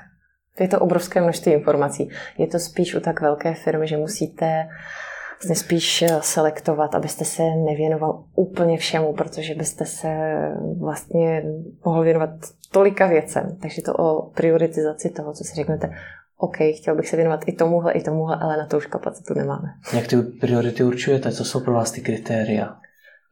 je 0.59 0.67
to 0.67 0.79
obrovské 0.79 1.21
množství 1.21 1.51
informací. 1.51 2.09
Je 2.37 2.47
to 2.47 2.59
spíš 2.59 2.95
u 2.95 2.99
tak 2.99 3.21
velké 3.21 3.53
firmy, 3.53 3.87
že 3.87 3.97
musíte 3.97 4.67
vlastně 5.43 5.55
spíš 5.55 6.01
eh, 6.01 6.19
selektovat, 6.21 6.95
abyste 6.95 7.25
se 7.25 7.43
nevěnoval 7.43 8.23
úplně 8.35 8.77
všemu, 8.77 9.13
protože 9.13 9.55
byste 9.55 9.85
se 9.85 10.35
vlastně 10.79 11.43
mohl 11.85 12.03
věnovat 12.03 12.29
tolika 12.71 13.07
věcem. 13.07 13.57
Takže 13.61 13.81
to 13.81 13.93
o 13.93 14.21
prioritizaci 14.21 15.09
toho, 15.09 15.33
co 15.33 15.43
si 15.43 15.55
řeknete, 15.55 15.89
OK, 16.37 16.57
chtěl 16.77 16.95
bych 16.95 17.09
se 17.09 17.15
věnovat 17.15 17.39
i 17.45 17.53
tomuhle, 17.53 17.91
i 17.91 18.03
tomuhle, 18.03 18.37
ale 18.41 18.57
na 18.57 18.65
to 18.65 18.77
už 18.77 18.85
kapacitu 18.85 19.33
nemáme. 19.33 19.67
Jak 19.95 20.07
ty 20.07 20.21
priority 20.21 20.83
určujete? 20.83 21.31
Co 21.31 21.45
jsou 21.45 21.59
pro 21.59 21.73
vás 21.73 21.91
ty 21.91 22.01
kritéria? 22.01 22.75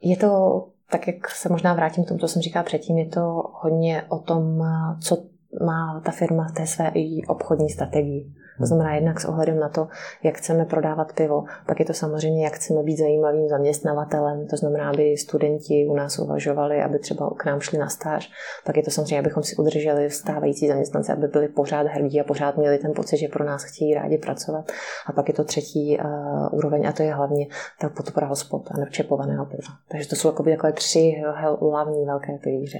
Je 0.01 0.17
to, 0.17 0.63
tak 0.91 1.07
jak 1.07 1.29
se 1.29 1.49
možná 1.49 1.73
vrátím 1.73 2.03
k 2.03 2.07
tomu, 2.07 2.19
co 2.19 2.27
jsem 2.27 2.41
říkala 2.41 2.63
předtím, 2.63 2.97
je 2.97 3.05
to 3.09 3.43
hodně 3.61 4.03
o 4.09 4.19
tom, 4.19 4.63
co 5.01 5.23
má 5.65 6.01
ta 6.05 6.11
firma 6.11 6.47
v 6.47 6.51
té 6.51 6.67
své 6.67 6.91
obchodní 7.27 7.69
strategii. 7.69 8.33
To 8.61 8.67
znamená 8.67 8.95
jednak 8.95 9.19
s 9.19 9.25
ohledem 9.25 9.59
na 9.59 9.69
to, 9.69 9.87
jak 10.23 10.37
chceme 10.37 10.65
prodávat 10.65 11.13
pivo, 11.13 11.43
pak 11.65 11.79
je 11.79 11.85
to 11.85 11.93
samozřejmě, 11.93 12.43
jak 12.43 12.53
chceme 12.53 12.83
být 12.83 12.97
zajímavým 12.97 13.49
zaměstnavatelem, 13.49 14.47
to 14.47 14.57
znamená, 14.57 14.89
aby 14.89 15.17
studenti 15.17 15.87
u 15.89 15.95
nás 15.95 16.19
uvažovali, 16.19 16.81
aby 16.81 16.99
třeba 16.99 17.29
k 17.37 17.45
nám 17.45 17.59
šli 17.59 17.77
na 17.77 17.89
stáž, 17.89 18.31
pak 18.65 18.77
je 18.77 18.83
to 18.83 18.91
samozřejmě, 18.91 19.19
abychom 19.19 19.43
si 19.43 19.55
udrželi 19.55 20.09
stávající 20.09 20.67
zaměstnance, 20.67 21.13
aby 21.13 21.27
byli 21.27 21.47
pořád 21.47 21.87
hrdí 21.87 22.21
a 22.21 22.23
pořád 22.23 22.57
měli 22.57 22.77
ten 22.77 22.93
pocit, 22.93 23.17
že 23.17 23.27
pro 23.27 23.45
nás 23.45 23.63
chtějí 23.63 23.93
rádi 23.93 24.17
pracovat. 24.17 24.71
A 25.05 25.11
pak 25.11 25.27
je 25.27 25.33
to 25.33 25.43
třetí 25.43 25.97
uh, 25.99 26.47
úroveň 26.51 26.87
a 26.87 26.91
to 26.91 27.03
je 27.03 27.13
hlavně 27.13 27.47
ta 27.79 27.89
podpora 27.89 28.27
hospod 28.27 28.71
a 28.71 28.85
čepovaného 28.89 29.45
piva. 29.45 29.73
Takže 29.87 30.09
to 30.09 30.15
jsou 30.15 30.27
jako 30.27 30.43
takové 30.43 30.73
tři 30.73 31.23
hlavní 31.61 32.05
velké 32.05 32.37
pilíře. 32.37 32.79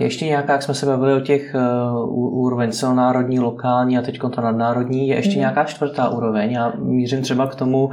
Je 0.00 0.06
ještě 0.06 0.24
nějaká, 0.24 0.52
jak 0.52 0.62
jsme 0.62 0.74
se 0.74 0.86
bavili 0.86 1.14
o 1.14 1.20
těch 1.20 1.54
uh, 1.54 2.38
úroveň 2.44 2.72
celonárodní, 2.72 3.40
lokální 3.40 3.98
a 3.98 4.02
teď 4.02 4.18
to 4.34 4.40
nadnárodní, 4.40 5.08
je 5.08 5.16
ještě 5.16 5.32
mm. 5.32 5.38
nějaká 5.38 5.64
čtvrtá 5.64 6.08
úroveň. 6.08 6.50
Já 6.50 6.72
mířím 6.78 7.22
třeba 7.22 7.46
k 7.46 7.54
tomu, 7.54 7.84
uh, 7.84 7.92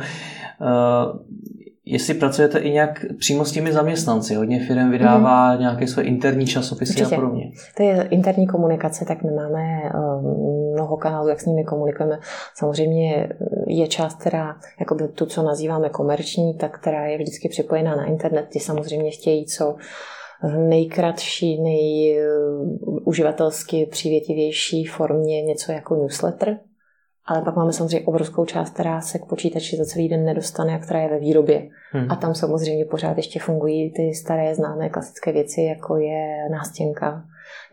jestli 1.85 2.13
pracujete 2.13 2.59
i 2.59 2.71
nějak 2.71 3.05
přímo 3.19 3.45
s 3.45 3.51
těmi 3.51 3.73
zaměstnanci. 3.73 4.35
Hodně 4.35 4.59
firm 4.67 4.91
vydává 4.91 5.53
mm. 5.53 5.59
nějaké 5.59 5.87
své 5.87 6.03
interní 6.03 6.45
časopisy 6.45 6.91
Určitě. 6.91 7.15
a 7.15 7.19
podobně. 7.19 7.51
To 7.77 7.83
je 7.83 8.07
interní 8.09 8.47
komunikace, 8.47 9.05
tak 9.05 9.23
my 9.23 9.31
máme 9.31 9.91
um, 9.95 10.73
mnoho 10.73 10.97
kanálů, 10.97 11.27
jak 11.27 11.41
s 11.41 11.45
nimi 11.45 11.63
komunikujeme. 11.63 12.19
Samozřejmě 12.55 13.29
je 13.67 13.87
část, 13.87 14.19
která, 14.19 14.55
jako 14.79 14.95
tu, 15.07 15.25
co 15.25 15.43
nazýváme 15.43 15.89
komerční, 15.89 16.53
tak 16.53 16.79
která 16.79 17.05
je 17.05 17.17
vždycky 17.17 17.49
připojená 17.49 17.95
na 17.95 18.05
internet. 18.05 18.47
Ty 18.49 18.59
samozřejmě 18.59 19.11
chtějí 19.11 19.45
co 19.45 19.75
nejkratší, 20.57 21.61
nejuživatelsky 21.61 23.87
přívětivější 23.91 24.85
formě 24.85 25.41
něco 25.41 25.71
jako 25.71 25.95
newsletter. 25.95 26.59
Ale 27.25 27.41
pak 27.41 27.55
máme 27.55 27.73
samozřejmě 27.73 28.07
obrovskou 28.07 28.45
část, 28.45 28.69
která 28.69 29.01
se 29.01 29.19
k 29.19 29.25
počítači 29.25 29.77
za 29.77 29.85
celý 29.85 30.09
den 30.09 30.25
nedostane 30.25 30.75
a 30.75 30.79
která 30.79 30.99
je 30.99 31.09
ve 31.09 31.19
výrobě. 31.19 31.69
Hmm. 31.91 32.11
A 32.11 32.15
tam 32.15 32.35
samozřejmě 32.35 32.85
pořád 32.85 33.17
ještě 33.17 33.39
fungují 33.39 33.93
ty 33.93 34.13
staré 34.13 34.55
známé 34.55 34.89
klasické 34.89 35.31
věci, 35.31 35.61
jako 35.61 35.97
je 35.97 36.49
nástěnka, 36.51 37.23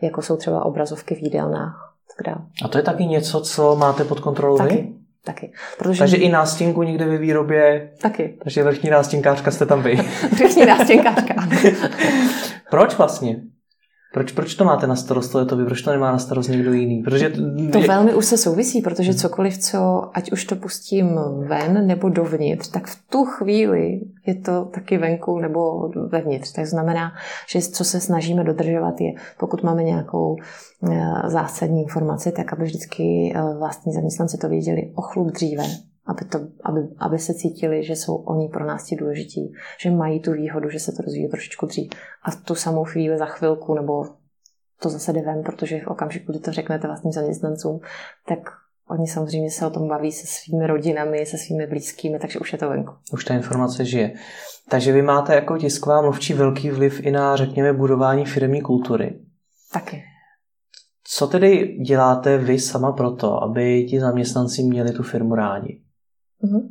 jako 0.01 0.21
jsou 0.21 0.37
třeba 0.37 0.65
obrazovky 0.65 1.15
v 1.15 1.23
jídelnách. 1.23 1.87
A 2.65 2.67
to 2.67 2.77
je 2.77 2.83
taky 2.83 3.05
něco, 3.05 3.41
co 3.41 3.75
máte 3.75 4.03
pod 4.03 4.19
kontrolou 4.19 4.57
taky. 4.57 4.75
vy? 4.75 4.87
Taky. 5.23 5.51
Protože... 5.77 5.99
Takže 5.99 6.17
i 6.17 6.29
nástěnku 6.29 6.83
někde 6.83 7.05
ve 7.05 7.17
výrobě. 7.17 7.89
Taky. 8.01 8.37
Takže 8.43 8.63
vrchní 8.63 8.89
nástěnkářka 8.89 9.51
jste 9.51 9.65
tam 9.65 9.81
vy. 9.81 9.95
vrchní 10.39 10.65
nástěnkářka. 10.65 11.33
Proč 12.69 12.97
vlastně? 12.97 13.41
Proč, 14.13 14.31
proč 14.31 14.55
to 14.55 14.65
máte 14.65 14.87
na 14.87 14.95
starost 14.95 15.31
to 15.31 15.55
vy? 15.57 15.65
Proč 15.65 15.81
to 15.81 15.91
nemá 15.91 16.11
na 16.11 16.19
starost 16.19 16.47
někdo 16.47 16.73
jiný? 16.73 17.03
Protože 17.03 17.29
to 17.71 17.77
je... 17.77 17.87
velmi 17.87 18.13
už 18.13 18.25
se 18.25 18.37
souvisí, 18.37 18.81
protože 18.81 19.13
cokoliv, 19.13 19.57
co 19.57 20.09
ať 20.13 20.31
už 20.31 20.45
to 20.45 20.55
pustím 20.55 21.19
ven 21.47 21.87
nebo 21.87 22.09
dovnitř, 22.09 22.67
tak 22.67 22.87
v 22.87 22.95
tu 23.09 23.25
chvíli 23.25 23.99
je 24.27 24.35
to 24.35 24.65
taky 24.65 24.97
venku 24.97 25.39
nebo 25.39 25.89
vevnitř. 26.11 26.53
Tak 26.53 26.65
znamená, 26.65 27.11
že 27.49 27.61
co 27.61 27.83
se 27.83 27.99
snažíme 27.99 28.43
dodržovat 28.43 29.01
je, 29.01 29.11
pokud 29.39 29.63
máme 29.63 29.83
nějakou 29.83 30.35
eh, 30.91 31.29
zásadní 31.29 31.81
informaci, 31.81 32.31
tak 32.31 32.53
aby 32.53 32.63
vždycky 32.63 33.33
eh, 33.35 33.41
vlastní 33.59 33.93
zaměstnanci 33.93 34.37
to 34.37 34.49
věděli 34.49 34.91
o 34.95 35.01
chlup 35.01 35.31
dříve, 35.31 35.63
aby, 36.07 36.25
to, 36.25 36.39
aby, 36.63 36.79
aby 36.97 37.19
se 37.19 37.33
cítili, 37.33 37.83
že 37.83 37.95
jsou 37.95 38.15
oni 38.15 38.49
pro 38.49 38.65
nás 38.65 38.85
ti 38.85 38.95
důležití, 38.95 39.53
že 39.81 39.91
mají 39.91 40.19
tu 40.19 40.31
výhodu, 40.31 40.69
že 40.69 40.79
se 40.79 40.91
to 40.91 41.01
rozvíjí 41.01 41.29
trošičku 41.29 41.65
dřív. 41.65 41.89
A 42.23 42.31
v 42.31 42.35
tu 42.35 42.55
samou 42.55 42.83
chvíli 42.83 43.17
za 43.17 43.25
chvilku, 43.25 43.73
nebo 43.73 44.05
to 44.81 44.89
zase 44.89 45.13
jde 45.13 45.21
ven, 45.21 45.43
protože 45.43 45.79
v 45.79 45.87
okamžiku, 45.87 46.31
kdy 46.31 46.39
to 46.39 46.51
řeknete 46.51 46.87
vlastním 46.87 47.13
zaměstnancům, 47.13 47.79
tak 48.27 48.39
oni 48.89 49.07
samozřejmě 49.07 49.51
se 49.51 49.65
o 49.65 49.69
tom 49.69 49.87
baví 49.87 50.11
se 50.11 50.27
svými 50.27 50.67
rodinami, 50.67 51.25
se 51.25 51.37
svými 51.37 51.67
blízkými, 51.67 52.19
takže 52.19 52.39
už 52.39 52.53
je 52.53 52.59
to 52.59 52.69
venku. 52.69 52.93
Už 53.13 53.25
ta 53.25 53.33
informace 53.33 53.85
žije. 53.85 54.13
Takže 54.69 54.91
vy 54.91 55.01
máte 55.01 55.35
jako 55.35 55.57
tisková 55.57 56.01
mluvčí 56.01 56.33
velký 56.33 56.69
vliv 56.69 56.99
i 57.03 57.11
na, 57.11 57.35
řekněme, 57.35 57.73
budování 57.73 58.25
firmní 58.25 58.61
kultury. 58.61 59.19
Taky. 59.73 60.03
Co 61.03 61.27
tedy 61.27 61.77
děláte 61.87 62.37
vy 62.37 62.59
sama 62.59 62.91
proto, 62.91 63.43
aby 63.43 63.85
ti 63.85 63.99
zaměstnanci 63.99 64.63
měli 64.63 64.91
tu 64.91 65.03
firmu 65.03 65.35
rádi? 65.35 65.81
Mm-hmm. 66.43 66.67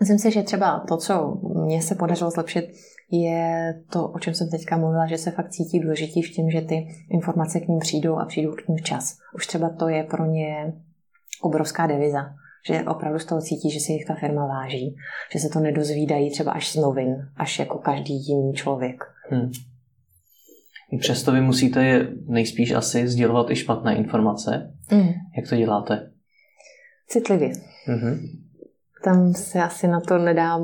Myslím 0.00 0.18
si, 0.18 0.30
že 0.30 0.42
třeba 0.42 0.84
to, 0.88 0.96
co 0.96 1.40
mně 1.64 1.82
se 1.82 1.94
podařilo 1.94 2.30
zlepšit, 2.30 2.64
je 3.10 3.74
to, 3.92 4.08
o 4.08 4.18
čem 4.18 4.34
jsem 4.34 4.50
teďka 4.50 4.76
mluvila, 4.76 5.06
že 5.06 5.18
se 5.18 5.30
fakt 5.30 5.50
cítí 5.50 5.80
důležitý 5.80 6.22
v 6.22 6.30
tím, 6.30 6.50
že 6.50 6.60
ty 6.60 6.88
informace 7.10 7.60
k 7.60 7.68
ním 7.68 7.78
přijdou 7.78 8.16
a 8.16 8.24
přijdou 8.24 8.52
k 8.52 8.68
ním 8.68 8.78
včas. 8.78 9.16
Už 9.34 9.46
třeba 9.46 9.70
to 9.70 9.88
je 9.88 10.04
pro 10.04 10.26
ně 10.26 10.72
obrovská 11.42 11.86
deviza, 11.86 12.34
že 12.66 12.84
opravdu 12.84 13.18
z 13.18 13.24
toho 13.24 13.40
cítí, 13.40 13.70
že 13.70 13.80
si 13.80 13.92
jich 13.92 14.04
ta 14.04 14.14
firma 14.14 14.46
váží, 14.46 14.96
že 15.32 15.38
se 15.38 15.48
to 15.48 15.60
nedozvídají 15.60 16.30
třeba 16.30 16.52
až 16.52 16.72
z 16.72 16.76
novin, 16.76 17.16
až 17.36 17.58
jako 17.58 17.78
každý 17.78 18.26
jiný 18.26 18.52
člověk. 18.52 19.04
Hmm. 19.30 19.50
Přesto 21.00 21.32
vy 21.32 21.40
musíte 21.40 22.08
nejspíš 22.26 22.72
asi 22.72 23.08
sdělovat 23.08 23.50
i 23.50 23.56
špatné 23.56 23.96
informace. 23.96 24.74
Mm. 24.92 25.08
Jak 25.36 25.48
to 25.48 25.56
děláte? 25.56 26.10
Citlivě. 27.08 27.52
Mm-hmm. 27.88 28.18
tam 29.04 29.34
se 29.34 29.62
asi 29.62 29.88
na 29.88 30.00
to 30.00 30.18
nedám, 30.18 30.62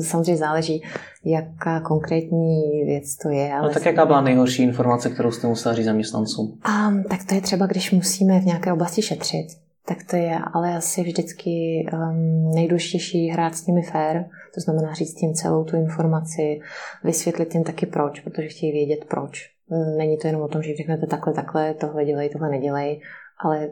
samozřejmě 0.00 0.36
záleží, 0.36 0.82
jaká 1.24 1.80
konkrétní 1.80 2.84
věc 2.84 3.16
to 3.16 3.28
je. 3.28 3.54
Ale 3.54 3.68
no 3.68 3.74
tak 3.74 3.86
jaká 3.86 4.06
byla 4.06 4.20
nejhorší 4.20 4.62
informace, 4.62 5.10
kterou 5.10 5.30
jste 5.30 5.46
musela 5.46 5.74
říct 5.74 5.84
zaměstnancům? 5.84 6.58
A, 6.62 6.92
tak 7.08 7.24
to 7.24 7.34
je 7.34 7.40
třeba, 7.40 7.66
když 7.66 7.92
musíme 7.92 8.40
v 8.40 8.44
nějaké 8.44 8.72
oblasti 8.72 9.02
šetřit, 9.02 9.46
tak 9.86 9.98
to 10.10 10.16
je 10.16 10.38
ale 10.52 10.76
asi 10.76 11.02
vždycky 11.02 11.86
um, 11.92 12.50
nejdůležitější 12.54 13.28
hrát 13.28 13.54
s 13.54 13.66
nimi 13.66 13.82
fair, 13.82 14.24
to 14.54 14.60
znamená 14.60 14.94
říct 14.94 15.14
tím 15.14 15.34
celou 15.34 15.64
tu 15.64 15.76
informaci, 15.76 16.60
vysvětlit 17.04 17.54
jim 17.54 17.64
taky 17.64 17.86
proč, 17.86 18.20
protože 18.20 18.48
chtějí 18.48 18.72
vědět 18.72 19.04
proč. 19.08 19.50
Není 19.98 20.18
to 20.18 20.26
jenom 20.26 20.42
o 20.42 20.48
tom, 20.48 20.62
že 20.62 20.76
řeknete 20.76 21.06
takhle, 21.06 21.32
takhle, 21.32 21.74
tohle 21.74 22.04
dělej, 22.04 22.28
tohle 22.28 22.50
nedělej, 22.50 23.00
ale 23.38 23.70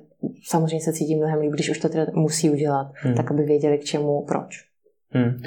samozřejmě 0.48 0.80
se 0.80 0.92
cítí 0.92 1.16
mnohem 1.16 1.40
líp, 1.40 1.52
když 1.52 1.70
už 1.70 1.78
to 1.78 1.88
teda 1.88 2.06
musí 2.14 2.50
udělat, 2.50 2.92
hmm. 2.94 3.14
tak 3.14 3.30
aby 3.30 3.42
věděli 3.42 3.78
k 3.78 3.84
čemu, 3.84 4.24
proč. 4.28 4.64
Hmm. 5.10 5.42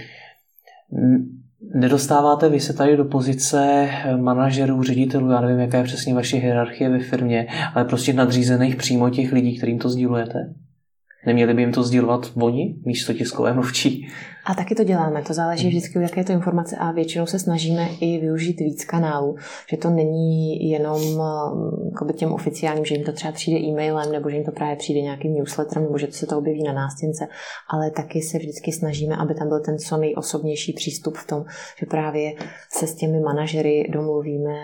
Nedostáváte 1.61 2.49
vy 2.49 2.59
se 2.59 2.73
tady 2.73 2.97
do 2.97 3.05
pozice 3.05 3.89
manažerů, 4.17 4.83
ředitelů, 4.83 5.31
já 5.31 5.41
nevím, 5.41 5.59
jaká 5.59 5.77
je 5.77 5.83
přesně 5.83 6.13
vaše 6.13 6.37
hierarchie 6.37 6.89
ve 6.89 6.99
firmě, 6.99 7.47
ale 7.73 7.85
prostě 7.85 8.13
nadřízených 8.13 8.75
přímo 8.75 9.09
těch 9.09 9.31
lidí, 9.31 9.57
kterým 9.57 9.79
to 9.79 9.89
sdílujete? 9.89 10.53
Neměli 11.25 11.53
by 11.53 11.61
jim 11.61 11.71
to 11.71 11.83
sdílovat 11.83 12.31
oni, 12.35 12.75
místo 12.85 13.13
tiskové 13.13 13.53
mluvčí? 13.53 14.07
A 14.49 14.53
taky 14.53 14.75
to 14.75 14.83
děláme, 14.83 15.21
to 15.21 15.33
záleží 15.33 15.63
hmm. 15.63 15.69
vždycky, 15.69 15.99
jaké 15.99 16.19
je 16.19 16.23
to 16.23 16.31
informace 16.31 16.75
a 16.75 16.91
většinou 16.91 17.25
se 17.25 17.39
snažíme 17.39 17.89
i 18.01 18.17
využít 18.17 18.59
víc 18.59 18.85
kanálů, 18.85 19.35
že 19.69 19.77
to 19.77 19.89
není 19.89 20.69
jenom 20.69 21.01
jako 21.85 22.13
těm 22.13 22.33
oficiálním, 22.33 22.85
že 22.85 22.95
jim 22.95 23.03
to 23.03 23.11
třeba 23.11 23.33
přijde 23.33 23.59
e-mailem 23.59 24.11
nebo 24.11 24.29
že 24.29 24.35
jim 24.35 24.45
to 24.45 24.51
právě 24.51 24.75
přijde 24.75 25.01
nějakým 25.01 25.33
newsletterem 25.33 25.83
nebo 25.83 25.97
že 25.97 26.07
to 26.07 26.13
se 26.13 26.25
to 26.25 26.37
objeví 26.37 26.63
na 26.63 26.73
nástěnce, 26.73 27.27
ale 27.69 27.91
taky 27.91 28.21
se 28.21 28.37
vždycky 28.37 28.71
snažíme, 28.71 29.15
aby 29.15 29.35
tam 29.35 29.47
byl 29.47 29.59
ten 29.59 29.77
co 29.77 29.97
nejosobnější 29.97 30.73
přístup 30.73 31.17
v 31.17 31.27
tom, 31.27 31.45
že 31.79 31.85
právě 31.85 32.31
se 32.71 32.87
s 32.87 32.95
těmi 32.95 33.19
manažery 33.19 33.87
domluvíme, 33.89 34.55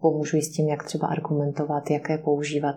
pomůžu 0.00 0.36
s 0.36 0.52
tím, 0.52 0.68
jak 0.68 0.84
třeba 0.84 1.06
argumentovat, 1.06 1.90
jaké 1.90 2.18
používat 2.18 2.76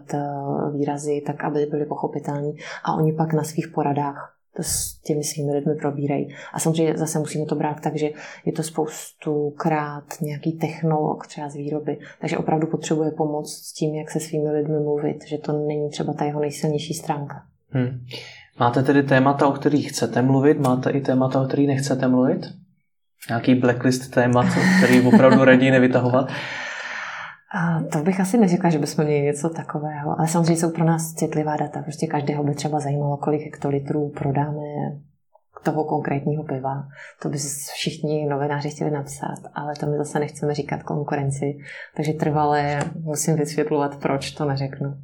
výrazy, 0.73 1.23
tak 1.27 1.43
aby 1.43 1.65
byly 1.65 1.85
pochopitelní 1.85 2.55
a 2.83 2.95
oni 2.95 3.13
pak 3.13 3.33
na 3.33 3.43
svých 3.43 3.67
poradách 3.67 4.34
to 4.55 4.63
s 4.63 5.01
těmi 5.01 5.23
svými 5.23 5.53
lidmi 5.53 5.75
probírají. 5.75 6.35
A 6.53 6.59
samozřejmě 6.59 6.97
zase 6.97 7.19
musíme 7.19 7.45
to 7.45 7.55
brát 7.55 7.81
tak, 7.81 7.97
že 7.97 8.09
je 8.45 8.51
to 8.51 8.63
spoustu 8.63 9.49
krát 9.49 10.03
nějaký 10.21 10.51
technolog 10.51 11.27
třeba 11.27 11.49
z 11.49 11.55
výroby, 11.55 11.97
takže 12.21 12.37
opravdu 12.37 12.67
potřebuje 12.67 13.11
pomoc 13.11 13.53
s 13.53 13.73
tím, 13.73 13.95
jak 13.95 14.11
se 14.11 14.19
svými 14.19 14.51
lidmi 14.51 14.79
mluvit, 14.79 15.27
že 15.27 15.37
to 15.37 15.51
není 15.51 15.89
třeba 15.89 16.13
ta 16.13 16.25
jeho 16.25 16.39
nejsilnější 16.41 16.93
stránka. 16.93 17.43
Hmm. 17.69 18.05
Máte 18.59 18.83
tedy 18.83 19.03
témata, 19.03 19.47
o 19.47 19.51
kterých 19.51 19.89
chcete 19.89 20.21
mluvit, 20.21 20.59
máte 20.59 20.89
i 20.89 21.01
témata, 21.01 21.41
o 21.41 21.45
kterých 21.45 21.67
nechcete 21.67 22.07
mluvit? 22.07 22.45
Nějaký 23.29 23.55
blacklist 23.55 24.11
témat, 24.11 24.45
který 24.77 25.01
opravdu 25.01 25.43
raději 25.43 25.71
nevytahovat? 25.71 26.29
A 27.55 27.83
to 27.91 27.99
bych 27.99 28.19
asi 28.19 28.37
neřekla, 28.37 28.69
že 28.69 28.79
bychom 28.79 29.05
měli 29.05 29.21
něco 29.21 29.49
takového, 29.49 30.19
ale 30.19 30.27
samozřejmě 30.27 30.57
jsou 30.57 30.71
pro 30.71 30.85
nás 30.85 31.13
citlivá 31.13 31.57
data. 31.57 31.81
Prostě 31.81 32.07
každého 32.07 32.43
by 32.43 32.55
třeba 32.55 32.79
zajímalo, 32.79 33.17
kolik 33.17 33.41
hektolitrů 33.41 34.09
prodáme 34.09 34.61
toho 35.63 35.83
konkrétního 35.83 36.43
piva. 36.43 36.87
To 37.21 37.29
by 37.29 37.37
všichni 37.73 38.25
novináři 38.25 38.69
chtěli 38.69 38.91
napsat, 38.91 39.37
ale 39.53 39.73
to 39.79 39.85
my 39.85 39.97
zase 39.97 40.19
nechceme 40.19 40.53
říkat 40.53 40.83
konkurenci, 40.83 41.57
takže 41.95 42.13
trvalé 42.13 42.79
musím 43.01 43.35
vysvětlovat, 43.35 43.95
proč 43.95 44.31
to 44.31 44.45
neřeknu. 44.45 44.97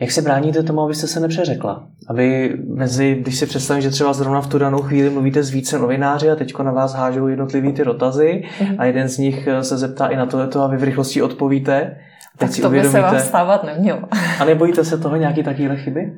Jak 0.00 0.10
se 0.10 0.22
bráníte 0.22 0.62
tomu, 0.62 0.80
abyste 0.80 1.06
se 1.06 1.20
nepřeřekla? 1.20 1.88
Aby 2.08 2.56
mezi, 2.66 3.14
když 3.14 3.38
si 3.38 3.46
představím, 3.46 3.82
že 3.82 3.90
třeba 3.90 4.12
zrovna 4.12 4.40
v 4.40 4.46
tu 4.46 4.58
danou 4.58 4.82
chvíli 4.82 5.10
mluvíte 5.10 5.42
s 5.42 5.50
více 5.50 5.78
novináři 5.78 6.30
a 6.30 6.36
teďko 6.36 6.62
na 6.62 6.72
vás 6.72 6.94
hážou 6.94 7.26
jednotlivý 7.26 7.72
ty 7.72 7.84
dotazy 7.84 8.44
mm-hmm. 8.58 8.76
a 8.78 8.84
jeden 8.84 9.08
z 9.08 9.18
nich 9.18 9.46
eh, 9.46 9.64
se 9.64 9.78
zeptá 9.78 10.06
i 10.06 10.16
na 10.16 10.26
tohleto 10.26 10.62
a 10.62 10.66
vy 10.66 10.76
v 10.76 10.82
rychlosti 10.82 11.22
odpovíte. 11.22 11.96
Teď 12.38 12.50
tak 12.50 12.60
to 12.60 12.68
uvědomíte, 12.68 12.98
by 12.98 13.08
se 13.08 13.14
vám 13.14 13.20
stávat 13.20 13.64
nemělo. 13.64 14.02
a 14.40 14.44
nebojíte 14.44 14.84
se 14.84 14.98
toho 14.98 15.16
nějaký 15.16 15.42
takovýhle 15.42 15.76
chyby? 15.76 16.12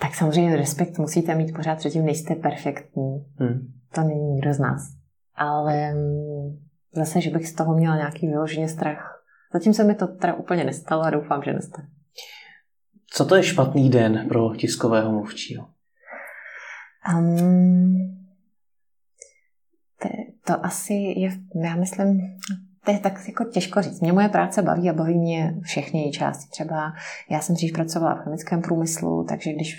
Tak 0.00 0.14
samozřejmě 0.14 0.56
respekt 0.56 0.98
musíte 0.98 1.34
mít 1.34 1.54
pořád, 1.56 1.78
předtím 1.78 2.04
nejste 2.04 2.34
perfektní. 2.34 3.24
Hmm. 3.38 3.58
To 3.94 4.00
není 4.00 4.32
nikdo 4.32 4.54
z 4.54 4.58
nás. 4.58 4.82
Ale 5.36 5.94
mm, 5.94 6.58
zase, 6.94 7.20
že 7.20 7.30
bych 7.30 7.48
z 7.48 7.54
toho 7.54 7.74
měla 7.74 7.96
nějaký 7.96 8.28
vyloženě 8.28 8.68
strach. 8.68 9.22
Zatím 9.52 9.74
se 9.74 9.84
mi 9.84 9.94
to 9.94 10.06
teda 10.06 10.34
úplně 10.34 10.64
nestalo 10.64 11.02
a 11.02 11.10
doufám, 11.10 11.42
že 11.42 11.52
nestane. 11.52 11.88
Co 13.12 13.24
to 13.24 13.36
je 13.36 13.42
špatný 13.42 13.90
den 13.90 14.28
pro 14.28 14.56
tiskového 14.56 15.12
mluvčího? 15.12 15.68
Um, 17.18 18.26
to, 20.02 20.08
to 20.46 20.66
asi 20.66 20.94
je, 20.94 21.30
já 21.64 21.76
myslím, 21.76 22.20
to 22.84 22.90
je 22.90 22.98
tak 22.98 23.28
jako 23.28 23.44
těžko 23.44 23.82
říct. 23.82 24.00
Mě 24.00 24.12
moje 24.12 24.28
práce 24.28 24.62
baví 24.62 24.90
a 24.90 24.92
baví 24.92 25.18
mě 25.18 25.54
všechny 25.62 26.00
její 26.00 26.12
části. 26.12 26.50
Třeba 26.50 26.92
já 27.30 27.40
jsem 27.40 27.54
dřív 27.54 27.72
pracovala 27.72 28.14
v 28.14 28.24
chemickém 28.24 28.62
průmyslu, 28.62 29.24
takže 29.28 29.52
když 29.52 29.76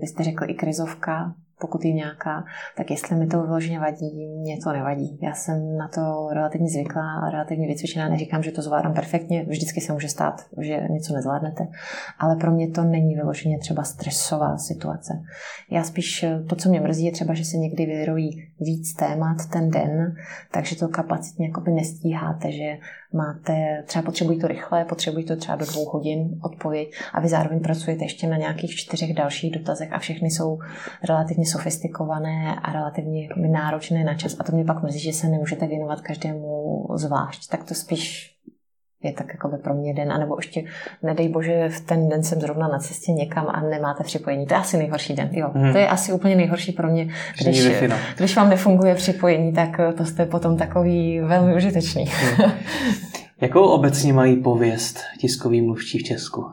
byste 0.00 0.24
řekl 0.24 0.44
i 0.50 0.54
krizovka, 0.54 1.34
pokud 1.60 1.84
je 1.84 1.92
nějaká, 1.92 2.44
tak 2.76 2.90
jestli 2.90 3.16
mi 3.16 3.26
to 3.26 3.42
vyloženě 3.42 3.80
vadí, 3.80 4.26
mě 4.40 4.58
to 4.64 4.72
nevadí. 4.72 5.18
Já 5.22 5.34
jsem 5.34 5.76
na 5.76 5.88
to 5.88 6.28
relativně 6.32 6.68
zvyklá 6.68 7.20
a 7.20 7.30
relativně 7.30 7.66
vycvičená. 7.66 8.08
Neříkám, 8.08 8.42
že 8.42 8.52
to 8.52 8.62
zvládám 8.62 8.94
perfektně, 8.94 9.44
vždycky 9.48 9.80
se 9.80 9.92
může 9.92 10.08
stát, 10.08 10.46
že 10.60 10.86
něco 10.90 11.14
nezvládnete, 11.14 11.68
ale 12.18 12.36
pro 12.36 12.50
mě 12.50 12.68
to 12.68 12.84
není 12.84 13.14
vyloženě 13.14 13.58
třeba 13.58 13.82
stresová 13.82 14.58
situace. 14.58 15.22
Já 15.70 15.82
spíš 15.82 16.24
to, 16.48 16.56
co 16.56 16.68
mě 16.68 16.80
mrzí, 16.80 17.04
je 17.04 17.12
třeba, 17.12 17.34
že 17.34 17.44
se 17.44 17.56
někdy 17.56 17.86
vyrojí 17.86 18.30
víc 18.60 18.94
témat 18.94 19.36
ten 19.52 19.70
den, 19.70 20.14
takže 20.52 20.76
to 20.76 20.88
kapacitně 20.88 21.46
jakoby 21.46 21.70
nestíháte, 21.70 22.52
že 22.52 22.78
máte, 23.12 23.82
třeba 23.86 24.02
potřebují 24.02 24.40
to 24.40 24.46
rychle, 24.46 24.84
potřebují 24.84 25.24
to 25.24 25.36
třeba 25.36 25.56
do 25.56 25.66
dvou 25.66 25.84
hodin 25.84 26.40
odpověď 26.42 26.92
a 27.12 27.20
vy 27.20 27.28
zároveň 27.28 27.60
pracujete 27.60 28.04
ještě 28.04 28.26
na 28.26 28.36
nějakých 28.36 28.76
čtyřech 28.76 29.14
dalších 29.14 29.52
dotazech 29.52 29.92
a 29.92 29.98
všechny 29.98 30.30
jsou 30.30 30.58
relativně 31.08 31.46
sofistikované 31.46 32.56
a 32.62 32.72
relativně 32.72 33.28
náročné 33.36 34.04
na 34.04 34.14
čas. 34.14 34.36
A 34.38 34.44
to 34.44 34.52
mě 34.52 34.64
pak 34.64 34.82
mrzí, 34.82 34.98
že 34.98 35.12
se 35.12 35.28
nemůžete 35.28 35.66
věnovat 35.66 36.00
každému 36.00 36.86
zvlášť, 36.94 37.50
tak 37.50 37.64
to 37.64 37.74
spíš 37.74 38.36
je 39.02 39.12
tak 39.12 39.28
jako 39.28 39.48
by 39.48 39.58
pro 39.58 39.74
mě 39.74 39.94
den, 39.94 40.12
anebo 40.12 40.36
ještě, 40.38 40.64
nedej 41.02 41.28
bože, 41.28 41.68
v 41.68 41.80
ten 41.80 42.08
den 42.08 42.22
jsem 42.22 42.40
zrovna 42.40 42.68
na 42.68 42.78
cestě 42.78 43.12
někam 43.12 43.46
a 43.48 43.60
nemáte 43.60 44.04
připojení. 44.04 44.46
To 44.46 44.54
je 44.54 44.60
asi 44.60 44.78
nejhorší 44.78 45.14
den, 45.14 45.28
jo. 45.32 45.50
Hmm. 45.54 45.72
To 45.72 45.78
je 45.78 45.88
asi 45.88 46.12
úplně 46.12 46.36
nejhorší 46.36 46.72
pro 46.72 46.88
mě, 46.88 47.08
když, 47.40 47.68
když 48.16 48.36
vám 48.36 48.50
nefunguje 48.50 48.94
připojení, 48.94 49.52
tak 49.52 49.80
to 49.96 50.04
jste 50.04 50.26
potom 50.26 50.56
takový 50.56 51.20
velmi 51.20 51.54
užitečný. 51.54 52.04
Hmm. 52.04 52.52
Jakou 53.40 53.62
obecně 53.62 54.12
mají 54.12 54.42
pověst 54.42 54.98
tiskový 55.18 55.62
mluvčí 55.62 55.98
v 55.98 56.02
Česku? 56.02 56.52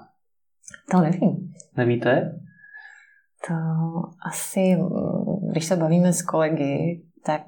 To 0.91 1.01
nevím. 1.01 1.53
Nevíte? 1.77 2.39
To 3.47 3.53
asi, 4.29 4.77
když 5.51 5.65
se 5.65 5.75
bavíme 5.75 6.13
s 6.13 6.21
kolegy, 6.21 7.01
tak 7.25 7.41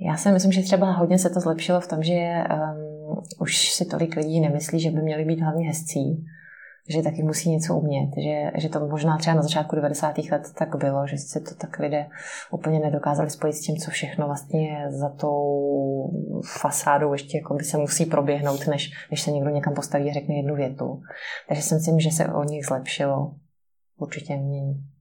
já 0.00 0.16
si 0.16 0.32
myslím, 0.32 0.52
že 0.52 0.62
třeba 0.62 0.92
hodně 0.92 1.18
se 1.18 1.30
to 1.30 1.40
zlepšilo 1.40 1.80
v 1.80 1.88
tom, 1.88 2.02
že 2.02 2.12
um, 2.12 2.93
už 3.38 3.72
si 3.72 3.84
tolik 3.84 4.16
lidí 4.16 4.40
nemyslí, 4.40 4.80
že 4.80 4.90
by 4.90 5.02
měli 5.02 5.24
být 5.24 5.40
hlavně 5.40 5.66
hezcí, 5.66 6.24
že 6.88 7.02
taky 7.02 7.22
musí 7.22 7.50
něco 7.50 7.78
umět, 7.78 8.10
že, 8.24 8.60
že 8.60 8.68
to 8.68 8.86
možná 8.86 9.18
třeba 9.18 9.36
na 9.36 9.42
začátku 9.42 9.76
90. 9.76 10.18
let 10.18 10.42
tak 10.58 10.76
bylo, 10.76 11.06
že 11.06 11.18
se 11.18 11.40
to 11.40 11.54
tak 11.54 11.78
lidé 11.78 12.06
úplně 12.50 12.80
nedokázali 12.80 13.30
spojit 13.30 13.52
s 13.52 13.60
tím, 13.60 13.76
co 13.76 13.90
všechno 13.90 14.26
vlastně 14.26 14.86
za 14.88 15.08
tou 15.08 16.10
fasádou 16.60 17.12
ještě 17.12 17.38
jako 17.38 17.54
by 17.54 17.64
se 17.64 17.78
musí 17.78 18.06
proběhnout, 18.06 18.66
než, 18.66 18.90
než 19.10 19.22
se 19.22 19.30
někdo 19.30 19.50
někam 19.50 19.74
postaví 19.74 20.10
a 20.10 20.12
řekne 20.12 20.34
jednu 20.34 20.54
větu. 20.54 21.00
Takže 21.48 21.62
si 21.62 21.74
myslím, 21.74 22.00
že 22.00 22.10
se 22.10 22.32
o 22.32 22.44
nich 22.44 22.66
zlepšilo. 22.66 23.34
Určitě 23.98 24.36
mění. 24.36 24.93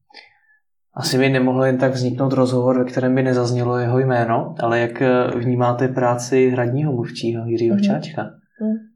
Asi 0.96 1.18
by 1.18 1.30
nemohl 1.30 1.66
jen 1.66 1.78
tak 1.78 1.92
vzniknout 1.92 2.34
rozhovor, 2.34 2.80
ve 2.80 2.86
kterém 2.86 3.16
by 3.16 3.24
nezaznělo 3.24 3.78
jeho 3.78 4.00
jméno, 4.00 4.56
ale 4.60 4.80
jak 4.80 5.04
vnímáte 5.36 5.88
práci 5.88 6.50
hradního 6.50 6.92
mluvčího 6.92 7.46
Jiřího 7.46 7.76
mm-hmm. 7.76 7.86
Čáčka? 7.86 8.24
Mm. 8.62 8.94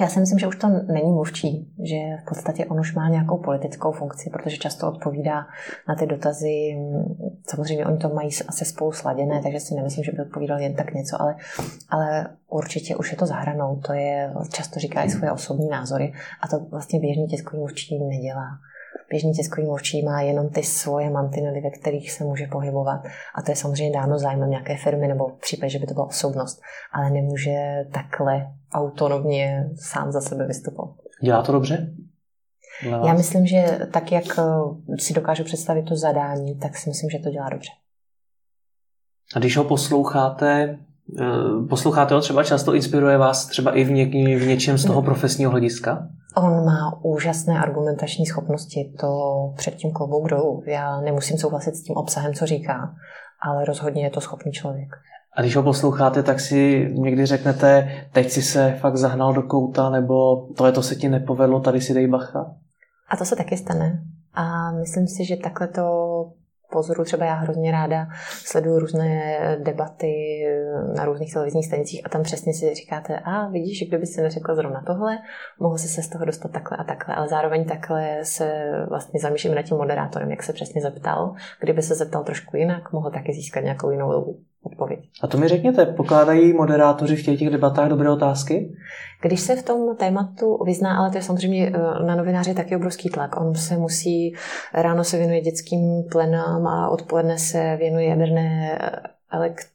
Já 0.00 0.08
si 0.08 0.20
myslím, 0.20 0.38
že 0.38 0.46
už 0.46 0.56
to 0.56 0.68
není 0.68 1.12
mluvčí, 1.12 1.72
že 1.84 1.96
v 2.22 2.28
podstatě 2.28 2.66
on 2.66 2.80
už 2.80 2.94
má 2.94 3.08
nějakou 3.08 3.38
politickou 3.38 3.92
funkci, 3.92 4.30
protože 4.30 4.56
často 4.56 4.88
odpovídá 4.88 5.46
na 5.88 5.94
ty 5.94 6.06
dotazy. 6.06 6.76
Samozřejmě 7.50 7.86
oni 7.86 7.98
to 7.98 8.08
mají 8.08 8.30
asi 8.48 8.64
spolu 8.64 8.92
sladěné, 8.92 9.40
takže 9.42 9.60
si 9.60 9.74
nemyslím, 9.74 10.04
že 10.04 10.12
by 10.12 10.22
odpovídal 10.22 10.60
jen 10.60 10.74
tak 10.74 10.94
něco, 10.94 11.22
ale, 11.22 11.36
ale 11.90 12.26
určitě 12.48 12.96
už 12.96 13.10
je 13.10 13.18
to 13.18 13.26
zahranou. 13.26 13.80
To 13.86 13.92
je, 13.92 14.32
často 14.52 14.80
říká 14.80 15.02
i 15.02 15.10
svoje 15.10 15.32
osobní 15.32 15.68
názory 15.68 16.12
a 16.40 16.48
to 16.48 16.60
vlastně 16.70 17.00
běžný 17.00 17.26
tiskový 17.26 17.58
mluvčí 17.58 17.98
nedělá. 17.98 18.48
Běžný 19.10 19.32
tiskový 19.32 19.66
mluvčí 19.66 20.02
má 20.02 20.20
jenom 20.20 20.48
ty 20.48 20.62
svoje 20.62 21.10
mantinely, 21.10 21.60
ve 21.60 21.70
kterých 21.70 22.12
se 22.12 22.24
může 22.24 22.46
pohybovat. 22.46 23.00
A 23.34 23.42
to 23.42 23.52
je 23.52 23.56
samozřejmě 23.56 23.98
dáno 23.98 24.18
zájmem 24.18 24.50
nějaké 24.50 24.76
firmy 24.76 25.08
nebo 25.08 25.28
v 25.28 25.40
případě, 25.40 25.70
že 25.70 25.78
by 25.78 25.86
to 25.86 25.94
byla 25.94 26.06
osobnost. 26.06 26.60
Ale 26.92 27.10
nemůže 27.10 27.84
takhle 27.92 28.46
autonomně 28.72 29.70
sám 29.76 30.12
za 30.12 30.20
sebe 30.20 30.46
vystupovat. 30.46 30.96
Dělá 31.22 31.42
to 31.42 31.52
dobře? 31.52 31.94
Já 32.82 33.14
myslím, 33.14 33.46
že 33.46 33.78
tak, 33.92 34.12
jak 34.12 34.24
eh, 34.38 34.42
si 34.98 35.14
dokážu 35.14 35.44
představit 35.44 35.82
to 35.82 35.96
zadání, 35.96 36.58
tak 36.58 36.76
si 36.76 36.90
myslím, 36.90 37.10
že 37.10 37.18
to 37.18 37.30
dělá 37.30 37.48
dobře. 37.48 37.70
A 39.36 39.38
když 39.38 39.56
ho 39.56 39.64
posloucháte, 39.64 40.78
eh, 41.20 41.66
posloucháte 41.68 42.14
ho 42.14 42.20
třeba 42.20 42.44
často, 42.44 42.74
inspiruje 42.74 43.18
vás 43.18 43.46
třeba 43.46 43.76
i 43.76 43.84
v, 43.84 43.90
ně, 43.90 44.06
v 44.38 44.46
něčem 44.46 44.78
z 44.78 44.84
toho 44.84 45.02
profesního 45.02 45.50
hlediska? 45.50 46.08
On 46.36 46.64
má 46.64 46.98
úžasné 47.02 47.58
argumentační 47.58 48.26
schopnosti, 48.26 48.92
to 49.00 49.08
předtím 49.56 49.92
klobouk 49.92 50.28
dolů. 50.28 50.62
Já 50.66 51.00
nemusím 51.00 51.38
souhlasit 51.38 51.76
s 51.76 51.82
tím 51.82 51.96
obsahem, 51.96 52.34
co 52.34 52.46
říká, 52.46 52.94
ale 53.42 53.64
rozhodně 53.64 54.04
je 54.04 54.10
to 54.10 54.20
schopný 54.20 54.52
člověk. 54.52 54.88
A 55.36 55.40
když 55.40 55.56
ho 55.56 55.62
posloucháte, 55.62 56.22
tak 56.22 56.40
si 56.40 56.90
někdy 56.92 57.26
řeknete, 57.26 57.88
teď 58.12 58.30
si 58.30 58.42
se 58.42 58.76
fakt 58.80 58.96
zahnal 58.96 59.32
do 59.32 59.42
kouta, 59.42 59.90
nebo 59.90 60.46
tohle 60.56 60.72
to 60.72 60.82
se 60.82 60.94
ti 60.94 61.08
nepovedlo, 61.08 61.60
tady 61.60 61.80
si 61.80 61.94
dej 61.94 62.08
bacha? 62.08 62.54
A 63.08 63.16
to 63.16 63.24
se 63.24 63.36
taky 63.36 63.56
stane. 63.56 64.02
A 64.34 64.72
myslím 64.72 65.06
si, 65.06 65.24
že 65.24 65.36
takhle 65.36 65.68
to 65.68 66.11
pozoru. 66.72 67.04
Třeba 67.04 67.24
já 67.26 67.34
hrozně 67.34 67.72
ráda 67.72 68.06
sleduju 68.28 68.78
různé 68.78 69.36
debaty 69.62 70.44
na 70.96 71.04
různých 71.04 71.32
televizních 71.32 71.66
stanicích 71.66 72.02
a 72.04 72.08
tam 72.08 72.22
přesně 72.22 72.54
si 72.54 72.74
říkáte, 72.74 73.18
a 73.18 73.48
vidíš, 73.48 73.88
kdyby 73.88 74.06
si 74.06 74.22
neřekla 74.22 74.54
zrovna 74.54 74.82
tohle, 74.86 75.18
mohl 75.60 75.78
si 75.78 75.88
se 75.88 76.02
z 76.02 76.08
toho 76.08 76.24
dostat 76.24 76.50
takhle 76.50 76.76
a 76.76 76.84
takhle, 76.84 77.14
ale 77.14 77.28
zároveň 77.28 77.64
takhle 77.64 78.18
se 78.22 78.72
vlastně 78.88 79.20
zamýšlím 79.20 79.54
nad 79.54 79.62
tím 79.62 79.76
moderátorem, 79.76 80.30
jak 80.30 80.42
se 80.42 80.52
přesně 80.52 80.82
zeptal. 80.82 81.34
Kdyby 81.60 81.82
se 81.82 81.94
zeptal 81.94 82.24
trošku 82.24 82.56
jinak, 82.56 82.92
mohl 82.92 83.10
taky 83.10 83.32
získat 83.32 83.60
nějakou 83.60 83.90
jinou 83.90 84.36
odpověď. 84.62 85.00
A 85.22 85.26
to 85.26 85.38
mi 85.38 85.48
řekněte, 85.48 85.86
pokládají 85.86 86.52
moderátoři 86.52 87.16
v 87.16 87.24
těch, 87.24 87.38
těch 87.38 87.50
debatách 87.50 87.88
dobré 87.88 88.10
otázky? 88.10 88.74
Když 89.22 89.40
se 89.40 89.56
v 89.56 89.62
tom 89.62 89.96
tématu 89.96 90.64
vyzná, 90.64 90.98
ale 90.98 91.10
to 91.10 91.18
je 91.18 91.22
samozřejmě 91.22 91.72
eh, 91.74 92.04
na 92.06 92.16
novináře 92.16 92.54
taky 92.54 92.76
obrovský 92.76 93.10
tlak. 93.10 93.40
On 93.40 93.54
se 93.54 93.76
musí, 93.76 94.34
ráno 94.74 95.04
se 95.04 95.18
věnuje 95.18 95.40
dětským 95.40 96.04
plenám 96.10 96.66
a 96.66 96.88
odpoledne 96.88 97.38
se 97.38 97.76
věnuje 97.76 98.06
jaderné 98.06 98.78
elekt, 99.32 99.66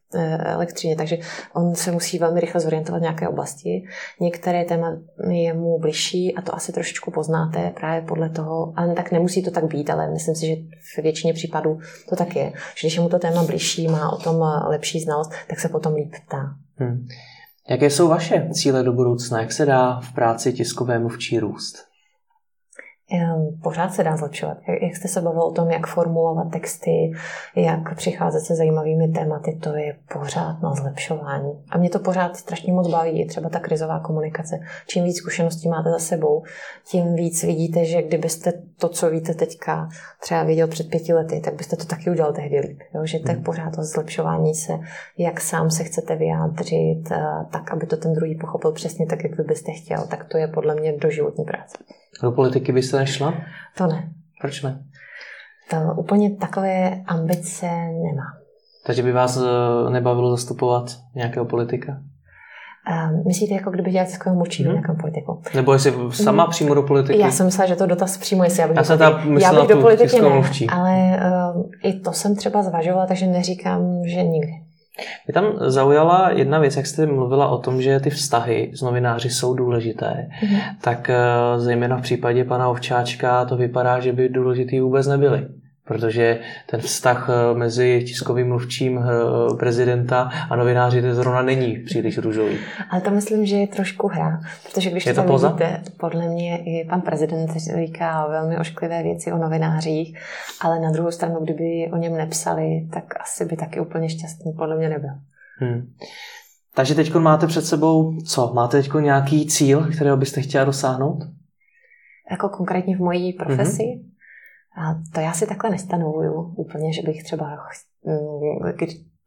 elektřině, 0.46 0.96
takže 0.96 1.18
on 1.54 1.76
se 1.76 1.92
musí 1.92 2.20
velmi 2.20 2.40
rychle 2.40 2.62
zorientovat 2.62 3.00
v 3.00 3.02
nějaké 3.02 3.28
oblasti. 3.28 3.84
Některé 4.20 4.66
téma 4.66 4.98
je 5.30 5.54
mu 5.54 5.80
bližší 5.80 6.36
a 6.36 6.42
to 6.42 6.56
asi 6.56 6.72
trošičku 6.72 7.12
poznáte 7.12 7.74
právě 7.80 8.02
podle 8.02 8.30
toho, 8.30 8.74
ale 8.76 8.94
tak 8.94 9.12
nemusí 9.12 9.44
to 9.44 9.52
tak 9.52 9.66
být, 9.66 9.90
ale 9.90 10.12
myslím 10.12 10.36
si, 10.36 10.48
že 10.48 10.56
v 10.96 11.04
většině 11.04 11.34
případů 11.34 11.80
to 12.10 12.16
tak 12.16 12.36
je, 12.36 12.52
že 12.76 12.88
když 12.88 12.96
je 12.96 13.02
mu 13.02 13.10
to 13.10 13.20
téma 13.20 13.44
bližší, 13.44 13.88
má 13.88 14.12
o 14.12 14.18
tom 14.18 14.36
lepší 14.68 15.00
znalost, 15.00 15.32
tak 15.48 15.60
se 15.60 15.70
potom 15.70 15.94
líp 15.94 16.14
ptá. 16.26 16.56
Hmm. 16.78 17.08
Jaké 17.70 17.90
jsou 17.90 18.08
vaše 18.08 18.50
cíle 18.52 18.84
do 18.84 18.94
budoucna? 18.94 19.42
Jak 19.42 19.52
se 19.52 19.66
dá 19.66 20.00
v 20.00 20.14
práci 20.14 20.54
tiskové 20.54 21.00
mluvčí 21.00 21.40
růst? 21.40 21.87
Pořád 23.64 23.94
se 23.94 24.04
dá 24.04 24.18
zlepšovat. 24.18 24.58
Jak 24.82 24.96
jste 24.96 25.08
se 25.08 25.22
bavil 25.22 25.42
o 25.42 25.52
tom, 25.52 25.72
jak 25.72 25.88
formulovat 25.88 26.52
texty, 26.52 27.12
jak 27.56 27.96
přicházet 27.96 28.40
se 28.40 28.56
zajímavými 28.56 29.08
tématy, 29.08 29.60
to 29.64 29.76
je 29.76 29.96
pořád 30.14 30.62
na 30.62 30.74
zlepšování. 30.74 31.52
A 31.70 31.78
mě 31.78 31.90
to 31.90 32.00
pořád 32.00 32.36
strašně 32.38 32.74
moc 32.74 32.88
baví, 32.88 33.28
třeba 33.28 33.50
ta 33.50 33.60
krizová 33.60 34.00
komunikace. 34.00 34.60
Čím 34.88 35.04
víc 35.04 35.18
zkušeností 35.18 35.70
máte 35.70 35.90
za 35.90 36.00
sebou, 36.00 36.44
tím 36.92 37.16
víc 37.16 37.44
vidíte, 37.44 37.86
že 37.86 38.02
kdybyste 38.02 38.54
to, 38.78 38.90
co 38.90 39.10
víte 39.10 39.34
teďka, 39.34 39.90
třeba 40.22 40.44
viděl 40.44 40.68
před 40.68 40.90
pěti 40.90 41.14
lety, 41.14 41.42
tak 41.42 41.54
byste 41.54 41.76
to 41.76 41.86
taky 41.86 42.10
udělal 42.10 42.34
tehdy 42.34 42.60
líp. 42.60 42.80
Jo? 42.96 43.06
Že 43.06 43.18
je 43.18 43.34
hmm. 43.34 43.44
pořád 43.44 43.76
to 43.76 43.84
zlepšování 43.84 44.56
se, 44.56 44.74
jak 45.18 45.42
sám 45.42 45.70
se 45.70 45.84
chcete 45.84 46.16
vyjádřit, 46.16 47.12
eh, 47.12 47.46
tak, 47.52 47.72
aby 47.72 47.86
to 47.86 47.98
ten 47.98 48.14
druhý 48.14 48.36
pochopil 48.36 48.72
přesně 48.72 49.06
tak, 49.06 49.24
jak 49.24 49.38
vy 49.38 49.44
byste 49.44 49.72
chtěl. 49.72 50.08
Tak 50.08 50.26
to 50.26 50.38
je 50.38 50.48
podle 50.48 50.76
mě 50.76 50.94
doživotní 50.98 51.46
práce. 51.46 51.78
Do 52.24 52.32
politiky 52.32 52.72
nešla? 53.00 53.34
To 53.78 53.88
ne. 53.88 54.10
Proč 54.42 54.62
ne? 54.62 54.84
To 55.70 55.78
úplně 55.98 56.36
takové 56.36 57.02
ambice 57.08 57.66
nemá. 57.76 58.34
Takže 58.86 59.04
by 59.04 59.12
vás 59.12 59.38
eh, 59.38 59.90
nebavilo 59.90 60.32
zastupovat 60.32 60.98
nějakého 61.16 61.46
politika? 61.46 61.98
Um, 63.12 63.24
myslíte, 63.28 63.54
jako 63.54 63.72
kdyby 63.72 63.92
dělat 63.92 64.08
tiskovou 64.08 64.36
mluvčí 64.36 64.64
hmm. 64.64 64.74
nějakou 64.74 64.96
politiku? 65.02 65.42
Nebo 65.56 65.74
jestli 65.74 65.94
sama 66.12 66.44
hmm. 66.44 66.52
přímo 66.52 66.74
do 66.74 66.84
politiky? 66.84 67.20
Já 67.20 67.32
jsem 67.32 67.46
myslela, 67.46 67.68
že 67.68 67.76
to 67.76 67.86
dotaz 67.86 68.18
přímo, 68.18 68.44
jestli 68.44 68.62
já 68.62 68.68
bych, 68.68 68.78
já 68.78 68.96
do, 68.96 69.18
politi- 69.18 69.42
já 69.42 69.54
bych 69.54 69.68
do 69.70 69.82
politiky 69.82 70.22
ne, 70.22 70.30
mluvčí. 70.30 70.68
ale 70.70 71.20
um, 71.56 71.70
i 71.84 72.00
to 72.00 72.14
jsem 72.14 72.36
třeba 72.36 72.64
zvažovala, 72.64 73.06
takže 73.06 73.28
neříkám, 73.28 74.02
že 74.06 74.24
nikdy. 74.24 74.52
Mě 75.28 75.34
tam 75.34 75.46
zaujala 75.60 76.30
jedna 76.32 76.60
věc, 76.60 76.76
jak 76.76 76.88
jste 76.88 77.06
mluvila 77.06 77.48
o 77.48 77.58
tom, 77.58 77.82
že 77.82 78.00
ty 78.00 78.10
vztahy 78.10 78.72
s 78.74 78.82
novináři 78.82 79.30
jsou 79.30 79.54
důležité, 79.54 80.30
mm-hmm. 80.44 80.62
tak 80.82 81.10
eh, 81.10 81.18
zejména 81.58 81.98
v 81.98 82.02
případě 82.02 82.44
pana 82.44 82.68
Ovčáčka 82.68 83.46
to 83.46 83.58
vypadá, 83.58 84.00
že 84.00 84.14
by 84.14 84.30
důležitý 84.30 84.80
vůbec 84.80 85.08
nebyly 85.08 85.48
protože 85.88 86.40
ten 86.66 86.80
vztah 86.80 87.30
eh, 87.30 87.58
mezi 87.58 88.04
tiskovým 88.06 88.48
mluvčím 88.48 89.00
eh, 89.00 89.56
prezidenta 89.56 90.30
a 90.50 90.56
novináři 90.56 91.02
to 91.02 91.16
zrovna 91.16 91.42
není 91.42 91.78
příliš 91.78 92.18
růžový. 92.18 92.58
Ale 92.90 93.02
to 93.02 93.12
myslím, 93.12 93.46
že 93.46 93.56
je 93.56 93.68
trošku 93.68 94.08
hra, 94.08 94.42
protože 94.64 94.90
když 94.90 95.06
je 95.06 95.14
to, 95.14 95.22
to 95.22 95.28
poza? 95.28 95.48
vidíte, 95.48 95.82
podle 95.98 96.28
mě 96.28 96.58
i 96.58 96.88
pan 96.90 97.02
prezident 97.02 97.52
říká 97.56 98.28
velmi 98.28 98.58
ošklivé 98.58 99.04
věci 99.04 99.32
o 99.32 99.38
novinářích, 99.38 100.20
ale 100.62 100.80
na 100.80 100.92
druhou 100.92 101.12
stranu, 101.12 101.40
kdyby 101.44 101.90
o 101.94 101.98
něm 101.98 102.18
nepsali, 102.18 102.88
tak 102.94 103.04
asi 103.22 103.46
by 103.46 103.56
taky 103.56 103.80
úplně 103.80 104.10
šťastný 104.10 104.54
podle 104.54 104.78
mě 104.78 104.90
nebyl. 104.90 105.12
Hmm. 105.60 105.94
Takže 106.76 106.96
teď 106.96 107.16
máte 107.16 107.48
před 107.48 107.66
sebou 107.66 108.18
co? 108.22 108.52
Máte 108.54 108.82
teď 108.82 108.92
nějaký 109.00 109.48
cíl, 109.48 109.88
kterého 109.96 110.18
byste 110.18 110.42
chtěla 110.42 110.66
dosáhnout? 110.66 111.20
Jako 112.32 112.50
konkrétně 112.50 112.98
v 112.98 113.00
mojí 113.00 113.34
profesi? 113.34 113.84
Mm-hmm. 113.84 114.07
A 114.78 114.96
to 115.14 115.20
já 115.20 115.34
si 115.34 115.48
takhle 115.48 115.70
nestanovuju 115.70 116.54
úplně, 116.58 116.94
že 116.94 117.02
bych 117.02 117.24
třeba 117.24 117.58
mm, 118.06 118.74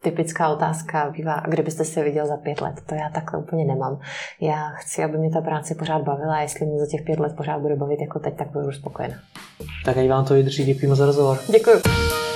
typická 0.03 0.49
otázka 0.49 1.11
bývá, 1.11 1.33
a 1.33 1.49
kde 1.49 1.63
byste 1.63 1.85
se 1.85 2.05
viděl 2.05 2.27
za 2.27 2.37
pět 2.37 2.61
let? 2.61 2.75
To 2.87 2.95
já 2.95 3.11
takhle 3.15 3.41
úplně 3.41 3.65
nemám. 3.65 4.01
Já 4.41 4.69
chci, 4.71 5.05
aby 5.05 5.19
mě 5.19 5.31
ta 5.31 5.41
práce 5.41 5.75
pořád 5.75 6.03
bavila 6.03 6.37
a 6.37 6.41
jestli 6.41 6.67
mě 6.67 6.79
za 6.79 6.87
těch 6.87 7.03
pět 7.03 7.21
let 7.21 7.37
pořád 7.37 7.61
bude 7.61 7.77
bavit 7.77 8.01
jako 8.01 8.19
teď, 8.19 8.37
tak 8.37 8.51
budu 8.51 8.73
spokojená. 8.73 9.15
Tak 9.85 9.97
ať 9.97 10.09
vám 10.09 10.25
to 10.25 10.35
vydrží. 10.35 10.65
Děkuji 10.65 10.95
za 10.95 11.07
rozhovor. 11.07 11.39
Děkuji. 11.53 12.30